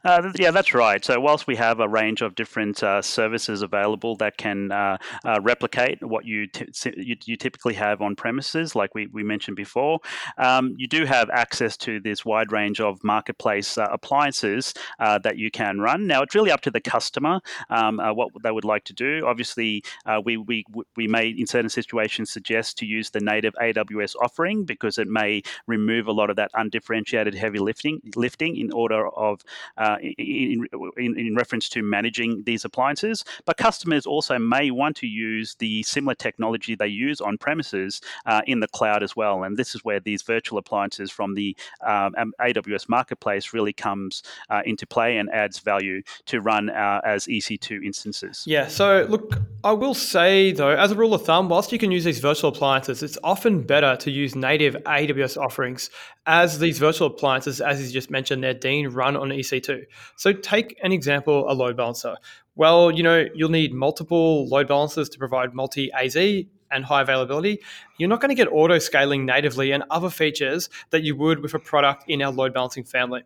Uh, 0.04 0.32
yeah, 0.36 0.52
that's 0.52 0.74
right. 0.74 1.04
So, 1.04 1.20
whilst 1.20 1.48
we 1.48 1.56
have 1.56 1.80
a 1.80 1.88
range 1.88 2.22
of 2.22 2.36
different 2.36 2.84
uh, 2.84 3.02
services 3.02 3.62
available 3.62 4.16
that 4.18 4.38
can 4.38 4.72
uh, 4.72 4.98
uh 5.26 5.40
replicate 5.42 6.04
what 6.04 6.26
you, 6.26 6.48
t- 6.48 6.94
you, 6.98 7.16
you 7.26 7.36
typically 7.36 7.74
have 7.74 8.02
on 8.02 8.16
premises, 8.16 8.76
like 8.76 8.94
we, 8.96 9.08
we 9.08 9.24
mentioned 9.24 9.58
before, 9.58 10.00
um, 10.38 10.76
you 10.78 10.88
do 10.88 11.06
have 11.06 11.30
access 11.30 11.78
to 11.78 12.00
this 12.00 12.26
wide 12.26 12.52
range 12.52 12.80
of 12.80 13.04
marketplace 13.04 13.78
uh, 13.78 13.88
appliances 13.92 14.74
uh, 15.00 15.18
that 15.20 15.38
you 15.38 15.52
can 15.52 15.80
run. 15.80 16.08
Now, 16.08 16.22
it's 16.22 16.36
really 16.36 16.52
up 16.52 16.62
to 16.62 16.72
the 16.72 16.82
customer 16.82 17.40
um, 17.70 17.98
what 17.98 18.30
they 18.44 18.52
would 18.52 18.66
like 18.66 18.84
to 18.86 18.94
do. 18.94 19.26
Obviously, 19.26 19.84
we, 20.24 20.38
we 20.38 20.66
we 20.96 21.08
may 21.08 21.30
in 21.30 21.48
certain 21.48 21.70
situations 21.70 22.32
suggest 22.32 22.78
to 22.78 22.86
use 22.86 23.10
the 23.10 23.20
native 23.20 23.54
AWS 23.62 24.16
offering 24.22 24.66
because 24.66 24.98
it 24.98 25.08
may 25.08 25.42
remove 25.68 26.08
a 26.08 26.12
lot 26.12 26.30
of 26.30 26.36
that 26.36 26.52
undifferentiated 26.54 27.36
heavy 27.36 27.60
lifting 27.60 28.02
lifting 28.16 28.58
in 28.58 28.72
order 28.72 29.08
of 29.10 29.42
uh, 29.78 29.98
in, 30.02 30.68
in, 30.98 31.18
in, 31.18 31.36
reference 31.36 31.70
to 31.70 31.82
managing 31.82 32.44
these 32.46 32.66
appliances. 32.66 33.24
But 33.46 33.58
customers 33.58 34.06
also 34.06 34.38
may 34.38 34.72
want 34.72 34.96
to 34.98 35.08
use 35.08 35.56
the 35.56 35.84
similar 35.84 36.16
technology 36.16 36.76
they 36.76 36.88
use 36.88 37.22
on 37.22 37.38
premises 37.38 38.02
uh, 38.26 38.42
in 38.48 38.60
the 38.60 38.68
cloud 38.68 39.04
as 39.04 39.16
well. 39.16 39.44
And 39.44 39.58
this 39.58 39.76
is 39.76 39.84
where 39.84 40.00
these 40.00 40.22
virtual 40.22 40.58
appliances 40.58 41.12
from 41.12 41.34
the 41.34 41.56
um, 41.86 42.14
AWS 42.40 42.90
marketplace 42.90 43.54
really 43.54 43.74
comes 43.74 44.24
uh, 44.50 44.62
into 44.66 44.86
play 44.86 45.18
and 45.18 45.30
adds 45.32 45.60
value 45.60 46.02
to 46.26 46.42
run 46.42 46.70
uh, 46.70 47.02
as 47.04 47.26
EC2 47.26 47.84
instances. 47.84 48.44
Yeah. 48.46 48.68
So 48.68 49.06
look, 49.10 49.40
I 49.64 49.72
will 49.72 49.94
say 49.94 50.52
though, 50.52 50.70
as 50.70 50.92
a 50.92 50.96
rule 50.96 51.14
of 51.14 51.26
thumb, 51.26 51.50
whilst 51.50 51.72
you 51.72 51.80
can 51.80 51.92
use 51.92 52.04
these 52.04 52.20
virtual 52.20 52.52
appliances, 52.52 53.04
it's 53.04 53.18
often 53.24 53.62
better 53.62 53.96
to 53.98 54.12
use 54.12 54.36
native 54.36 54.76
AWS 54.86 55.38
offerings 55.38 55.90
as 56.26 56.60
these 56.60 56.80
virtual 56.80 57.08
appliances, 57.08 57.60
as 57.60 57.86
you 57.86 57.92
just 57.92 58.10
mentioned 58.10 58.44
there, 58.44 58.54
Dean, 58.54 58.88
run 58.88 59.18
on 59.18 59.32
EC2. 59.44 59.84
So 60.16 60.34
take 60.34 60.80
an 60.84 60.92
example, 60.92 61.50
a 61.50 61.54
load 61.54 61.78
balancer. 61.78 62.16
Well, 62.56 62.92
you 62.92 63.04
know, 63.04 63.26
you'll 63.34 63.50
need 63.50 63.74
multiple 63.74 64.48
load 64.48 64.68
balancers 64.68 65.10
to 65.10 65.20
provide 65.20 65.54
multi 65.54 65.92
AZ 65.94 66.16
and 66.16 66.86
high 66.86 67.02
availability. 67.02 67.60
You're 67.98 68.10
not 68.10 68.20
going 68.22 68.30
to 68.30 68.36
get 68.36 68.48
auto 68.52 68.80
scaling 68.80 69.26
natively 69.26 69.72
and 69.72 69.84
other 69.90 70.10
features 70.10 70.70
that 70.90 71.04
you 71.04 71.16
would 71.16 71.40
with 71.40 71.54
a 71.54 71.60
product 71.60 72.06
in 72.08 72.22
our 72.22 72.32
load 72.32 72.54
balancing 72.54 72.84
family. 72.84 73.24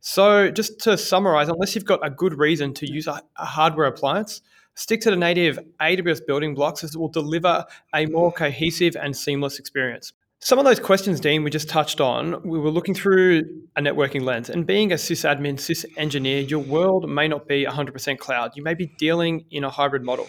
So, 0.00 0.50
just 0.50 0.80
to 0.80 0.98
summarize, 0.98 1.48
unless 1.48 1.74
you've 1.74 1.86
got 1.86 2.06
a 2.06 2.10
good 2.10 2.38
reason 2.38 2.74
to 2.74 2.90
use 2.90 3.06
a, 3.06 3.22
a 3.38 3.44
hardware 3.46 3.86
appliance, 3.86 4.42
stick 4.74 5.00
to 5.02 5.10
the 5.10 5.16
native 5.16 5.58
AWS 5.80 6.26
building 6.26 6.54
blocks 6.54 6.84
as 6.84 6.94
it 6.94 6.98
will 6.98 7.08
deliver 7.08 7.64
a 7.94 8.06
more 8.06 8.30
cohesive 8.30 8.96
and 8.96 9.16
seamless 9.16 9.58
experience. 9.58 10.12
Some 10.44 10.58
of 10.58 10.66
those 10.66 10.78
questions, 10.78 11.20
Dean, 11.20 11.42
we 11.42 11.48
just 11.48 11.70
touched 11.70 12.02
on, 12.02 12.42
we 12.42 12.58
were 12.58 12.68
looking 12.68 12.94
through 12.94 13.44
a 13.76 13.80
networking 13.80 14.24
lens. 14.24 14.50
And 14.50 14.66
being 14.66 14.92
a 14.92 14.96
sysadmin, 14.96 15.54
sys 15.54 15.86
engineer, 15.96 16.42
your 16.42 16.58
world 16.58 17.08
may 17.08 17.26
not 17.28 17.48
be 17.48 17.64
100% 17.64 18.18
cloud. 18.18 18.52
You 18.54 18.62
may 18.62 18.74
be 18.74 18.92
dealing 18.98 19.46
in 19.50 19.64
a 19.64 19.70
hybrid 19.70 20.02
model. 20.02 20.28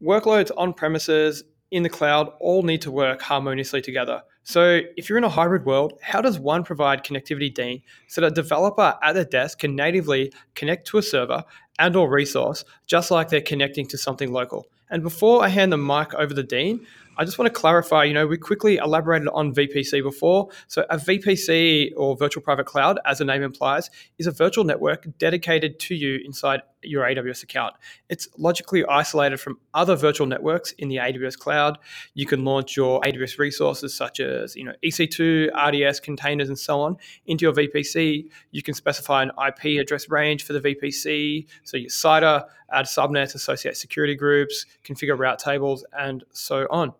Workloads 0.00 0.52
on 0.56 0.74
premises, 0.74 1.42
in 1.72 1.82
the 1.82 1.88
cloud, 1.88 2.30
all 2.38 2.62
need 2.62 2.82
to 2.82 2.92
work 2.92 3.20
harmoniously 3.20 3.82
together. 3.82 4.22
So 4.44 4.82
if 4.96 5.08
you're 5.08 5.18
in 5.18 5.24
a 5.24 5.28
hybrid 5.28 5.66
world, 5.66 5.94
how 6.02 6.20
does 6.20 6.38
one 6.38 6.62
provide 6.62 7.02
connectivity, 7.02 7.52
Dean, 7.52 7.82
so 8.06 8.20
that 8.20 8.28
a 8.28 8.30
developer 8.30 8.94
at 9.02 9.14
their 9.14 9.24
desk 9.24 9.58
can 9.58 9.74
natively 9.74 10.32
connect 10.54 10.86
to 10.86 10.98
a 10.98 11.02
server 11.02 11.42
and 11.80 11.96
or 11.96 12.08
resource, 12.08 12.64
just 12.86 13.10
like 13.10 13.28
they're 13.28 13.40
connecting 13.40 13.88
to 13.88 13.98
something 13.98 14.30
local? 14.30 14.68
And 14.88 15.02
before 15.02 15.44
I 15.44 15.48
hand 15.48 15.72
the 15.72 15.76
mic 15.76 16.14
over 16.14 16.32
to 16.32 16.42
Dean, 16.42 16.86
I 17.18 17.24
just 17.24 17.36
want 17.36 17.52
to 17.52 17.60
clarify, 17.60 18.04
you 18.04 18.14
know, 18.14 18.28
we 18.28 18.38
quickly 18.38 18.76
elaborated 18.76 19.26
on 19.34 19.52
VPC 19.52 20.04
before. 20.04 20.50
So 20.68 20.86
a 20.88 20.98
VPC 20.98 21.90
or 21.96 22.16
virtual 22.16 22.44
private 22.44 22.66
cloud, 22.66 23.00
as 23.04 23.18
the 23.18 23.24
name 23.24 23.42
implies, 23.42 23.90
is 24.18 24.28
a 24.28 24.30
virtual 24.30 24.62
network 24.62 25.06
dedicated 25.18 25.80
to 25.80 25.96
you 25.96 26.20
inside 26.24 26.62
your 26.84 27.04
AWS 27.04 27.42
account. 27.42 27.74
It's 28.08 28.28
logically 28.38 28.84
isolated 28.86 29.38
from 29.38 29.58
other 29.74 29.96
virtual 29.96 30.28
networks 30.28 30.70
in 30.78 30.88
the 30.88 30.98
AWS 30.98 31.36
cloud. 31.36 31.78
You 32.14 32.24
can 32.24 32.44
launch 32.44 32.76
your 32.76 33.00
AWS 33.00 33.36
resources 33.40 33.92
such 33.92 34.20
as, 34.20 34.54
you 34.54 34.62
know, 34.62 34.74
EC2, 34.84 35.48
RDS 35.56 35.98
containers 35.98 36.48
and 36.48 36.58
so 36.58 36.80
on 36.80 36.98
into 37.26 37.46
your 37.46 37.52
VPC. 37.52 38.28
You 38.52 38.62
can 38.62 38.74
specify 38.74 39.24
an 39.24 39.32
IP 39.44 39.80
address 39.80 40.08
range 40.08 40.44
for 40.44 40.52
the 40.52 40.60
VPC, 40.60 41.48
so 41.64 41.76
your 41.76 41.90
CIDR, 41.90 42.44
add 42.72 42.86
subnets, 42.86 43.34
associate 43.34 43.76
security 43.76 44.14
groups, 44.14 44.66
configure 44.84 45.18
route 45.18 45.40
tables 45.40 45.84
and 45.98 46.22
so 46.30 46.68
on. 46.70 46.92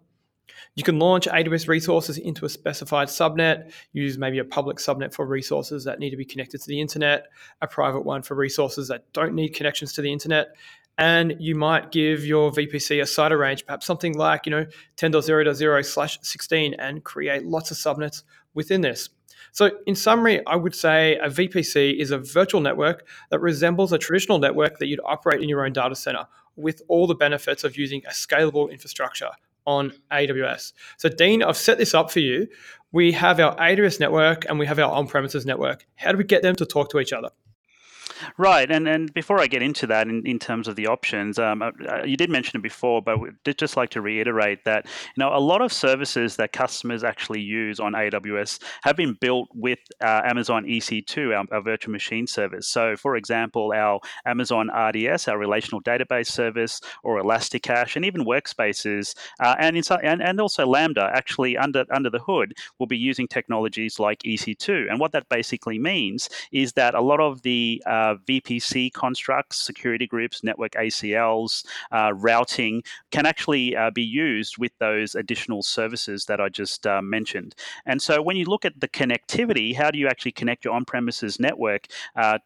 You 0.75 0.85
can 0.85 0.99
launch 0.99 1.27
AWS 1.27 1.69
resources 1.69 2.19
into 2.19 2.45
a 2.45 2.49
specified 2.49 3.09
subnet, 3.09 3.73
use 3.93 4.19
maybe 4.19 4.39
a 4.39 4.45
public 4.45 4.79
subnet 4.79 5.13
for 5.13 5.27
resources 5.27 5.85
that 5.85 5.99
need 5.99 6.11
to 6.11 6.17
be 6.17 6.25
connected 6.25 6.61
to 6.61 6.69
the 6.69 6.81
internet, 6.81 7.27
a 7.61 7.67
private 7.67 8.05
one 8.05 8.23
for 8.23 8.35
resources 8.35 8.89
that 8.89 9.13
don't 9.13 9.35
need 9.35 9.51
connections 9.51 9.93
to 9.95 10.03
the 10.03 10.13
internet. 10.13 10.49
And 10.99 11.37
you 11.39 11.55
might 11.55 11.93
give 11.93 12.25
your 12.25 12.51
VPC 12.51 13.01
a 13.01 13.05
CIDR 13.05 13.39
range, 13.39 13.65
perhaps 13.65 13.87
something 13.87 14.17
like, 14.17 14.47
you 14.47 14.51
know, 14.51 14.67
10.0.0 14.97 15.85
slash 15.85 16.19
16 16.23 16.75
and 16.75 17.05
create 17.05 17.45
lots 17.45 17.71
of 17.71 17.77
subnets 17.77 18.25
within 18.55 18.81
this. 18.81 19.11
So, 19.53 19.71
in 19.87 19.95
summary, 19.95 20.45
I 20.47 20.57
would 20.57 20.75
say 20.75 21.17
a 21.17 21.29
VPC 21.29 21.99
is 21.99 22.11
a 22.11 22.19
virtual 22.19 22.61
network 22.61 23.07
that 23.31 23.39
resembles 23.39 23.93
a 23.93 23.99
traditional 23.99 24.39
network 24.39 24.79
that 24.79 24.87
you'd 24.87 25.01
operate 25.05 25.41
in 25.41 25.49
your 25.49 25.65
own 25.65 25.73
data 25.73 25.95
center 25.95 26.27
with 26.57 26.83
all 26.89 27.07
the 27.07 27.15
benefits 27.15 27.65
of 27.65 27.77
using 27.77 28.03
a 28.07 28.11
scalable 28.11 28.71
infrastructure 28.71 29.31
on 29.69 29.93
AWS. 30.11 30.73
So, 30.97 31.11
Dean, 31.11 31.43
I've 31.43 31.57
set 31.57 31.77
this 31.79 31.95
up 31.95 32.11
for 32.11 32.21
you. 32.21 32.49
We 32.91 33.13
have 33.13 33.39
our 33.39 33.55
AWS 33.57 34.01
network 34.01 34.47
and 34.49 34.59
we 34.59 34.67
have 34.67 34.79
our 34.79 34.91
on 34.91 35.07
premises 35.07 35.45
network. 35.45 35.87
How 35.97 36.11
do 36.11 36.19
we 36.19 36.25
get 36.25 36.43
them 36.43 36.57
to 36.57 36.65
talk 36.65 36.91
to 36.91 36.99
each 36.99 37.13
other? 37.13 37.29
Right, 38.37 38.71
and 38.71 38.89
and 38.89 39.13
before 39.15 39.41
I 39.41 39.47
get 39.47 39.63
into 39.63 39.87
that, 39.89 40.09
in, 40.09 40.27
in 40.27 40.39
terms 40.39 40.69
of 40.69 40.77
the 40.77 40.87
options, 40.87 41.39
um, 41.39 41.63
uh, 41.63 41.71
uh 41.89 42.05
you 42.05 42.17
did 42.17 42.31
mention 42.31 42.59
it 42.59 42.63
before, 42.63 43.03
but 43.03 43.21
we 43.21 43.31
did 43.45 43.59
just 43.59 43.77
like 43.77 43.91
to 43.91 44.01
reiterate 44.01 44.65
that 44.65 44.87
you 44.87 45.21
know 45.21 45.35
a 45.35 45.41
lot 45.41 45.63
of 45.63 45.73
services 45.73 46.37
that 46.37 46.53
customers 46.53 47.05
actually 47.05 47.41
use 47.41 47.81
on 47.81 47.93
AWS 47.93 48.61
have 48.83 48.97
been 48.97 49.17
built 49.21 49.49
with 49.55 49.79
uh, 50.03 50.23
Amazon 50.25 50.65
EC2, 50.65 51.37
our, 51.37 51.45
our, 51.55 51.63
virtual 51.63 51.93
machine 51.93 52.27
service. 52.27 52.69
So, 52.69 52.97
for 52.97 53.17
example, 53.17 53.73
our 53.75 54.01
Amazon 54.27 54.69
RDS, 54.69 55.29
our 55.29 55.39
relational 55.39 55.83
database 55.83 56.29
service, 56.29 56.81
or 57.03 57.19
Elasticache, 57.19 57.97
and 57.97 58.05
even 58.05 58.25
Workspaces, 58.25 59.15
uh, 59.41 59.55
and, 59.59 59.77
inside, 59.77 60.01
and 60.03 60.23
and 60.23 60.41
also 60.41 60.67
Lambda, 60.67 61.11
actually 61.15 61.57
under 61.57 61.85
under 61.91 62.11
the 62.11 62.21
hood, 62.21 62.55
will 62.79 62.87
be 62.87 62.99
using 62.99 63.29
technologies 63.29 63.99
like 63.99 64.21
EC2. 64.23 64.91
And 64.91 65.01
what 65.01 65.13
that 65.13 65.29
basically 65.29 65.79
means 65.79 66.29
is 66.53 66.73
that 66.75 66.95
a 66.95 67.01
lot 67.01 67.21
of 67.21 67.43
the 67.43 67.83
uh, 67.87 68.08
uh, 68.09 68.17
VPC 68.27 68.93
constructs, 68.93 69.59
security 69.59 70.07
groups, 70.07 70.43
network 70.43 70.73
ACLs, 70.73 71.65
uh, 71.93 72.13
routing 72.15 72.83
can 73.11 73.27
actually 73.27 73.77
uh, 73.77 73.91
be 73.91 74.03
used 74.03 74.59
with 74.59 74.73
those 74.79 75.15
additional 75.15 75.63
services 75.63 76.25
that 76.27 76.41
I 76.41 76.49
just 76.49 76.87
uh, 76.87 77.03
mentioned. 77.03 77.55
And 77.87 78.01
so 78.01 78.23
when 78.23 78.37
you 78.37 78.45
look 78.47 78.65
at 78.65 78.81
the 78.81 78.89
connectivity, 78.89 79.75
how 79.75 79.91
do 79.91 79.99
you 79.99 80.09
actually 80.09 80.33
connect 80.33 80.65
your 80.65 80.75
on 80.75 80.85
premises 80.85 81.39
network 81.41 81.87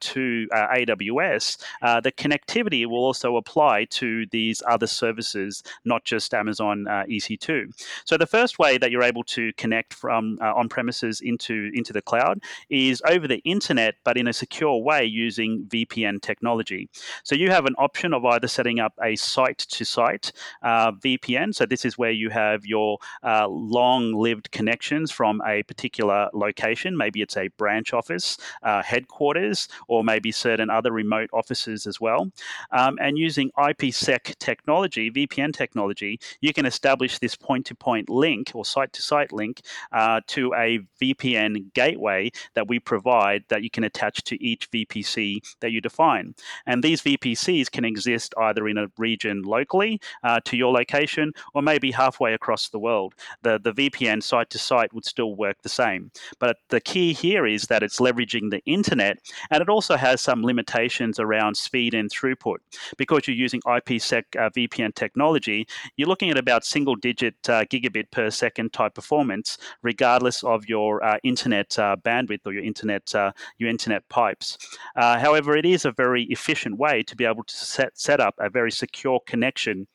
to 0.01 0.49
AWS? 0.53 1.59
the 2.03 2.13
connectivity 2.13 2.87
will 2.87 3.05
also 3.05 3.37
apply 3.37 3.85
to 3.85 4.27
these 4.31 4.63
other 4.67 4.87
services, 4.87 5.63
not 5.85 6.05
just 6.05 6.35
Amazon 6.35 6.85
EC2. 6.89 7.73
So 8.05 8.17
the 8.17 8.27
first 8.27 8.59
way 8.59 8.79
that 8.79 8.91
you're 8.91 9.03
able 9.03 9.25
to 9.25 9.53
connect 9.55 9.95
from 9.95 10.39
on 10.41 10.69
premises 10.69 11.21
into, 11.21 11.71
into 11.75 11.93
the 11.93 12.03
cloud 12.03 12.41
is 12.71 13.03
over 13.07 13.29
the 13.29 13.43
internet, 13.45 13.97
but 14.05 14.17
in 14.17 14.27
a 14.27 14.33
secure 14.33 14.79
way 14.79 15.05
using 15.05 15.52
using 15.53 15.67
VPN 15.69 16.21
technology. 16.21 16.89
So 17.25 17.35
you 17.35 17.51
have 17.51 17.67
an 17.67 17.75
option 17.79 18.15
of 18.15 18.25
either 18.25 18.49
setting 18.49 18.81
up 18.81 18.93
a 19.03 19.17
site 19.17 19.59
to 19.59 19.85
site 19.85 20.33
VPN. 20.63 21.55
So 21.55 21.67
this 21.67 21.85
is 21.85 21.99
where 21.99 22.11
you 22.11 22.31
have 22.31 22.65
your 22.65 22.99
uh, 23.23 23.49
long 23.49 24.13
lived 24.13 24.51
connections 24.53 25.11
from 25.11 25.41
a 25.47 25.63
particular 25.65 26.29
location. 26.33 26.97
Maybe 26.97 27.23
it's 27.23 27.37
a 27.37 27.49
branch 27.59 27.93
office, 27.93 28.39
uh, 28.63 28.83
headquarters, 28.83 29.69
or 29.89 30.05
maybe 30.05 30.33
certain 30.33 30.71
other 30.71 30.93
remote 30.93 31.31
offices 31.33 31.87
as 31.87 32.01
well. 32.01 32.31
Um, 32.71 32.99
and 33.01 33.19
using 33.19 33.51
IPsec 33.59 34.39
technology, 34.39 35.11
VPN 35.11 35.53
technology, 35.53 36.21
you 36.41 36.53
can 36.53 36.67
establish 36.67 37.19
this 37.19 37.37
point 37.37 37.67
to 37.67 37.75
point 37.75 38.09
link 38.09 38.53
or 38.55 38.65
site 38.65 38.93
to 38.93 39.03
site 39.03 39.33
link 39.33 39.63
uh, 39.93 40.21
to 40.29 40.53
a 40.55 40.81
VPN 41.01 41.73
gateway 41.75 42.31
that 42.55 42.69
we 42.69 42.79
provide 42.79 43.45
that 43.49 43.63
you 43.63 43.71
can 43.71 43.85
attach 43.85 44.23
to 44.25 44.43
each 44.43 44.71
VPC 44.71 45.42
that 45.61 45.71
you 45.71 45.81
define. 45.81 46.35
And 46.67 46.83
these 46.83 47.03
VPCs 47.03 47.71
can 47.71 47.85
exist 47.85 48.35
either 48.39 48.69
in 48.69 48.79
a 48.79 48.89
region 48.97 49.43
locally 49.43 50.01
uh, 50.23 50.41
to 50.45 50.57
your 50.57 50.73
location 50.73 51.33
or 51.55 51.63
maybe 51.63 51.91
halfway 51.91 52.35
across 52.35 52.69
the 52.69 52.79
world. 52.79 53.15
The, 53.43 53.59
the 53.59 53.73
VPN 53.73 54.23
site 54.23 54.51
to 54.51 54.59
site 54.59 54.93
would 54.93 55.05
still 55.05 55.35
work 55.35 55.63
the 55.63 55.69
same. 55.69 56.11
But 56.39 56.57
the 56.69 56.81
key 56.81 57.13
here 57.13 57.47
is 57.47 57.65
that 57.65 57.83
it's 57.83 58.01
leveraging 58.01 58.51
the 58.51 58.63
internet 58.65 59.19
and 59.51 59.61
it 59.61 59.69
also 59.69 59.97
has 59.97 60.21
some 60.21 60.43
limitations 60.43 61.19
around 61.19 61.57
speed 61.57 61.95
and 61.95 62.11
throughput. 62.11 62.59
Because 62.97 63.27
you're 63.27 63.37
using 63.37 63.61
IPsec 63.63 64.25
uh, 64.39 64.51
VPN 64.51 64.95
technology, 64.95 65.67
you're 65.97 66.09
looking 66.09 66.31
at 66.31 66.39
about 66.39 66.65
single 66.65 66.97
digit 66.97 67.35
uh, 67.49 67.65
gigabit 67.65 68.11
per 68.11 68.31
second 68.31 68.73
type 68.73 68.95
performance, 68.95 69.59
regardless 69.83 70.43
of 70.45 70.69
your 70.69 71.03
uh, 71.05 71.19
internet 71.23 71.79
uh, 71.79 71.97
bandwidth 71.97 72.47
or 72.47 72.53
your 72.53 72.65
internet, 72.65 73.15
uh, 73.15 73.33
your 73.59 73.69
internet 73.69 74.09
pipes. 74.09 74.59
however, 74.97 75.32
However, 75.33 75.57
it 75.57 75.65
is 75.65 75.87
a 75.87 75.93
very 75.93 76.25
efficient 76.25 76.77
way 76.77 77.03
to 77.05 77.17
be 77.17 77.25
able 77.25 77.45
to 77.45 77.57
set, 77.57 77.99
set 77.99 78.21
up 78.21 78.35
a 78.39 78.51
very 78.51 78.71
secure 78.71 79.19
connection 79.27 79.87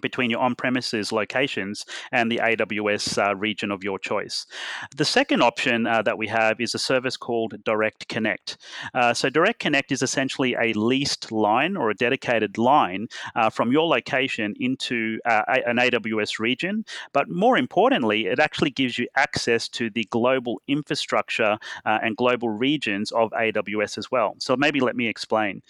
between 0.00 0.30
your 0.30 0.40
on 0.40 0.54
premises 0.54 1.12
locations 1.12 1.84
and 2.12 2.30
the 2.30 2.38
AWS 2.38 3.18
uh, 3.18 3.36
region 3.36 3.70
of 3.70 3.82
your 3.84 3.98
choice. 3.98 4.46
The 4.96 5.04
second 5.04 5.42
option 5.42 5.86
uh, 5.86 6.02
that 6.02 6.18
we 6.18 6.28
have 6.28 6.60
is 6.60 6.74
a 6.74 6.78
service 6.78 7.16
called 7.16 7.54
Direct 7.64 8.08
Connect. 8.08 8.56
Uh, 8.94 9.14
so, 9.14 9.30
Direct 9.30 9.58
Connect 9.60 9.92
is 9.92 10.02
essentially 10.02 10.54
a 10.54 10.72
leased 10.74 11.32
line 11.32 11.76
or 11.76 11.90
a 11.90 11.94
dedicated 11.94 12.58
line 12.58 13.08
uh, 13.34 13.50
from 13.50 13.72
your 13.72 13.86
location 13.86 14.54
into 14.60 15.18
uh, 15.24 15.42
an 15.66 15.76
AWS 15.76 16.38
region. 16.38 16.84
But 17.12 17.28
more 17.28 17.56
importantly, 17.56 18.26
it 18.26 18.38
actually 18.38 18.70
gives 18.70 18.98
you 18.98 19.08
access 19.16 19.68
to 19.70 19.90
the 19.90 20.04
global 20.10 20.60
infrastructure 20.68 21.58
uh, 21.84 21.98
and 22.02 22.16
global 22.16 22.48
regions 22.48 23.12
of 23.12 23.30
AWS 23.32 23.98
as 23.98 24.10
well. 24.10 24.34
So, 24.38 24.56
maybe 24.56 24.80
let 24.80 24.96
me 24.96 25.08
explain. 25.08 25.62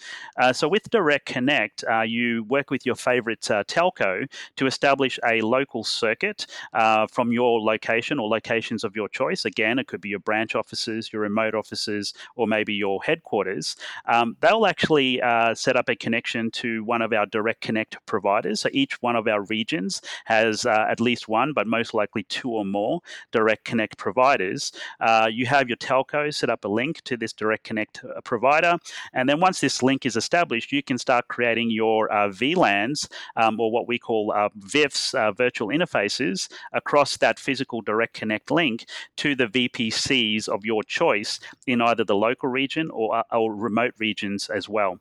so, 0.53 0.67
with 0.67 0.89
Direct 0.89 1.25
Connect, 1.25 1.83
you 2.05 2.43
work 2.43 2.69
with 2.71 2.85
your 2.85 2.95
favorite 2.95 3.41
telco 3.41 4.18
to 4.55 4.65
establish 4.65 5.19
a 5.25 5.41
local 5.41 5.83
circuit 5.83 6.47
uh, 6.73 7.07
from 7.07 7.31
your 7.31 7.61
location 7.61 8.19
or 8.19 8.27
locations 8.27 8.83
of 8.83 8.95
your 8.95 9.09
choice. 9.09 9.45
Again, 9.45 9.79
it 9.79 9.87
could 9.87 10.01
be 10.01 10.09
your 10.09 10.19
branch 10.19 10.55
offices, 10.55 11.11
your 11.11 11.21
remote 11.21 11.55
offices, 11.55 12.13
or 12.35 12.47
maybe 12.47 12.73
your 12.73 13.01
headquarters. 13.03 13.75
Um, 14.05 14.37
they'll 14.41 14.65
actually 14.65 15.21
uh, 15.21 15.53
set 15.55 15.75
up 15.75 15.89
a 15.89 15.95
connection 15.95 16.51
to 16.51 16.83
one 16.83 17.01
of 17.01 17.13
our 17.13 17.25
direct 17.25 17.61
connect 17.61 17.97
providers. 18.05 18.61
So 18.61 18.69
each 18.73 19.01
one 19.01 19.15
of 19.15 19.27
our 19.27 19.43
regions 19.43 20.01
has 20.25 20.65
uh, 20.65 20.85
at 20.89 20.99
least 20.99 21.27
one, 21.27 21.53
but 21.53 21.67
most 21.67 21.93
likely 21.93 22.23
two 22.23 22.49
or 22.49 22.65
more 22.65 23.01
direct 23.31 23.65
connect 23.65 23.97
providers. 23.97 24.71
Uh, 24.99 25.27
you 25.31 25.45
have 25.45 25.67
your 25.67 25.77
telco 25.77 26.33
set 26.33 26.49
up 26.49 26.65
a 26.65 26.67
link 26.67 27.01
to 27.03 27.17
this 27.17 27.33
direct 27.33 27.63
connect 27.63 28.03
uh, 28.03 28.21
provider. 28.21 28.77
And 29.13 29.27
then 29.29 29.39
once 29.39 29.59
this 29.59 29.81
link 29.83 30.05
is 30.05 30.15
established, 30.15 30.71
you 30.71 30.83
can 30.83 30.97
start 30.97 31.27
creating 31.27 31.71
your 31.71 32.11
uh, 32.11 32.29
VLANs 32.29 33.07
um, 33.35 33.59
or 33.59 33.71
what 33.71 33.87
we 33.87 33.99
call 33.99 34.08
call 34.09 34.33
uh, 34.35 34.49
VIFs, 34.57 35.13
uh, 35.13 35.31
virtual 35.31 35.67
interfaces, 35.67 36.49
across 36.73 37.17
that 37.17 37.37
physical 37.37 37.79
direct 37.81 38.15
connect 38.15 38.49
link 38.49 38.85
to 39.17 39.35
the 39.35 39.45
VPCs 39.45 40.49
of 40.49 40.65
your 40.65 40.81
choice 40.81 41.39
in 41.67 41.79
either 41.79 42.03
the 42.03 42.15
local 42.15 42.49
region 42.49 42.89
or, 42.89 43.17
uh, 43.17 43.23
or 43.31 43.53
remote 43.53 43.93
regions 43.99 44.49
as 44.49 44.67
well. 44.67 44.99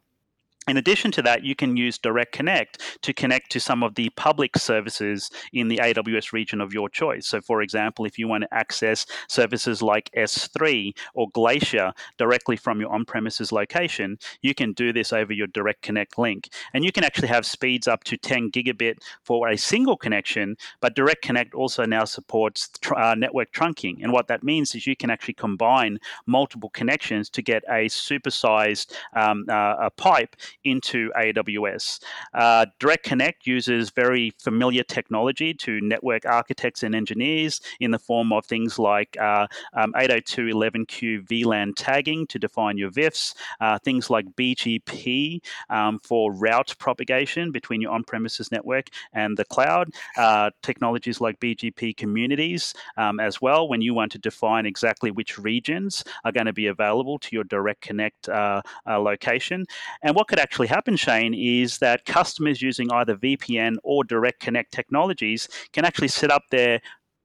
In 0.69 0.77
addition 0.77 1.11
to 1.13 1.23
that, 1.23 1.45
you 1.45 1.55
can 1.55 1.79
use 1.79 1.97
Direct 1.97 2.33
Connect 2.33 3.01
to 3.01 3.15
connect 3.15 3.51
to 3.53 3.61
some 3.61 3.83
of 3.83 3.95
the 3.95 4.11
public 4.11 4.59
services 4.59 5.31
in 5.55 5.69
the 5.69 5.79
AWS 5.79 6.33
region 6.35 6.61
of 6.61 6.75
your 6.75 6.91
choice. 6.91 7.27
So, 7.27 7.41
for 7.41 7.63
example, 7.63 8.05
if 8.05 8.19
you 8.19 8.29
want 8.29 8.43
to 8.43 8.55
access 8.55 9.07
services 9.29 9.81
like 9.81 10.11
S3 10.15 10.95
or 11.15 11.31
Glacier 11.31 11.93
directly 12.19 12.57
from 12.57 12.81
your 12.81 12.93
on 12.93 13.07
premises 13.07 13.51
location, 13.51 14.19
you 14.43 14.55
can 14.55 14.75
do 14.75 14.93
this 14.93 15.11
over 15.11 15.33
your 15.33 15.47
Direct 15.47 15.81
Connect 15.81 16.19
link. 16.19 16.51
And 16.75 16.85
you 16.85 16.93
can 16.93 17.03
actually 17.03 17.29
have 17.29 17.47
speeds 17.47 17.89
up 17.89 18.05
to 18.05 18.19
10 18.19 18.51
gigabit 18.51 18.99
for 19.23 19.49
a 19.49 19.57
single 19.57 19.97
connection, 19.97 20.57
but 20.81 20.95
Direct 20.95 21.23
Connect 21.23 21.55
also 21.55 21.87
now 21.87 22.05
supports 22.05 22.69
uh, 22.95 23.15
network 23.15 23.53
trunking. 23.53 24.03
And 24.03 24.13
what 24.13 24.29
that 24.29 24.43
means 24.43 24.75
is 24.75 24.87
you 24.87 24.97
can 24.97 25.09
actually 25.09 25.35
combine 25.35 25.99
multiple 26.27 26.69
connections 26.71 27.31
to 27.31 27.41
get 27.41 27.63
a 27.71 27.87
supersized 27.87 28.93
um, 29.15 29.47
uh, 29.49 29.77
a 29.81 29.91
pipe 29.91 30.37
into 30.69 31.11
AWS. 31.17 32.01
Uh, 32.35 32.67
Direct 32.79 33.05
Connect 33.05 33.47
uses 33.47 33.91
very 33.91 34.33
familiar 34.39 34.83
technology 34.83 35.55
to 35.55 35.81
network 35.81 36.25
architects 36.27 36.83
and 36.83 36.95
engineers 36.95 37.61
in 37.81 37.91
the 37.91 37.99
form 37.99 38.33
of 38.33 38.45
things 38.47 38.79
like 38.79 39.17
uh, 39.21 39.47
um, 39.75 39.93
802.11q 39.95 41.27
VLAN 41.27 41.73
tagging 41.77 42.27
to 42.29 42.39
define 42.39 42.79
your 42.79 42.91
VIFs, 42.91 43.35
uh, 43.61 43.79
things 43.79 44.11
like 44.11 44.27
BGP 44.37 45.41
um, 45.71 46.01
for 46.03 46.33
route 46.33 46.75
propagation 46.79 47.51
between 47.51 47.81
your 47.81 47.93
on 47.93 48.05
premises 48.05 48.51
network 48.53 48.89
and 49.13 49.37
the 49.37 49.45
cloud, 49.45 49.91
uh, 50.17 50.51
technologies 50.63 51.21
like 51.21 51.41
BGP 51.41 51.97
communities 51.97 52.75
um, 52.97 53.21
as 53.21 53.41
well, 53.41 53.69
when 53.69 53.81
you 53.81 53.95
want 53.95 54.13
to 54.13 54.19
define 54.19 54.67
exactly 54.67 55.11
which 55.11 55.39
regions 55.39 56.05
are 56.25 56.33
going 56.33 56.47
to 56.47 56.53
be 56.53 56.67
available 56.67 57.19
to 57.21 57.35
your 57.35 57.45
Direct 57.45 57.81
Connect 57.81 58.29
uh, 58.29 58.63
uh, 58.87 58.99
location. 58.99 59.65
And 60.03 60.15
what 60.15 60.29
could 60.29 60.39
actually 60.39 60.58
happen, 60.67 60.97
Shane, 60.97 61.35
is 61.35 61.79
that 61.79 62.05
customers 62.05 62.61
using 62.61 62.91
either 62.93 63.17
VPN 63.17 63.77
or 63.85 64.05
Direct 64.05 64.41
Connect 64.41 64.73
technologies 64.73 65.49
can 65.73 65.85
actually 65.85 66.09
set 66.09 66.31
up 66.31 66.43
their 66.51 66.81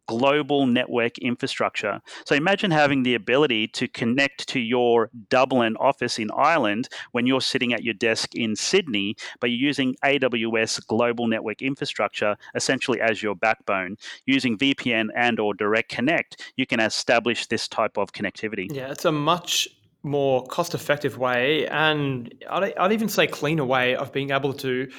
global 0.07 0.65
network 0.65 1.17
infrastructure. 1.19 2.01
So 2.25 2.35
imagine 2.35 2.71
having 2.71 3.03
the 3.03 3.15
ability 3.15 3.67
to 3.69 3.87
connect 3.87 4.47
to 4.49 4.59
your 4.59 5.09
Dublin 5.29 5.77
office 5.77 6.19
in 6.19 6.29
Ireland 6.35 6.89
when 7.11 7.25
you're 7.25 7.41
sitting 7.41 7.73
at 7.73 7.83
your 7.83 7.93
desk 7.93 8.35
in 8.35 8.55
Sydney, 8.55 9.15
but 9.39 9.49
you're 9.49 9.67
using 9.67 9.95
AWS 10.03 10.85
global 10.87 11.27
network 11.27 11.61
infrastructure 11.61 12.35
essentially 12.55 12.99
as 13.01 13.23
your 13.23 13.35
backbone. 13.35 13.97
Using 14.25 14.57
VPN 14.57 15.07
and 15.15 15.39
or 15.39 15.53
direct 15.53 15.89
connect, 15.89 16.53
you 16.57 16.65
can 16.65 16.79
establish 16.79 17.47
this 17.47 17.67
type 17.67 17.97
of 17.97 18.11
connectivity. 18.11 18.67
Yeah, 18.73 18.91
it's 18.91 19.05
a 19.05 19.11
much 19.11 19.67
more 20.03 20.45
cost 20.47 20.75
effective 20.75 21.17
way 21.17 21.65
and 21.67 22.33
I'd, 22.49 22.77
I'd 22.77 22.91
even 22.91 23.07
say 23.07 23.25
cleaner 23.25 23.63
way 23.63 23.95
of 23.95 24.11
being 24.11 24.31
able 24.31 24.53
to 24.55 24.89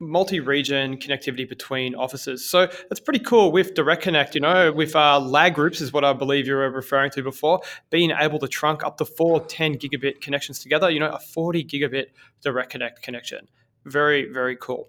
multi-region 0.00 0.96
connectivity 0.98 1.48
between 1.48 1.94
offices. 1.94 2.48
So 2.48 2.66
that's 2.66 3.00
pretty 3.00 3.18
cool 3.18 3.50
with 3.50 3.74
Direct 3.74 4.02
Connect, 4.02 4.34
you 4.34 4.40
know, 4.40 4.72
with 4.72 4.94
uh, 4.94 5.18
lag 5.18 5.54
groups 5.54 5.80
is 5.80 5.92
what 5.92 6.04
I 6.04 6.12
believe 6.12 6.46
you 6.46 6.54
were 6.54 6.70
referring 6.70 7.10
to 7.12 7.22
before, 7.22 7.60
being 7.90 8.12
able 8.12 8.38
to 8.38 8.48
trunk 8.48 8.84
up 8.84 8.96
to 8.98 9.04
four 9.04 9.44
10 9.44 9.74
gigabit 9.74 10.20
connections 10.20 10.60
together, 10.60 10.88
you 10.90 11.00
know, 11.00 11.10
a 11.10 11.18
40 11.18 11.64
gigabit 11.64 12.06
Direct 12.42 12.70
Connect 12.70 13.02
connection. 13.02 13.48
Very, 13.84 14.30
very 14.30 14.56
cool. 14.56 14.88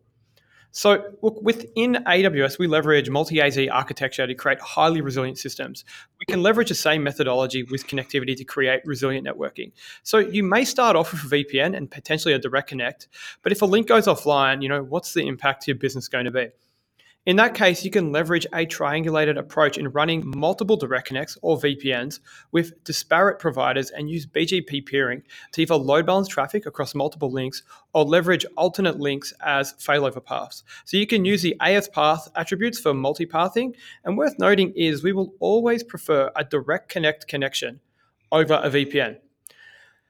So, 0.72 1.04
look, 1.22 1.42
within 1.42 1.96
AWS, 2.06 2.60
we 2.60 2.68
leverage 2.68 3.10
multi 3.10 3.42
AZ 3.42 3.58
architecture 3.72 4.28
to 4.28 4.36
create 4.36 4.60
highly 4.60 5.02
resilient 5.02 5.40
systems. 5.40 5.84
We 6.20 6.32
can 6.32 6.44
leverage 6.44 6.70
the 6.70 6.76
same 6.76 7.04
methodology 7.04 7.64
with 7.64 7.88
connectivity 7.88 8.36
to 8.38 8.44
create 8.44 8.82
resilient 8.86 9.26
networking. 9.26 9.72
So, 10.04 10.20
you 10.20 10.44
may 10.44 10.66
start 10.66 10.96
off 10.96 11.12
with 11.12 11.24
a 11.32 11.36
VPN 11.36 11.76
and 11.76 11.90
potentially 11.90 12.34
a 12.34 12.40
direct 12.40 12.70
connect, 12.70 13.08
but 13.42 13.52
if 13.52 13.62
a 13.62 13.66
link 13.66 13.88
goes 13.88 14.06
offline, 14.06 14.62
you 14.62 14.70
know, 14.70 14.84
what's 14.84 15.14
the 15.14 15.28
impact 15.28 15.64
to 15.64 15.72
your 15.72 15.78
business 15.78 16.08
going 16.08 16.26
to 16.26 16.32
be? 16.32 16.50
In 17.30 17.36
that 17.36 17.54
case, 17.54 17.86
you 17.86 17.92
can 17.92 18.12
leverage 18.12 18.48
a 18.54 18.66
triangulated 18.66 19.38
approach 19.38 19.78
in 19.78 19.90
running 19.90 20.24
multiple 20.36 20.76
direct 20.76 21.06
connects 21.06 21.38
or 21.44 21.60
VPNs 21.60 22.22
with 22.52 22.84
disparate 22.84 23.38
providers 23.38 23.92
and 23.92 24.10
use 24.10 24.26
BGP 24.26 24.88
peering 24.88 25.22
to 25.52 25.62
either 25.62 25.76
load 25.76 26.08
balance 26.08 26.28
traffic 26.28 26.66
across 26.66 26.96
multiple 26.96 27.32
links 27.32 27.62
or 27.94 28.04
leverage 28.04 28.48
alternate 28.58 29.00
links 29.00 29.32
as 29.46 29.74
failover 29.74 30.26
paths. 30.26 30.64
So 30.86 30.98
you 30.98 31.06
can 31.06 31.24
use 31.24 31.44
the 31.44 31.56
AS 31.62 31.88
path 31.88 32.28
attributes 32.36 32.80
for 32.80 32.94
multipathing. 32.94 33.76
And 34.06 34.18
worth 34.18 34.40
noting 34.40 34.74
is 34.76 35.04
we 35.04 35.14
will 35.14 35.32
always 35.40 35.84
prefer 35.84 36.32
a 36.36 36.44
direct 36.44 36.90
connect 36.90 37.28
connection 37.28 37.80
over 38.32 38.56
a 38.56 38.72
VPN. 38.72 39.18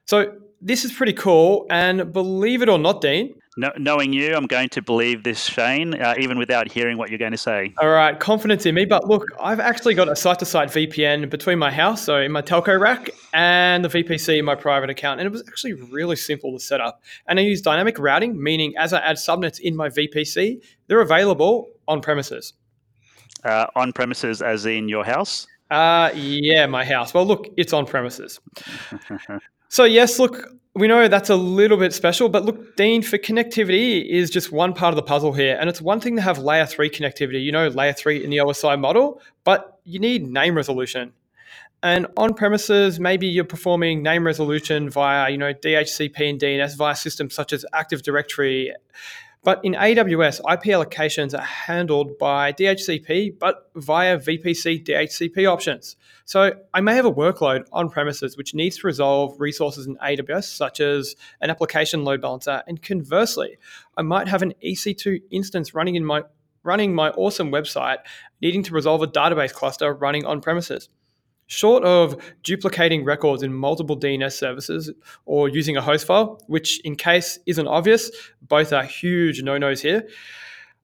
So 0.06 0.38
this 0.62 0.86
is 0.86 0.94
pretty 0.94 1.14
cool. 1.14 1.68
And 1.70 2.14
believe 2.14 2.62
it 2.62 2.70
or 2.70 2.80
not, 2.80 3.02
Dean, 3.02 3.36
no, 3.60 3.72
knowing 3.78 4.14
you, 4.14 4.34
I'm 4.34 4.48
going 4.48 4.70
to 4.70 4.82
believe 4.82 5.24
this, 5.24 5.44
Shane, 5.44 5.94
uh, 6.02 6.16
even 6.18 6.38
without 6.38 6.72
hearing 6.72 6.98
what 6.98 7.10
you're 7.10 7.20
going 7.20 7.34
to 7.34 7.38
say. 7.38 7.74
All 7.82 7.90
right, 7.90 8.18
confidence 8.18 8.66
in 8.66 8.74
me. 8.74 8.86
But 8.86 9.08
look, 9.08 9.26
I've 9.40 9.60
actually 9.60 9.96
got 9.96 10.08
a 10.08 10.16
site 10.16 10.40
to 10.40 10.46
site 10.46 10.70
VPN 10.70 11.30
between 11.30 11.60
my 11.60 11.70
house, 11.70 12.02
so 12.02 12.18
in 12.18 12.32
my 12.32 12.42
telco 12.42 12.80
rack, 12.80 13.10
and 13.34 13.84
the 13.84 13.90
VPC 13.90 14.40
in 14.40 14.46
my 14.46 14.56
private 14.56 14.90
account. 14.90 15.20
And 15.20 15.28
it 15.28 15.32
was 15.32 15.44
actually 15.48 15.74
really 15.74 16.16
simple 16.16 16.54
to 16.54 16.60
set 16.60 16.80
up. 16.80 17.04
And 17.28 17.38
I 17.38 17.44
use 17.44 17.62
dynamic 17.62 18.00
routing, 18.00 18.42
meaning 18.42 18.74
as 18.78 18.94
I 18.94 19.00
add 19.00 19.18
subnets 19.18 19.60
in 19.60 19.76
my 19.76 19.90
VPC, 19.90 20.64
they're 20.88 21.02
available 21.02 21.70
on 21.86 22.00
premises. 22.00 22.54
Uh, 23.44 23.66
on 23.76 23.92
premises, 23.92 24.42
as 24.42 24.66
in 24.66 24.88
your 24.88 25.04
house? 25.04 25.48
Uh, 25.70 26.12
yeah, 26.16 26.66
my 26.66 26.86
house. 26.86 27.14
Well, 27.14 27.26
look, 27.26 27.48
it's 27.58 27.74
on 27.74 27.86
premises. 27.86 28.40
so, 29.68 29.84
yes, 29.84 30.18
look, 30.18 30.50
we 30.80 30.88
know 30.88 31.08
that's 31.08 31.30
a 31.30 31.36
little 31.36 31.78
bit 31.78 31.94
special, 31.94 32.30
but 32.30 32.46
look, 32.46 32.76
Dean, 32.76 33.02
for 33.02 33.18
connectivity 33.18 34.08
is 34.08 34.30
just 34.30 34.52
one 34.52 34.74
part 34.74 34.94
of 34.94 34.96
the 34.96 35.04
puzzle 35.04 35.34
here. 35.34 35.58
And 35.60 35.70
it's 35.70 35.82
one 35.82 36.00
thing 36.00 36.16
to 36.16 36.22
have 36.22 36.38
layer 36.38 36.66
three 36.66 36.90
connectivity, 36.90 37.44
you 37.44 37.52
know, 37.52 37.68
layer 37.68 37.94
three 37.94 38.24
in 38.24 38.30
the 38.30 38.38
OSI 38.38 38.80
model, 38.80 39.22
but 39.44 39.80
you 39.84 40.00
need 40.00 40.28
name 40.28 40.56
resolution. 40.56 41.14
And 41.82 42.08
on 42.18 42.34
premises, 42.34 43.00
maybe 43.00 43.28
you're 43.28 43.46
performing 43.46 44.04
name 44.04 44.26
resolution 44.26 44.90
via, 44.90 45.30
you 45.30 45.38
know, 45.38 45.54
DHCP 45.54 46.30
and 46.30 46.40
DNS 46.40 46.76
via 46.76 46.96
systems 46.96 47.34
such 47.34 47.54
as 47.54 47.66
Active 47.74 48.02
Directory 48.02 48.74
but 49.44 49.62
in 49.64 49.74
AWS, 49.74 50.40
IP 50.40 50.64
allocations 50.64 51.38
are 51.38 51.42
handled 51.42 52.18
by 52.18 52.52
DHCP, 52.52 53.40
but 53.40 53.70
via 53.76 54.18
VPC 54.18 54.86
DHCP 54.86 55.50
options. 55.50 55.96
So 56.26 56.52
I 56.74 56.82
may 56.82 56.96
have 56.96 57.06
a 57.06 57.12
workload 57.12 57.66
on 57.72 57.90
premises 57.90 58.36
which 58.36 58.54
needs 58.54 58.80
to 58.80 58.88
resolve 58.88 59.40
resources 59.40 59.88
in 59.88 59.96
AWS, 59.98 60.44
such 60.44 60.82
as 60.82 61.16
an 61.40 61.50
application 61.50 62.04
load 62.04 62.22
balancer. 62.22 62.64
And 62.68 62.82
conversely, 62.82 63.58
I 63.96 64.02
might 64.02 64.28
have 64.28 64.42
an 64.42 64.54
EC2 64.64 65.22
instance 65.32 65.74
running 65.74 65.96
in 65.96 66.06
my 66.06 66.24
running 66.64 66.94
my 66.94 67.10
awesome 67.12 67.52
website, 67.52 68.00
needing 68.42 68.62
to 68.64 68.74
resolve 68.74 69.02
a 69.02 69.08
database 69.08 69.54
cluster 69.54 69.94
running 69.94 70.26
on 70.26 70.42
premises. 70.42 70.90
Short 71.52 71.84
of 71.84 72.16
duplicating 72.44 73.04
records 73.04 73.42
in 73.42 73.52
multiple 73.52 74.00
DNS 74.00 74.34
services 74.34 74.92
or 75.26 75.50
using 75.50 75.76
a 75.76 75.82
host 75.82 76.06
file, 76.06 76.40
which 76.46 76.80
in 76.82 76.96
case 76.96 77.40
isn't 77.48 77.68
obvious, 77.68 78.12
both 78.44 78.72
are 78.72 78.84
huge 78.84 79.42
no-nos 79.42 79.82
here. 79.82 80.08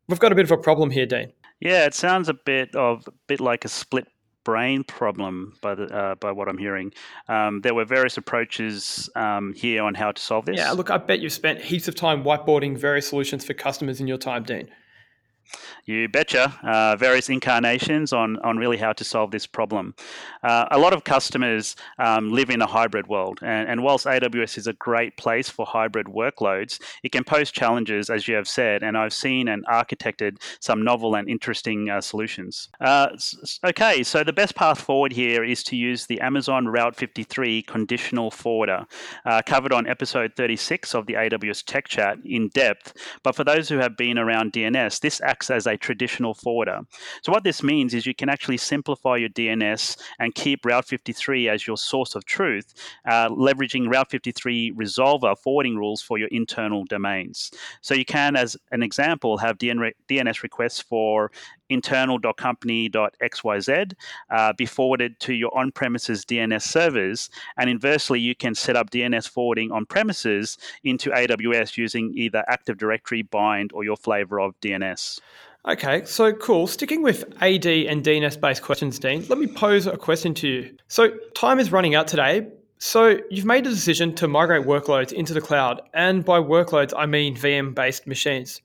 We've 0.08 0.20
got 0.20 0.32
a 0.32 0.36
bit 0.36 0.44
of 0.44 0.52
a 0.52 0.58
problem 0.58 0.90
here, 0.90 1.06
Dean. 1.06 1.32
Yeah, 1.60 1.86
it 1.86 1.94
sounds 1.94 2.30
a 2.30 2.34
bit 2.34 2.76
of 2.76 3.08
a 3.08 3.12
bit 3.28 3.40
like 3.40 3.64
a 3.64 3.68
split 3.70 4.08
brain 4.44 4.84
problem 4.84 5.54
by 5.62 5.76
the 5.76 5.86
uh, 5.86 6.16
by 6.16 6.32
what 6.32 6.48
I'm 6.48 6.58
hearing. 6.58 6.94
Um, 7.28 7.62
there 7.62 7.76
were 7.76 7.86
various 7.86 8.18
approaches 8.18 9.08
um, 9.16 9.54
here 9.54 9.84
on 9.84 9.94
how 9.94 10.14
to 10.14 10.22
solve 10.22 10.46
this. 10.46 10.58
Yeah, 10.58 10.72
look, 10.72 10.90
I 10.90 10.98
bet 10.98 11.20
you've 11.20 11.32
spent 11.32 11.62
heaps 11.62 11.88
of 11.88 11.94
time 11.94 12.24
whiteboarding 12.24 12.76
various 12.76 13.08
solutions 13.08 13.46
for 13.46 13.54
customers 13.54 14.02
in 14.02 14.08
your 14.08 14.18
time, 14.18 14.44
Dean. 14.44 14.68
You 15.86 16.08
betcha. 16.10 16.58
Uh, 16.64 16.96
various 16.96 17.30
incarnations 17.30 18.14
on, 18.14 18.38
on 18.40 18.58
really 18.58 18.78
how 18.78 18.94
to 18.94 19.04
solve 19.04 19.32
this 19.32 19.46
problem. 19.46 19.94
Uh, 20.44 20.66
a 20.72 20.80
lot 20.80 20.94
of 20.94 21.04
customers 21.04 21.76
um, 22.00 22.32
live 22.32 22.50
in 22.50 22.62
a 22.62 22.68
hybrid 22.68 23.08
world, 23.08 23.40
and, 23.42 23.70
and 23.70 23.84
whilst 23.84 24.06
AWS 24.06 24.58
is 24.58 24.68
a 24.68 24.74
great 24.74 25.18
place 25.18 25.50
for 25.50 25.66
hybrid 25.66 26.08
workloads, 26.08 26.80
it 27.04 27.12
can 27.12 27.24
pose 27.24 27.52
challenges, 27.52 28.10
as 28.10 28.28
you 28.28 28.36
have 28.36 28.48
said, 28.48 28.84
and 28.84 28.98
I've 28.98 29.14
seen 29.14 29.48
and 29.48 29.66
architected 29.68 30.38
some 30.60 30.84
novel 30.84 31.16
and 31.16 31.30
interesting 31.30 31.90
uh, 31.90 32.02
solutions. 32.02 32.70
Uh, 32.80 33.10
okay, 33.64 34.04
so 34.04 34.24
the 34.24 34.34
best 34.34 34.56
path 34.56 34.80
forward 34.80 35.14
here 35.14 35.44
is 35.44 35.64
to 35.64 35.76
use 35.76 36.06
the 36.06 36.20
Amazon 36.22 36.68
Route 36.68 36.96
53 36.96 37.62
conditional 37.64 38.32
forwarder, 38.32 38.86
uh, 39.26 39.42
covered 39.46 39.74
on 39.74 39.88
episode 39.88 40.34
36 40.36 40.96
of 40.96 41.06
the 41.06 41.14
AWS 41.14 41.64
Tech 41.66 41.88
Chat 41.88 42.18
in 42.26 42.50
depth. 42.50 42.94
But 43.24 43.36
for 43.36 43.44
those 43.44 43.70
who 43.70 43.78
have 43.78 43.98
been 43.98 44.18
around 44.18 44.54
DNS, 44.54 45.00
this 45.00 45.22
acts 45.36 45.50
as 45.50 45.68
a 45.68 45.76
traditional 45.76 46.34
forwarder. 46.34 46.80
So 47.22 47.32
what 47.32 47.44
this 47.44 47.62
means 47.62 47.94
is 47.94 48.06
you 48.06 48.16
can 48.16 48.30
actually 48.30 48.58
simplify 48.58 49.18
your 49.18 49.30
DNS 49.30 49.98
and 50.20 50.34
keep 50.34 50.66
Route 50.66 50.86
53 50.86 51.50
as 51.50 51.68
your 51.68 51.78
source 51.78 52.16
of 52.16 52.24
truth, 52.24 52.74
uh, 53.06 53.28
leveraging 53.30 53.92
Route 53.92 54.10
53 54.10 54.72
resolver 54.72 55.38
forwarding 55.38 55.76
rules 55.76 56.02
for 56.02 56.18
your 56.18 56.30
internal 56.30 56.86
domains. 56.86 57.52
So 57.82 57.94
you 57.94 58.06
can, 58.06 58.38
as 58.38 58.56
an 58.72 58.82
example, 58.82 59.38
have 59.38 59.58
DNS 59.58 60.42
requests 60.42 60.82
for 60.82 61.32
internal.company.xyz 61.70 63.94
uh, 64.30 64.54
be 64.54 64.66
forwarded 64.66 65.20
to 65.20 65.34
your 65.34 65.58
on 65.58 65.72
premises 65.72 66.24
DNS 66.26 66.62
servers. 66.62 67.30
And 67.58 67.70
inversely, 67.70 68.20
you 68.20 68.36
can 68.36 68.54
set 68.56 68.76
up 68.76 68.90
DNS 68.90 69.30
forwarding 69.30 69.72
on 69.72 69.86
premises 69.86 70.58
into 70.84 71.12
AWS 71.12 71.78
using 71.78 72.12
either 72.16 72.44
Active 72.48 72.78
Directory, 72.78 73.22
Bind, 73.22 73.72
or 73.74 73.84
your 73.84 73.98
flavor 73.98 74.40
of 74.40 74.60
DNS. 74.62 75.20
Okay, 75.68 76.06
so 76.06 76.32
cool. 76.32 76.68
Sticking 76.68 77.02
with 77.02 77.24
AD 77.42 77.66
and 77.66 78.04
DNS 78.04 78.40
based 78.40 78.62
questions, 78.62 79.00
Dean, 79.00 79.26
let 79.30 79.40
me 79.40 79.48
pose 79.48 79.88
a 79.88 79.98
question 79.98 80.36
to 80.36 80.48
you. 80.48 80.78
So, 80.88 81.10
time 81.34 81.60
is 81.60 81.72
running 81.72 81.96
out 81.96 82.08
today. 82.08 82.48
So, 82.78 83.18
you've 83.32 83.46
made 83.46 83.66
a 83.66 83.72
decision 83.72 84.14
to 84.16 84.28
migrate 84.28 84.68
workloads 84.68 85.12
into 85.12 85.34
the 85.34 85.42
cloud. 85.42 85.82
And 85.94 86.24
by 86.24 86.40
workloads, 86.40 86.94
I 86.96 87.08
mean 87.08 87.36
VM 87.36 87.74
based 87.74 88.06
machines. 88.06 88.62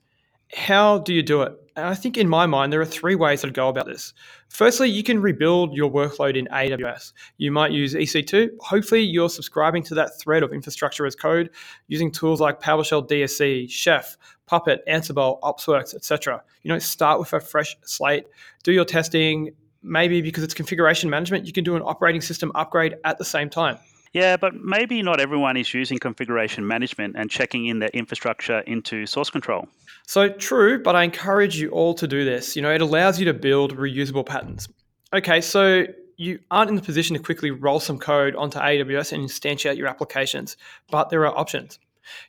How 0.53 0.99
do 0.99 1.13
you 1.13 1.23
do 1.23 1.41
it? 1.41 1.60
And 1.75 1.85
I 1.85 1.95
think 1.95 2.17
in 2.17 2.27
my 2.27 2.45
mind, 2.45 2.73
there 2.73 2.81
are 2.81 2.85
three 2.85 3.15
ways 3.15 3.41
to 3.41 3.51
go 3.51 3.69
about 3.69 3.85
this. 3.85 4.13
Firstly, 4.49 4.89
you 4.89 5.03
can 5.03 5.21
rebuild 5.21 5.73
your 5.73 5.89
workload 5.89 6.35
in 6.35 6.47
AWS. 6.47 7.13
You 7.37 7.51
might 7.51 7.71
use 7.71 7.93
EC2. 7.93 8.49
Hopefully, 8.59 9.01
you're 9.01 9.29
subscribing 9.29 9.83
to 9.83 9.95
that 9.95 10.19
thread 10.19 10.43
of 10.43 10.51
infrastructure 10.51 11.05
as 11.05 11.15
code 11.15 11.49
using 11.87 12.11
tools 12.11 12.41
like 12.41 12.61
PowerShell 12.61 13.07
DSC, 13.07 13.69
Chef, 13.69 14.17
Puppet, 14.47 14.81
Ansible, 14.87 15.39
Opsworks, 15.41 15.95
etc. 15.95 16.43
You 16.63 16.69
know, 16.69 16.79
start 16.79 17.19
with 17.19 17.31
a 17.31 17.39
fresh 17.39 17.77
slate, 17.85 18.25
do 18.63 18.73
your 18.73 18.85
testing. 18.85 19.51
Maybe 19.83 20.21
because 20.21 20.43
it's 20.43 20.53
configuration 20.53 21.09
management, 21.09 21.47
you 21.47 21.53
can 21.53 21.63
do 21.63 21.75
an 21.75 21.81
operating 21.81 22.21
system 22.21 22.51
upgrade 22.53 22.97
at 23.03 23.17
the 23.17 23.25
same 23.25 23.49
time. 23.49 23.79
Yeah, 24.13 24.35
but 24.35 24.55
maybe 24.55 25.01
not 25.01 25.21
everyone 25.21 25.55
is 25.55 25.73
using 25.73 25.97
configuration 25.97 26.67
management 26.67 27.15
and 27.17 27.29
checking 27.29 27.67
in 27.67 27.79
their 27.79 27.89
infrastructure 27.89 28.59
into 28.61 29.05
source 29.05 29.29
control. 29.29 29.69
So 30.05 30.27
true, 30.27 30.83
but 30.83 30.95
I 30.95 31.03
encourage 31.03 31.57
you 31.57 31.69
all 31.69 31.93
to 31.93 32.07
do 32.07 32.25
this. 32.25 32.55
You 32.55 32.61
know, 32.61 32.73
it 32.73 32.81
allows 32.81 33.19
you 33.19 33.25
to 33.25 33.33
build 33.33 33.77
reusable 33.77 34.25
patterns. 34.25 34.67
Okay, 35.13 35.39
so 35.39 35.85
you 36.17 36.39
aren't 36.51 36.69
in 36.69 36.75
the 36.75 36.81
position 36.81 37.15
to 37.15 37.23
quickly 37.23 37.51
roll 37.51 37.79
some 37.79 37.97
code 37.97 38.35
onto 38.35 38.59
AWS 38.59 39.13
and 39.13 39.23
instantiate 39.23 39.77
your 39.77 39.87
applications, 39.87 40.57
but 40.89 41.09
there 41.09 41.25
are 41.25 41.37
options. 41.37 41.79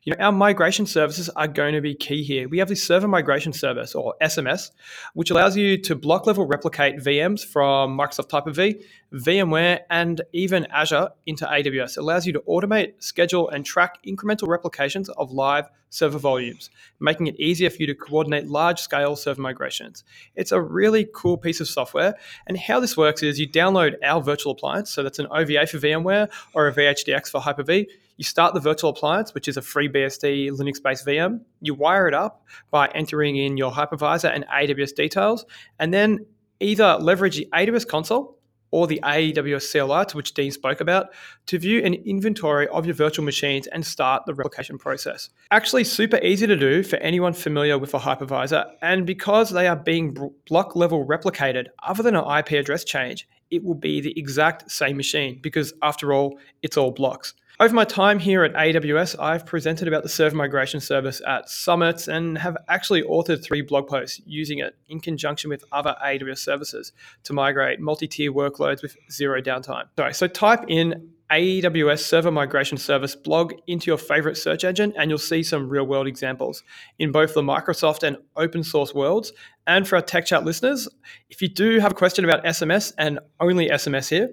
You 0.03 0.15
know, 0.15 0.25
our 0.25 0.33
migration 0.33 0.87
services 0.87 1.29
are 1.31 1.49
going 1.49 1.75
to 1.75 1.81
be 1.81 1.95
key 1.95 2.23
here. 2.23 2.49
We 2.49 2.59
have 2.59 2.69
the 2.69 2.77
server 2.77 3.09
migration 3.09 3.53
service 3.53 3.95
or 3.95 4.15
SMS, 4.23 4.71
which 5.15 5.31
allows 5.31 5.57
you 5.57 5.79
to 5.79 5.95
block 5.95 6.27
level 6.27 6.47
replicate 6.47 6.99
VMs 6.99 7.45
from 7.45 7.97
Microsoft 7.97 8.31
Hyper-V, 8.31 8.83
VMware, 9.15 9.81
and 9.91 10.21
even 10.33 10.67
Azure 10.67 11.11
into 11.27 11.47
AWS. 11.47 11.97
It 11.97 12.01
allows 12.01 12.27
you 12.27 12.33
to 12.35 12.41
automate, 12.41 13.03
schedule, 13.03 13.49
and 13.49 13.65
track 13.65 13.99
incremental 14.07 14.49
replications 14.49 15.09
of 15.11 15.33
live 15.33 15.69
server 15.93 16.19
volumes, 16.19 16.71
making 17.01 17.27
it 17.27 17.39
easier 17.39 17.69
for 17.69 17.77
you 17.77 17.87
to 17.87 17.95
coordinate 17.95 18.49
large 18.49 18.81
scale 18.81 19.15
server 19.15 19.43
migrations. 19.43 20.05
It's 20.35 20.51
a 20.51 20.61
really 20.61 21.07
cool 21.13 21.37
piece 21.37 21.61
of 21.61 21.69
software. 21.69 22.15
And 22.47 22.57
how 22.57 22.81
this 22.81 22.97
works 22.97 23.23
is 23.23 23.39
you 23.39 23.49
download 23.49 23.97
our 24.03 24.23
virtual 24.23 24.53
appliance, 24.53 24.91
so 24.91 25.03
that's 25.03 25.19
an 25.19 25.27
OVA 25.31 25.67
for 25.67 25.79
VMware 25.79 26.29
or 26.55 26.67
a 26.67 26.73
VHDX 26.73 27.31
for 27.31 27.41
Hyper 27.43 27.63
V. 27.63 27.89
You 28.17 28.25
start 28.25 28.55
the 28.55 28.61
virtual 28.61 28.91
appliance, 28.91 29.35
which 29.35 29.49
is 29.49 29.57
a 29.57 29.61
FreeBSD 29.61 30.51
Linux 30.51 30.83
based 30.83 31.07
VM. 31.07 31.41
You 31.61 31.75
wire 31.75 32.09
it 32.09 32.15
up 32.15 32.45
by 32.71 32.89
entering 32.95 33.37
in 33.37 33.57
your 33.57 33.73
hypervisor 33.73 34.33
and 34.33 34.45
AWS 34.47 34.95
details, 34.95 35.45
and 35.79 35.93
then 35.93 36.27
either 36.61 36.97
leverage 37.01 37.37
the 37.37 37.49
AWS 37.53 37.87
console 37.87 38.39
or 38.73 38.87
the 38.87 39.01
AWS 39.05 39.71
CLI, 39.71 40.07
to 40.07 40.17
which 40.17 40.33
Dean 40.33 40.51
spoke 40.51 40.81
about, 40.81 41.09
to 41.47 41.59
view 41.59 41.85
an 41.85 41.95
inventory 41.95 42.67
of 42.69 42.87
your 42.87 42.95
virtual 42.95 43.25
machines 43.25 43.67
and 43.67 43.85
start 43.85 44.25
the 44.25 44.35
replication 44.35 44.79
process. 44.79 45.29
Actually, 45.51 45.85
super 45.85 46.17
easy 46.23 46.47
to 46.47 46.57
do 46.57 46.83
for 46.83 46.97
anyone 46.97 47.35
familiar 47.35 47.79
with 47.79 47.93
a 47.93 47.99
hypervisor, 47.99 48.65
and 48.81 49.07
because 49.07 49.51
they 49.51 49.69
are 49.69 49.77
being 49.77 50.17
block 50.49 50.75
level 50.75 51.07
replicated, 51.07 51.67
other 51.83 52.03
than 52.03 52.17
an 52.17 52.39
IP 52.39 52.53
address 52.53 52.83
change, 52.83 53.29
it 53.51 53.63
will 53.63 53.75
be 53.75 54.01
the 54.01 54.19
exact 54.19 54.71
same 54.71 54.97
machine 54.97 55.39
because, 55.43 55.75
after 55.83 56.15
all, 56.15 56.39
it's 56.63 56.79
all 56.79 56.91
blocks. 56.91 57.35
Over 57.63 57.77
my 57.77 57.85
time 57.85 58.19
here 58.19 58.43
at 58.43 58.55
AWS, 58.55 59.15
I've 59.21 59.47
presented 59.47 59.87
about 59.87 60.03
the 60.03 60.09
server 60.09 60.35
migration 60.35 60.81
service 60.81 61.23
at 61.25 61.49
summits 61.49 62.09
and 62.09 62.37
have 62.37 62.57
actually 62.69 63.03
authored 63.03 63.45
three 63.45 63.63
blog 63.63 63.87
posts 63.87 64.21
using 64.27 64.59
it 64.59 64.75
in 64.89 64.99
conjunction 64.99 65.49
with 65.49 65.65
other 65.71 65.95
AWS 66.05 66.39
services 66.39 66.91
to 67.23 67.33
migrate 67.33 67.79
multi 67.79 68.09
tier 68.09 68.33
workloads 68.33 68.83
with 68.83 68.97
zero 69.13 69.41
downtime. 69.41 69.85
Sorry, 69.97 70.13
so 70.13 70.27
type 70.27 70.65
in 70.67 71.11
AWS 71.31 72.01
Server 72.01 72.33
Migration 72.33 72.79
Service 72.79 73.15
blog 73.15 73.55
into 73.69 73.93
your 73.93 73.99
favorite 73.99 74.37
search 74.37 74.65
engine, 74.65 74.93
and 74.99 75.09
you'll 75.09 75.19
see 75.19 75.45
some 75.45 75.69
real 75.69 75.87
world 75.87 76.09
examples 76.09 76.65
in 76.99 77.13
both 77.13 77.33
the 77.33 77.43
Microsoft 77.43 78.03
and 78.03 78.17
open 78.35 78.65
source 78.65 78.93
worlds. 78.93 79.33
And 79.69 79.87
for 79.87 79.95
our 79.95 80.03
Tech 80.03 80.27
Chat 80.27 80.45
listeners, 80.45 80.89
if 81.31 81.41
you 81.41 81.47
do 81.47 81.79
have 81.79 81.93
a 81.93 81.95
question 81.95 82.25
about 82.25 82.45
SMS 82.45 82.93
and 82.99 83.21
only 83.39 83.69
SMS 83.69 84.09
here, 84.09 84.31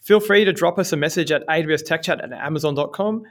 Feel 0.00 0.20
free 0.20 0.44
to 0.44 0.52
drop 0.52 0.78
us 0.78 0.92
a 0.92 0.96
message 0.96 1.30
at 1.30 1.46
awstechchat 1.46 2.22
at 2.22 2.32
amazon.com 2.32 3.24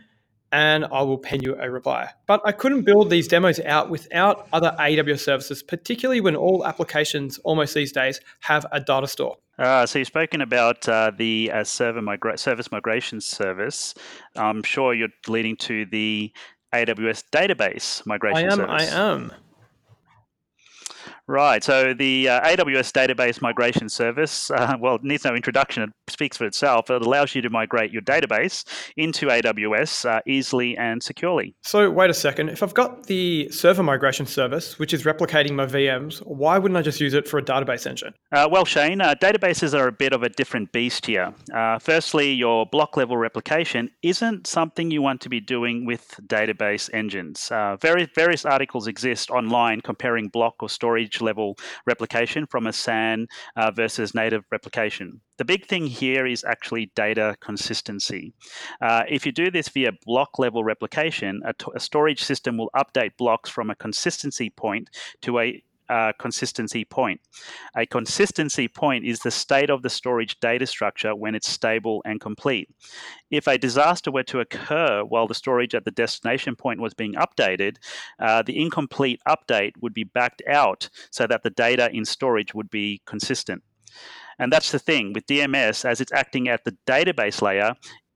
and 0.51 0.86
I 0.86 1.01
will 1.03 1.17
pen 1.17 1.41
you 1.43 1.55
a 1.59 1.70
reply. 1.70 2.09
But 2.26 2.41
I 2.45 2.51
couldn't 2.51 2.84
build 2.84 3.09
these 3.09 3.28
demos 3.28 3.59
out 3.61 3.89
without 3.89 4.47
other 4.51 4.76
AWS 4.80 5.20
services, 5.20 5.61
particularly 5.61 6.22
when 6.22 6.36
all 6.36 6.65
applications 6.65 7.38
almost 7.39 7.74
these 7.74 7.91
days 7.91 8.20
have 8.41 8.65
a 8.72 8.80
data 8.80 9.07
store. 9.07 9.38
Uh, 9.57 9.86
so 9.86 9.99
you've 9.99 10.07
spoken 10.07 10.41
about 10.41 10.88
uh, 10.88 11.11
the 11.15 11.51
uh, 11.53 11.63
server 11.63 12.01
migra- 12.01 12.39
service 12.39 12.72
migration 12.72 13.20
service. 13.20 13.93
I'm 14.36 14.63
sure 14.63 14.93
you're 14.93 15.09
leading 15.28 15.57
to 15.57 15.86
the 15.86 16.32
AWS 16.74 17.26
database 17.32 18.05
migration 18.05 18.49
I 18.49 18.51
am, 18.51 18.57
service. 18.57 18.93
I 18.93 19.11
am. 19.11 19.34
Right. 21.30 21.63
So 21.63 21.93
the 21.93 22.27
uh, 22.27 22.41
AWS 22.41 22.91
Database 22.91 23.39
Migration 23.39 23.88
Service, 23.88 24.49
uh, 24.55 24.75
well, 24.80 24.95
it 24.95 25.03
needs 25.03 25.23
no 25.23 25.36
introduction. 25.36 25.84
It 25.84 25.91
speaks 26.07 26.38
for 26.38 26.45
itself. 26.45 26.89
It 26.89 27.03
allows 27.03 27.36
you 27.36 27.43
to 27.43 27.51
migrate 27.51 27.91
your 27.91 28.01
database 28.01 28.63
into 28.97 29.27
AWS 29.27 30.09
uh, 30.09 30.21
easily 30.25 30.75
and 30.75 31.03
securely. 31.03 31.53
So 31.61 31.91
wait 31.91 32.09
a 32.09 32.15
second. 32.15 32.49
If 32.49 32.63
I've 32.63 32.73
got 32.73 33.05
the 33.05 33.47
server 33.51 33.84
migration 33.84 34.25
service, 34.25 34.80
which 34.80 34.91
is 34.91 35.03
replicating 35.03 35.51
my 35.51 35.67
VMs, 35.67 36.17
why 36.25 36.57
wouldn't 36.57 36.75
I 36.80 36.82
just 36.82 36.99
use 36.99 37.13
it 37.13 37.27
for 37.27 37.38
a 37.38 37.43
database 37.43 37.86
engine? 37.86 38.15
Uh, 38.32 38.49
well, 38.51 38.65
Shane, 38.65 38.99
uh, 38.99 39.13
databases 39.21 39.77
are 39.77 39.88
a 39.88 39.91
bit 39.91 40.13
of 40.13 40.23
a 40.23 40.30
different 40.30 40.71
beast 40.71 41.05
here. 41.05 41.32
Uh, 41.53 41.77
firstly, 41.77 42.32
your 42.32 42.65
block 42.65 42.97
level 42.97 43.17
replication 43.17 43.91
isn't 44.01 44.47
something 44.47 44.89
you 44.89 45.03
want 45.03 45.21
to 45.21 45.30
be 45.30 45.39
doing 45.39 45.86
with 45.86 46.19
database 46.25 46.89
engines. 46.91 47.49
various, 47.80 48.09
various 48.15 48.45
articles 48.45 48.88
exist 48.88 49.30
online 49.30 49.82
comparing 49.82 50.27
block 50.27 50.55
or 50.61 50.69
storage 50.69 51.18
level 51.22 51.57
replication 51.86 52.45
from 52.45 52.67
a 52.67 52.74
SAN 52.74 53.28
uh, 53.55 53.72
versus 53.72 54.13
native 54.13 54.43
replication. 54.51 55.22
The 55.38 55.45
big 55.45 55.65
thing 55.65 55.86
here 55.86 56.26
is 56.26 56.43
actually 56.43 56.91
data 56.95 57.38
consistency. 57.39 58.34
Uh, 58.82 59.03
if 59.07 59.26
you 59.26 59.32
do 59.32 59.49
this 59.49 59.70
via 59.70 59.91
block 60.05 60.38
level 60.38 60.63
replication, 60.63 61.41
a, 61.45 61.53
t- 61.53 61.72
a 61.74 61.80
storage 61.80 62.22
system 62.22 62.57
will 62.57 62.70
update 62.76 63.15
blocks 63.17 63.49
from 63.49 63.70
a 63.70 63.76
consistency 63.76 64.49
point 64.49 64.89
to 65.22 65.39
a 65.39 65.63
uh, 65.89 66.13
consistency 66.19 66.85
point. 66.85 67.19
A 67.75 67.85
consistency 67.85 68.67
point 68.67 69.05
is 69.05 69.19
the 69.19 69.31
state 69.31 69.69
of 69.69 69.81
the 69.81 69.89
storage 69.89 70.39
data 70.39 70.65
structure 70.65 71.15
when 71.15 71.35
it's 71.35 71.49
stable 71.49 72.01
and 72.05 72.21
complete. 72.21 72.69
If 73.31 73.47
a 73.47 73.57
disaster 73.57 74.11
were 74.11 74.23
to 74.23 74.39
occur 74.39 75.03
while 75.03 75.27
the 75.27 75.35
storage 75.35 75.75
at 75.75 75.85
the 75.85 75.91
destination 75.91 76.55
point 76.55 76.79
was 76.79 76.93
being 76.93 77.15
updated, 77.15 77.77
uh, 78.19 78.41
the 78.43 78.61
incomplete 78.61 79.19
update 79.27 79.73
would 79.81 79.93
be 79.93 80.03
backed 80.03 80.41
out 80.47 80.89
so 81.11 81.27
that 81.27 81.43
the 81.43 81.49
data 81.49 81.89
in 81.91 82.05
storage 82.05 82.53
would 82.53 82.69
be 82.69 83.01
consistent. 83.05 83.63
And 84.37 84.53
that's 84.53 84.71
the 84.71 84.79
thing 84.79 85.11
with 85.13 85.25
DMS, 85.25 85.83
as 85.83 85.99
it's 85.99 86.13
acting 86.13 86.47
at 86.47 86.63
the 86.63 86.75
database 86.87 87.41
layer, 87.41 87.75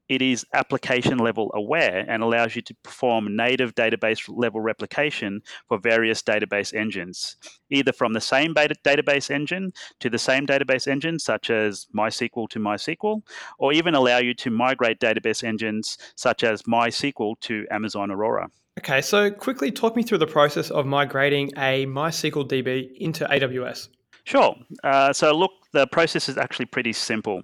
it 0.09 0.21
is 0.21 0.45
application 0.53 1.17
level 1.17 1.51
aware 1.53 2.05
and 2.07 2.23
allows 2.23 2.55
you 2.55 2.61
to 2.61 2.75
perform 2.83 3.35
native 3.35 3.73
database 3.75 4.23
level 4.27 4.61
replication 4.61 5.41
for 5.67 5.77
various 5.77 6.21
database 6.21 6.73
engines, 6.73 7.37
either 7.69 7.91
from 7.91 8.13
the 8.13 8.21
same 8.21 8.53
database 8.53 9.31
engine 9.31 9.73
to 9.99 10.09
the 10.09 10.17
same 10.17 10.45
database 10.45 10.87
engine, 10.87 11.19
such 11.19 11.49
as 11.49 11.87
MySQL 11.95 12.49
to 12.49 12.59
MySQL, 12.59 13.21
or 13.57 13.73
even 13.73 13.95
allow 13.95 14.17
you 14.17 14.33
to 14.35 14.49
migrate 14.49 14.99
database 14.99 15.43
engines 15.43 15.97
such 16.15 16.43
as 16.43 16.63
MySQL 16.63 17.39
to 17.41 17.65
Amazon 17.71 18.11
Aurora. 18.11 18.49
Okay, 18.79 19.01
so 19.01 19.29
quickly 19.29 19.71
talk 19.71 19.95
me 19.95 20.03
through 20.03 20.17
the 20.17 20.27
process 20.27 20.71
of 20.71 20.85
migrating 20.85 21.51
a 21.57 21.85
MySQL 21.85 22.47
DB 22.47 22.97
into 22.97 23.25
AWS. 23.25 23.89
Sure. 24.23 24.55
Uh, 24.83 25.13
so 25.13 25.31
look, 25.37 25.51
the 25.73 25.87
process 25.87 26.29
is 26.29 26.37
actually 26.37 26.65
pretty 26.65 26.93
simple. 26.93 27.41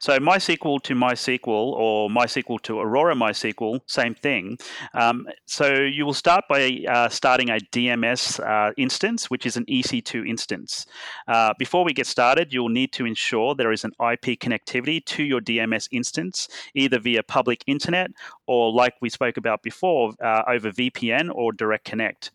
So 0.00 0.18
MySQL 0.18 0.82
to 0.82 0.94
MySQL 0.94 1.46
or 1.46 2.08
MySQL 2.10 2.60
to 2.62 2.80
Aurora 2.80 3.14
MySQL, 3.14 3.80
same 3.86 4.14
thing. 4.14 4.58
Um, 4.94 5.26
so 5.46 5.74
you 5.74 6.04
will 6.04 6.14
start 6.14 6.44
by 6.48 6.80
uh, 6.88 7.08
starting 7.08 7.50
a 7.50 7.58
DMS 7.72 8.40
uh, 8.40 8.72
instance, 8.76 9.30
which 9.30 9.46
is 9.46 9.56
an 9.56 9.64
EC2 9.66 10.28
instance. 10.28 10.86
Uh, 11.28 11.54
before 11.58 11.84
we 11.84 11.92
get 11.92 12.06
started, 12.06 12.52
you'll 12.52 12.68
need 12.68 12.92
to 12.92 13.06
ensure 13.06 13.54
there 13.54 13.72
is 13.72 13.84
an 13.84 13.92
IP 14.00 14.38
connectivity 14.40 15.04
to 15.04 15.22
your 15.22 15.40
DMS 15.40 15.88
instance, 15.92 16.48
either 16.74 16.98
via 16.98 17.22
public 17.22 17.62
internet 17.66 18.10
or, 18.46 18.72
like 18.72 18.94
we 19.00 19.08
spoke 19.08 19.36
about 19.36 19.62
before, 19.62 20.12
uh, 20.22 20.42
over 20.48 20.70
VPN 20.70 21.30
or 21.32 21.52
Direct 21.52 21.84
Connect. 21.84 22.32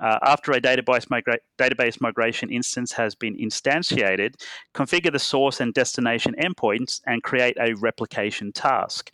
Uh, 0.00 0.18
after 0.22 0.52
a 0.52 0.60
database, 0.60 1.06
migra- 1.06 1.38
database 1.58 2.00
migration 2.00 2.50
instance 2.50 2.92
has 2.92 3.14
been 3.14 3.36
instantiated, 3.36 4.34
configure 4.82 5.12
the 5.12 5.18
source 5.18 5.60
and 5.60 5.74
destination 5.74 6.34
endpoints, 6.40 7.00
and 7.06 7.22
create 7.22 7.56
a 7.60 7.74
replication 7.74 8.52
task. 8.52 9.12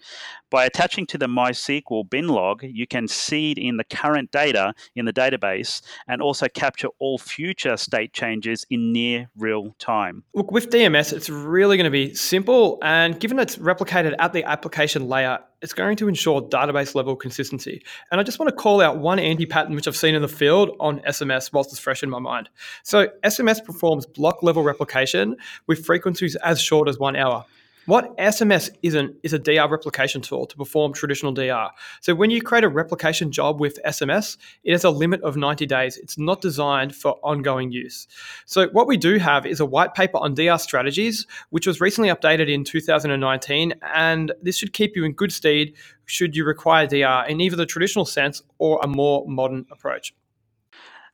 By 0.51 0.65
attaching 0.65 1.07
to 1.09 1.19
the 1.19 1.27
MySQL 1.27 2.09
bin 2.09 2.29
log, 2.29 2.63
you 2.63 2.87
can 2.87 3.07
seed 3.07 3.59
in 3.59 3.77
the 3.77 3.85
current 3.85 4.31
data 4.31 4.73
in 4.95 5.05
the 5.05 5.13
database 5.13 5.83
and 6.07 6.23
also 6.23 6.49
capture 6.49 6.89
all 6.99 7.19
future 7.19 7.77
state 7.77 8.15
changes 8.15 8.65
in 8.71 8.91
near 8.91 9.29
real 9.37 9.75
time. 9.79 10.25
Look, 10.33 10.51
with 10.51 10.71
DMS, 10.71 11.13
it's 11.13 11.29
really 11.29 11.77
going 11.77 11.85
to 11.85 11.91
be 11.91 12.15
simple, 12.15 12.79
and 12.83 13.21
given 13.21 13.39
it's 13.39 13.57
replicated 13.57 14.15
at 14.19 14.33
the 14.33 14.43
application 14.45 15.07
layer, 15.07 15.39
it's 15.61 15.75
going 15.75 15.97
to 15.97 16.09
ensure 16.09 16.41
database 16.41 16.95
level 16.95 17.15
consistency. 17.15 17.83
And 18.11 18.19
I 18.19 18.25
just 18.25 18.39
want 18.39 18.49
to 18.49 18.57
call 18.57 18.81
out 18.81 18.99
one 18.99 19.19
anti 19.19 19.45
pattern 19.45 19.75
which 19.75 19.87
I've 19.87 19.97
seen 19.97 20.15
in 20.15 20.23
the 20.23 20.29
field 20.29 20.71
on 20.81 21.01
SMS 21.01 21.53
whilst 21.53 21.73
it's 21.73 21.81
fresh 21.81 22.03
in 22.03 22.09
my 22.09 22.21
mind. 22.21 22.49
So, 22.85 23.09
SMS 23.23 23.63
performs 23.63 24.07
block 24.07 24.43
level 24.43 24.63
replication 24.63 25.37
with 25.67 25.85
frequencies 25.85 26.37
as 26.37 26.59
short 26.59 26.89
as 26.89 26.99
one 26.99 27.17
hour. 27.17 27.45
What 27.89 28.15
SMS 28.19 28.69
isn't 28.83 29.17
is 29.23 29.33
a 29.33 29.39
DR 29.39 29.67
replication 29.67 30.21
tool 30.21 30.45
to 30.45 30.57
perform 30.59 30.93
traditional 30.93 31.33
DR. 31.33 31.71
So 32.03 32.15
when 32.15 32.29
you 32.29 32.43
create 32.43 32.63
a 32.63 32.69
replication 32.69 33.33
job 33.33 33.61
with 33.61 33.79
SMS, 33.83 34.37
it 34.63 34.73
has 34.73 34.85
a 34.85 34.91
limit 34.91 35.23
of 35.23 35.39
90 35.39 35.65
days. 35.65 35.97
It's 35.97 36.19
not 36.19 36.43
designed 36.43 36.95
for 36.95 37.13
ongoing 37.23 37.73
use. 37.73 38.07
So 38.45 38.69
what 38.73 38.89
we 38.89 38.99
do 38.99 39.17
have 39.17 39.47
is 39.47 39.59
a 39.59 39.65
white 39.65 39.95
paper 39.95 40.19
on 40.19 40.35
DR 40.35 40.59
strategies, 40.59 41.27
which 41.49 41.67
was 41.67 41.81
recently 41.81 42.11
updated 42.11 42.53
in 42.53 42.63
2019, 42.63 43.73
and 43.81 44.33
this 44.43 44.59
should 44.59 44.75
keep 44.75 44.95
you 44.95 45.07
in 45.07 45.13
good 45.13 45.33
stead 45.33 45.69
should 46.05 46.37
you 46.37 46.45
require 46.45 46.87
DR 46.87 47.25
in 47.27 47.41
either 47.41 47.57
the 47.57 47.65
traditional 47.65 48.05
sense 48.05 48.43
or 48.59 48.81
a 48.83 48.87
more 48.87 49.25
modern 49.27 49.65
approach. 49.71 50.13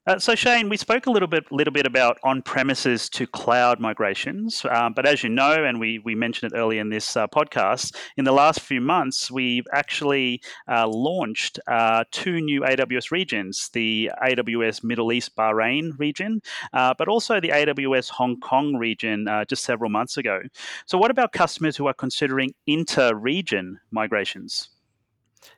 Uh, 0.07 0.18
so 0.18 0.34
Shane, 0.34 0.68
we 0.68 0.76
spoke 0.76 1.07
a 1.07 1.11
little 1.11 1.28
bit, 1.28 1.50
little 1.50 1.72
bit 1.72 1.86
about 1.86 2.18
on-premises 2.22 3.09
to 3.09 3.26
cloud 3.26 3.80
migrations, 3.80 4.62
um, 4.70 4.92
but 4.92 5.07
as 5.07 5.22
you 5.22 5.30
know, 5.30 5.64
and 5.64 5.80
we 5.80 5.98
we 5.98 6.14
mentioned 6.14 6.52
it 6.52 6.57
earlier 6.57 6.82
in 6.82 6.90
this 6.90 7.16
uh, 7.16 7.26
podcast, 7.26 7.96
in 8.18 8.26
the 8.26 8.32
last 8.32 8.61
few 8.61 8.82
months, 8.82 9.30
we've 9.30 9.64
actually 9.72 10.42
uh, 10.70 10.86
launched 10.86 11.59
uh, 11.68 12.05
two 12.11 12.42
new 12.42 12.61
AWS 12.61 13.12
regions: 13.12 13.70
the 13.72 14.11
AWS 14.22 14.84
Middle 14.84 15.11
East 15.11 15.34
Bahrain 15.36 15.98
region, 15.98 16.42
uh, 16.74 16.92
but 16.98 17.09
also 17.09 17.40
the 17.40 17.48
AWS 17.48 18.11
Hong 18.11 18.38
Kong 18.40 18.76
region 18.76 19.26
uh, 19.26 19.46
just 19.46 19.64
several 19.64 19.88
months 19.88 20.18
ago. 20.18 20.42
So, 20.84 20.98
what 20.98 21.11
about 21.11 21.32
customers 21.32 21.78
who 21.78 21.86
are 21.86 21.94
considering 21.94 22.52
inter-region 22.66 23.80
migrations? 23.90 24.68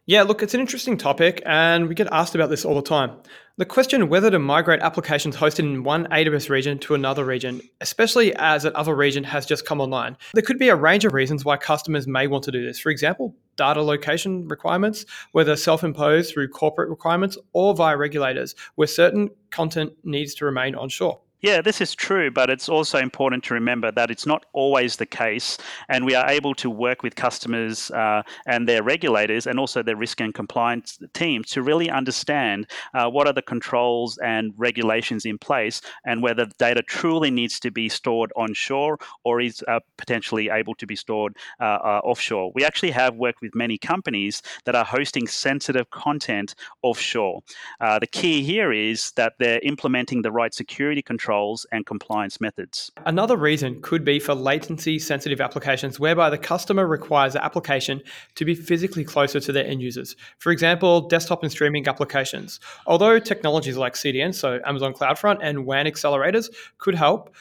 Yeah, 0.07 0.23
look, 0.23 0.43
it's 0.43 0.55
an 0.55 0.61
interesting 0.61 0.97
topic, 0.97 1.43
and 1.45 1.89
we 1.89 1.95
get 1.95 2.09
asked 2.13 2.35
about 2.35 2.49
this 2.49 2.65
all 2.65 2.77
the 2.77 2.83
time. 2.83 3.17
The 3.59 3.65
question 3.65 4.09
whether 4.09 4.31
to 4.31 4.39
migrate 4.39 4.81
applications 4.81 5.35
hosted 5.35 5.61
in 5.61 5.83
one 5.83 6.07
AWS 6.09 6.51
region 6.51 6.79
to 6.81 6.95
another 6.95 7.25
region, 7.25 7.61
especially 7.81 8.35
as 8.37 8.63
that 8.63 8.75
other 8.75 8.95
region 8.95 9.25
has 9.25 9.47
just 9.47 9.65
come 9.65 9.81
online. 9.81 10.17
There 10.35 10.43
could 10.43 10.59
be 10.59 10.69
a 10.69 10.77
range 10.77 11.05
of 11.05 11.15
reasons 11.15 11.45
why 11.45 11.57
customers 11.57 12.07
may 12.07 12.27
want 12.27 12.45
to 12.45 12.53
do 12.53 12.65
this. 12.65 12.79
For 12.79 12.91
example, 12.91 13.35
data 13.57 13.83
location 13.83 14.47
requirements, 14.47 15.07
whether 15.33 15.57
self 15.57 15.83
imposed 15.83 16.33
through 16.33 16.49
corporate 16.49 16.91
requirements 16.91 17.39
or 17.53 17.75
via 17.75 17.97
regulators, 17.97 18.55
where 18.75 18.87
certain 18.87 19.31
content 19.51 19.93
needs 20.05 20.35
to 20.35 20.45
remain 20.45 20.75
onshore. 20.75 21.21
Yeah, 21.43 21.61
this 21.61 21.83
is 21.83 21.95
true, 21.95 22.31
but 22.31 22.49
it's 22.49 22.67
also 22.67 22.99
important 22.99 23.45
to 23.45 23.55
remember 23.55 23.93
that 23.93 24.11
it's 24.11 24.25
not 24.25 24.47
always 24.55 24.97
the 24.97 25.05
case, 25.05 25.59
and 25.87 26.07
we 26.07 26.15
are 26.15 26.27
able 26.31 26.55
to 26.55 26.71
work 26.71 27.03
with 27.03 27.15
customers 27.15 27.91
uh, 27.91 28.23
and 28.47 28.67
their 28.67 28.83
regulators 28.83 29.47
and 29.47 29.61
also 29.61 29.83
their 29.83 29.97
risk 29.97 30.23
and 30.23 30.33
compliance 30.33 30.99
teams 31.13 31.51
to 31.51 31.63
really 31.63 31.91
understand 31.91 32.67
uh, 32.95 33.11
what 33.11 33.27
are 33.27 33.35
the 33.35 33.43
controls 33.43 34.17
and 34.25 34.55
regulations 34.57 35.27
in 35.27 35.37
place 35.37 35.83
and 36.07 36.23
whether 36.23 36.47
data 36.59 36.83
truly 36.83 37.31
needs 37.31 37.61
to 37.61 37.71
be 37.71 37.91
stored 37.91 38.33
onshore 38.35 38.99
or 39.23 39.39
is 39.39 39.63
uh, 39.69 39.79
potentially 39.99 40.49
able 40.49 40.75
to 40.75 40.87
be 40.87 40.97
stored 40.97 41.37
uh, 41.61 41.65
uh, 41.65 42.01
offshore. 42.03 42.51
We 42.55 42.65
actually 42.65 42.93
have 42.93 43.15
worked 43.15 43.43
with 43.43 43.55
many 43.55 43.77
companies 43.77 44.41
that 44.65 44.75
are 44.75 44.87
hosting 44.87 45.27
sensitive 45.27 45.91
content 45.91 46.55
offshore. 46.83 47.43
Uh, 47.79 47.99
the 47.99 48.07
key 48.07 48.43
here 48.43 48.73
is 48.73 49.13
that 49.17 49.35
they're 49.39 49.61
implementing 49.63 50.23
the 50.23 50.33
right 50.33 50.55
security 50.55 51.03
controls 51.03 51.27
controls 51.37 51.67
and 51.73 51.85
compliance 51.85 52.41
methods. 52.41 52.91
Another 53.05 53.37
reason 53.37 53.81
could 53.83 54.05
be 54.05 54.19
for 54.19 54.35
latency 54.35 54.99
sensitive 54.99 55.41
applications 55.41 56.01
whereby 56.01 56.31
the 56.31 56.39
customer 56.39 56.87
requires 56.87 57.35
the 57.35 57.45
application 57.45 58.01
to 58.37 58.45
be 58.45 58.55
physically 58.55 59.05
closer 59.05 59.41
to 59.41 59.53
their 59.53 59.67
end 59.67 59.83
users. 59.83 60.17
For 60.39 60.51
example, 60.51 61.03
desktop 61.09 61.43
and 61.43 61.53
streaming 61.53 61.87
applications. 61.89 62.59
Although 62.87 63.19
technologies 63.19 63.77
like 63.77 63.95
CDN, 63.95 64.35
so 64.35 64.61
Amazon 64.65 64.95
CloudFront 64.95 65.39
and 65.43 65.67
WAN 65.67 65.87
accelerators 65.87 66.49
could 66.79 66.95
help, 66.95 67.35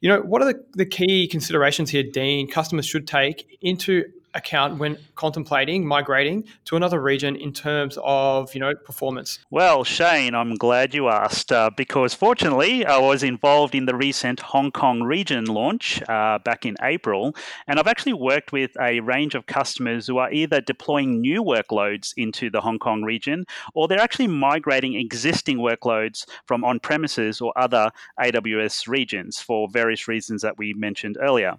you 0.00 0.08
know, 0.08 0.20
what 0.20 0.42
are 0.42 0.52
the, 0.52 0.64
the 0.74 0.86
key 0.86 1.26
considerations 1.26 1.90
here, 1.90 2.04
Dean, 2.04 2.48
customers 2.48 2.86
should 2.86 3.06
take 3.06 3.58
into 3.60 4.04
account 4.34 4.78
when 4.78 4.96
contemplating 5.14 5.86
migrating 5.86 6.44
to 6.64 6.76
another 6.76 7.00
region 7.00 7.36
in 7.36 7.52
terms 7.52 7.98
of 8.02 8.54
you 8.54 8.60
know 8.60 8.74
performance? 8.74 9.38
Well, 9.50 9.84
Shane, 9.84 10.34
I'm 10.34 10.54
glad 10.54 10.94
you 10.94 11.08
asked 11.08 11.52
uh, 11.52 11.70
because 11.76 12.14
fortunately 12.14 12.84
I 12.86 12.98
was 12.98 13.22
involved 13.22 13.74
in 13.74 13.86
the 13.86 13.94
recent 13.94 14.40
Hong 14.40 14.70
Kong 14.70 15.02
region 15.02 15.46
launch 15.46 16.02
uh, 16.08 16.38
back 16.38 16.64
in 16.64 16.76
April, 16.82 17.34
and 17.66 17.78
I've 17.78 17.86
actually 17.86 18.14
worked 18.14 18.52
with 18.52 18.70
a 18.80 19.00
range 19.00 19.34
of 19.34 19.46
customers 19.46 20.06
who 20.06 20.18
are 20.18 20.32
either 20.32 20.60
deploying 20.60 21.20
new 21.20 21.42
workloads 21.42 22.12
into 22.16 22.50
the 22.50 22.60
Hong 22.60 22.78
Kong 22.78 23.02
region 23.02 23.44
or 23.74 23.88
they're 23.88 24.00
actually 24.00 24.26
migrating 24.26 24.94
existing 24.94 25.58
workloads 25.58 26.26
from 26.46 26.64
on-premises 26.64 27.40
or 27.40 27.52
other 27.56 27.90
AWS 28.20 28.88
regions 28.88 29.40
for 29.40 29.68
various 29.68 30.08
reasons 30.08 30.42
that 30.42 30.58
we 30.58 30.74
mentioned 30.74 31.16
earlier. 31.20 31.54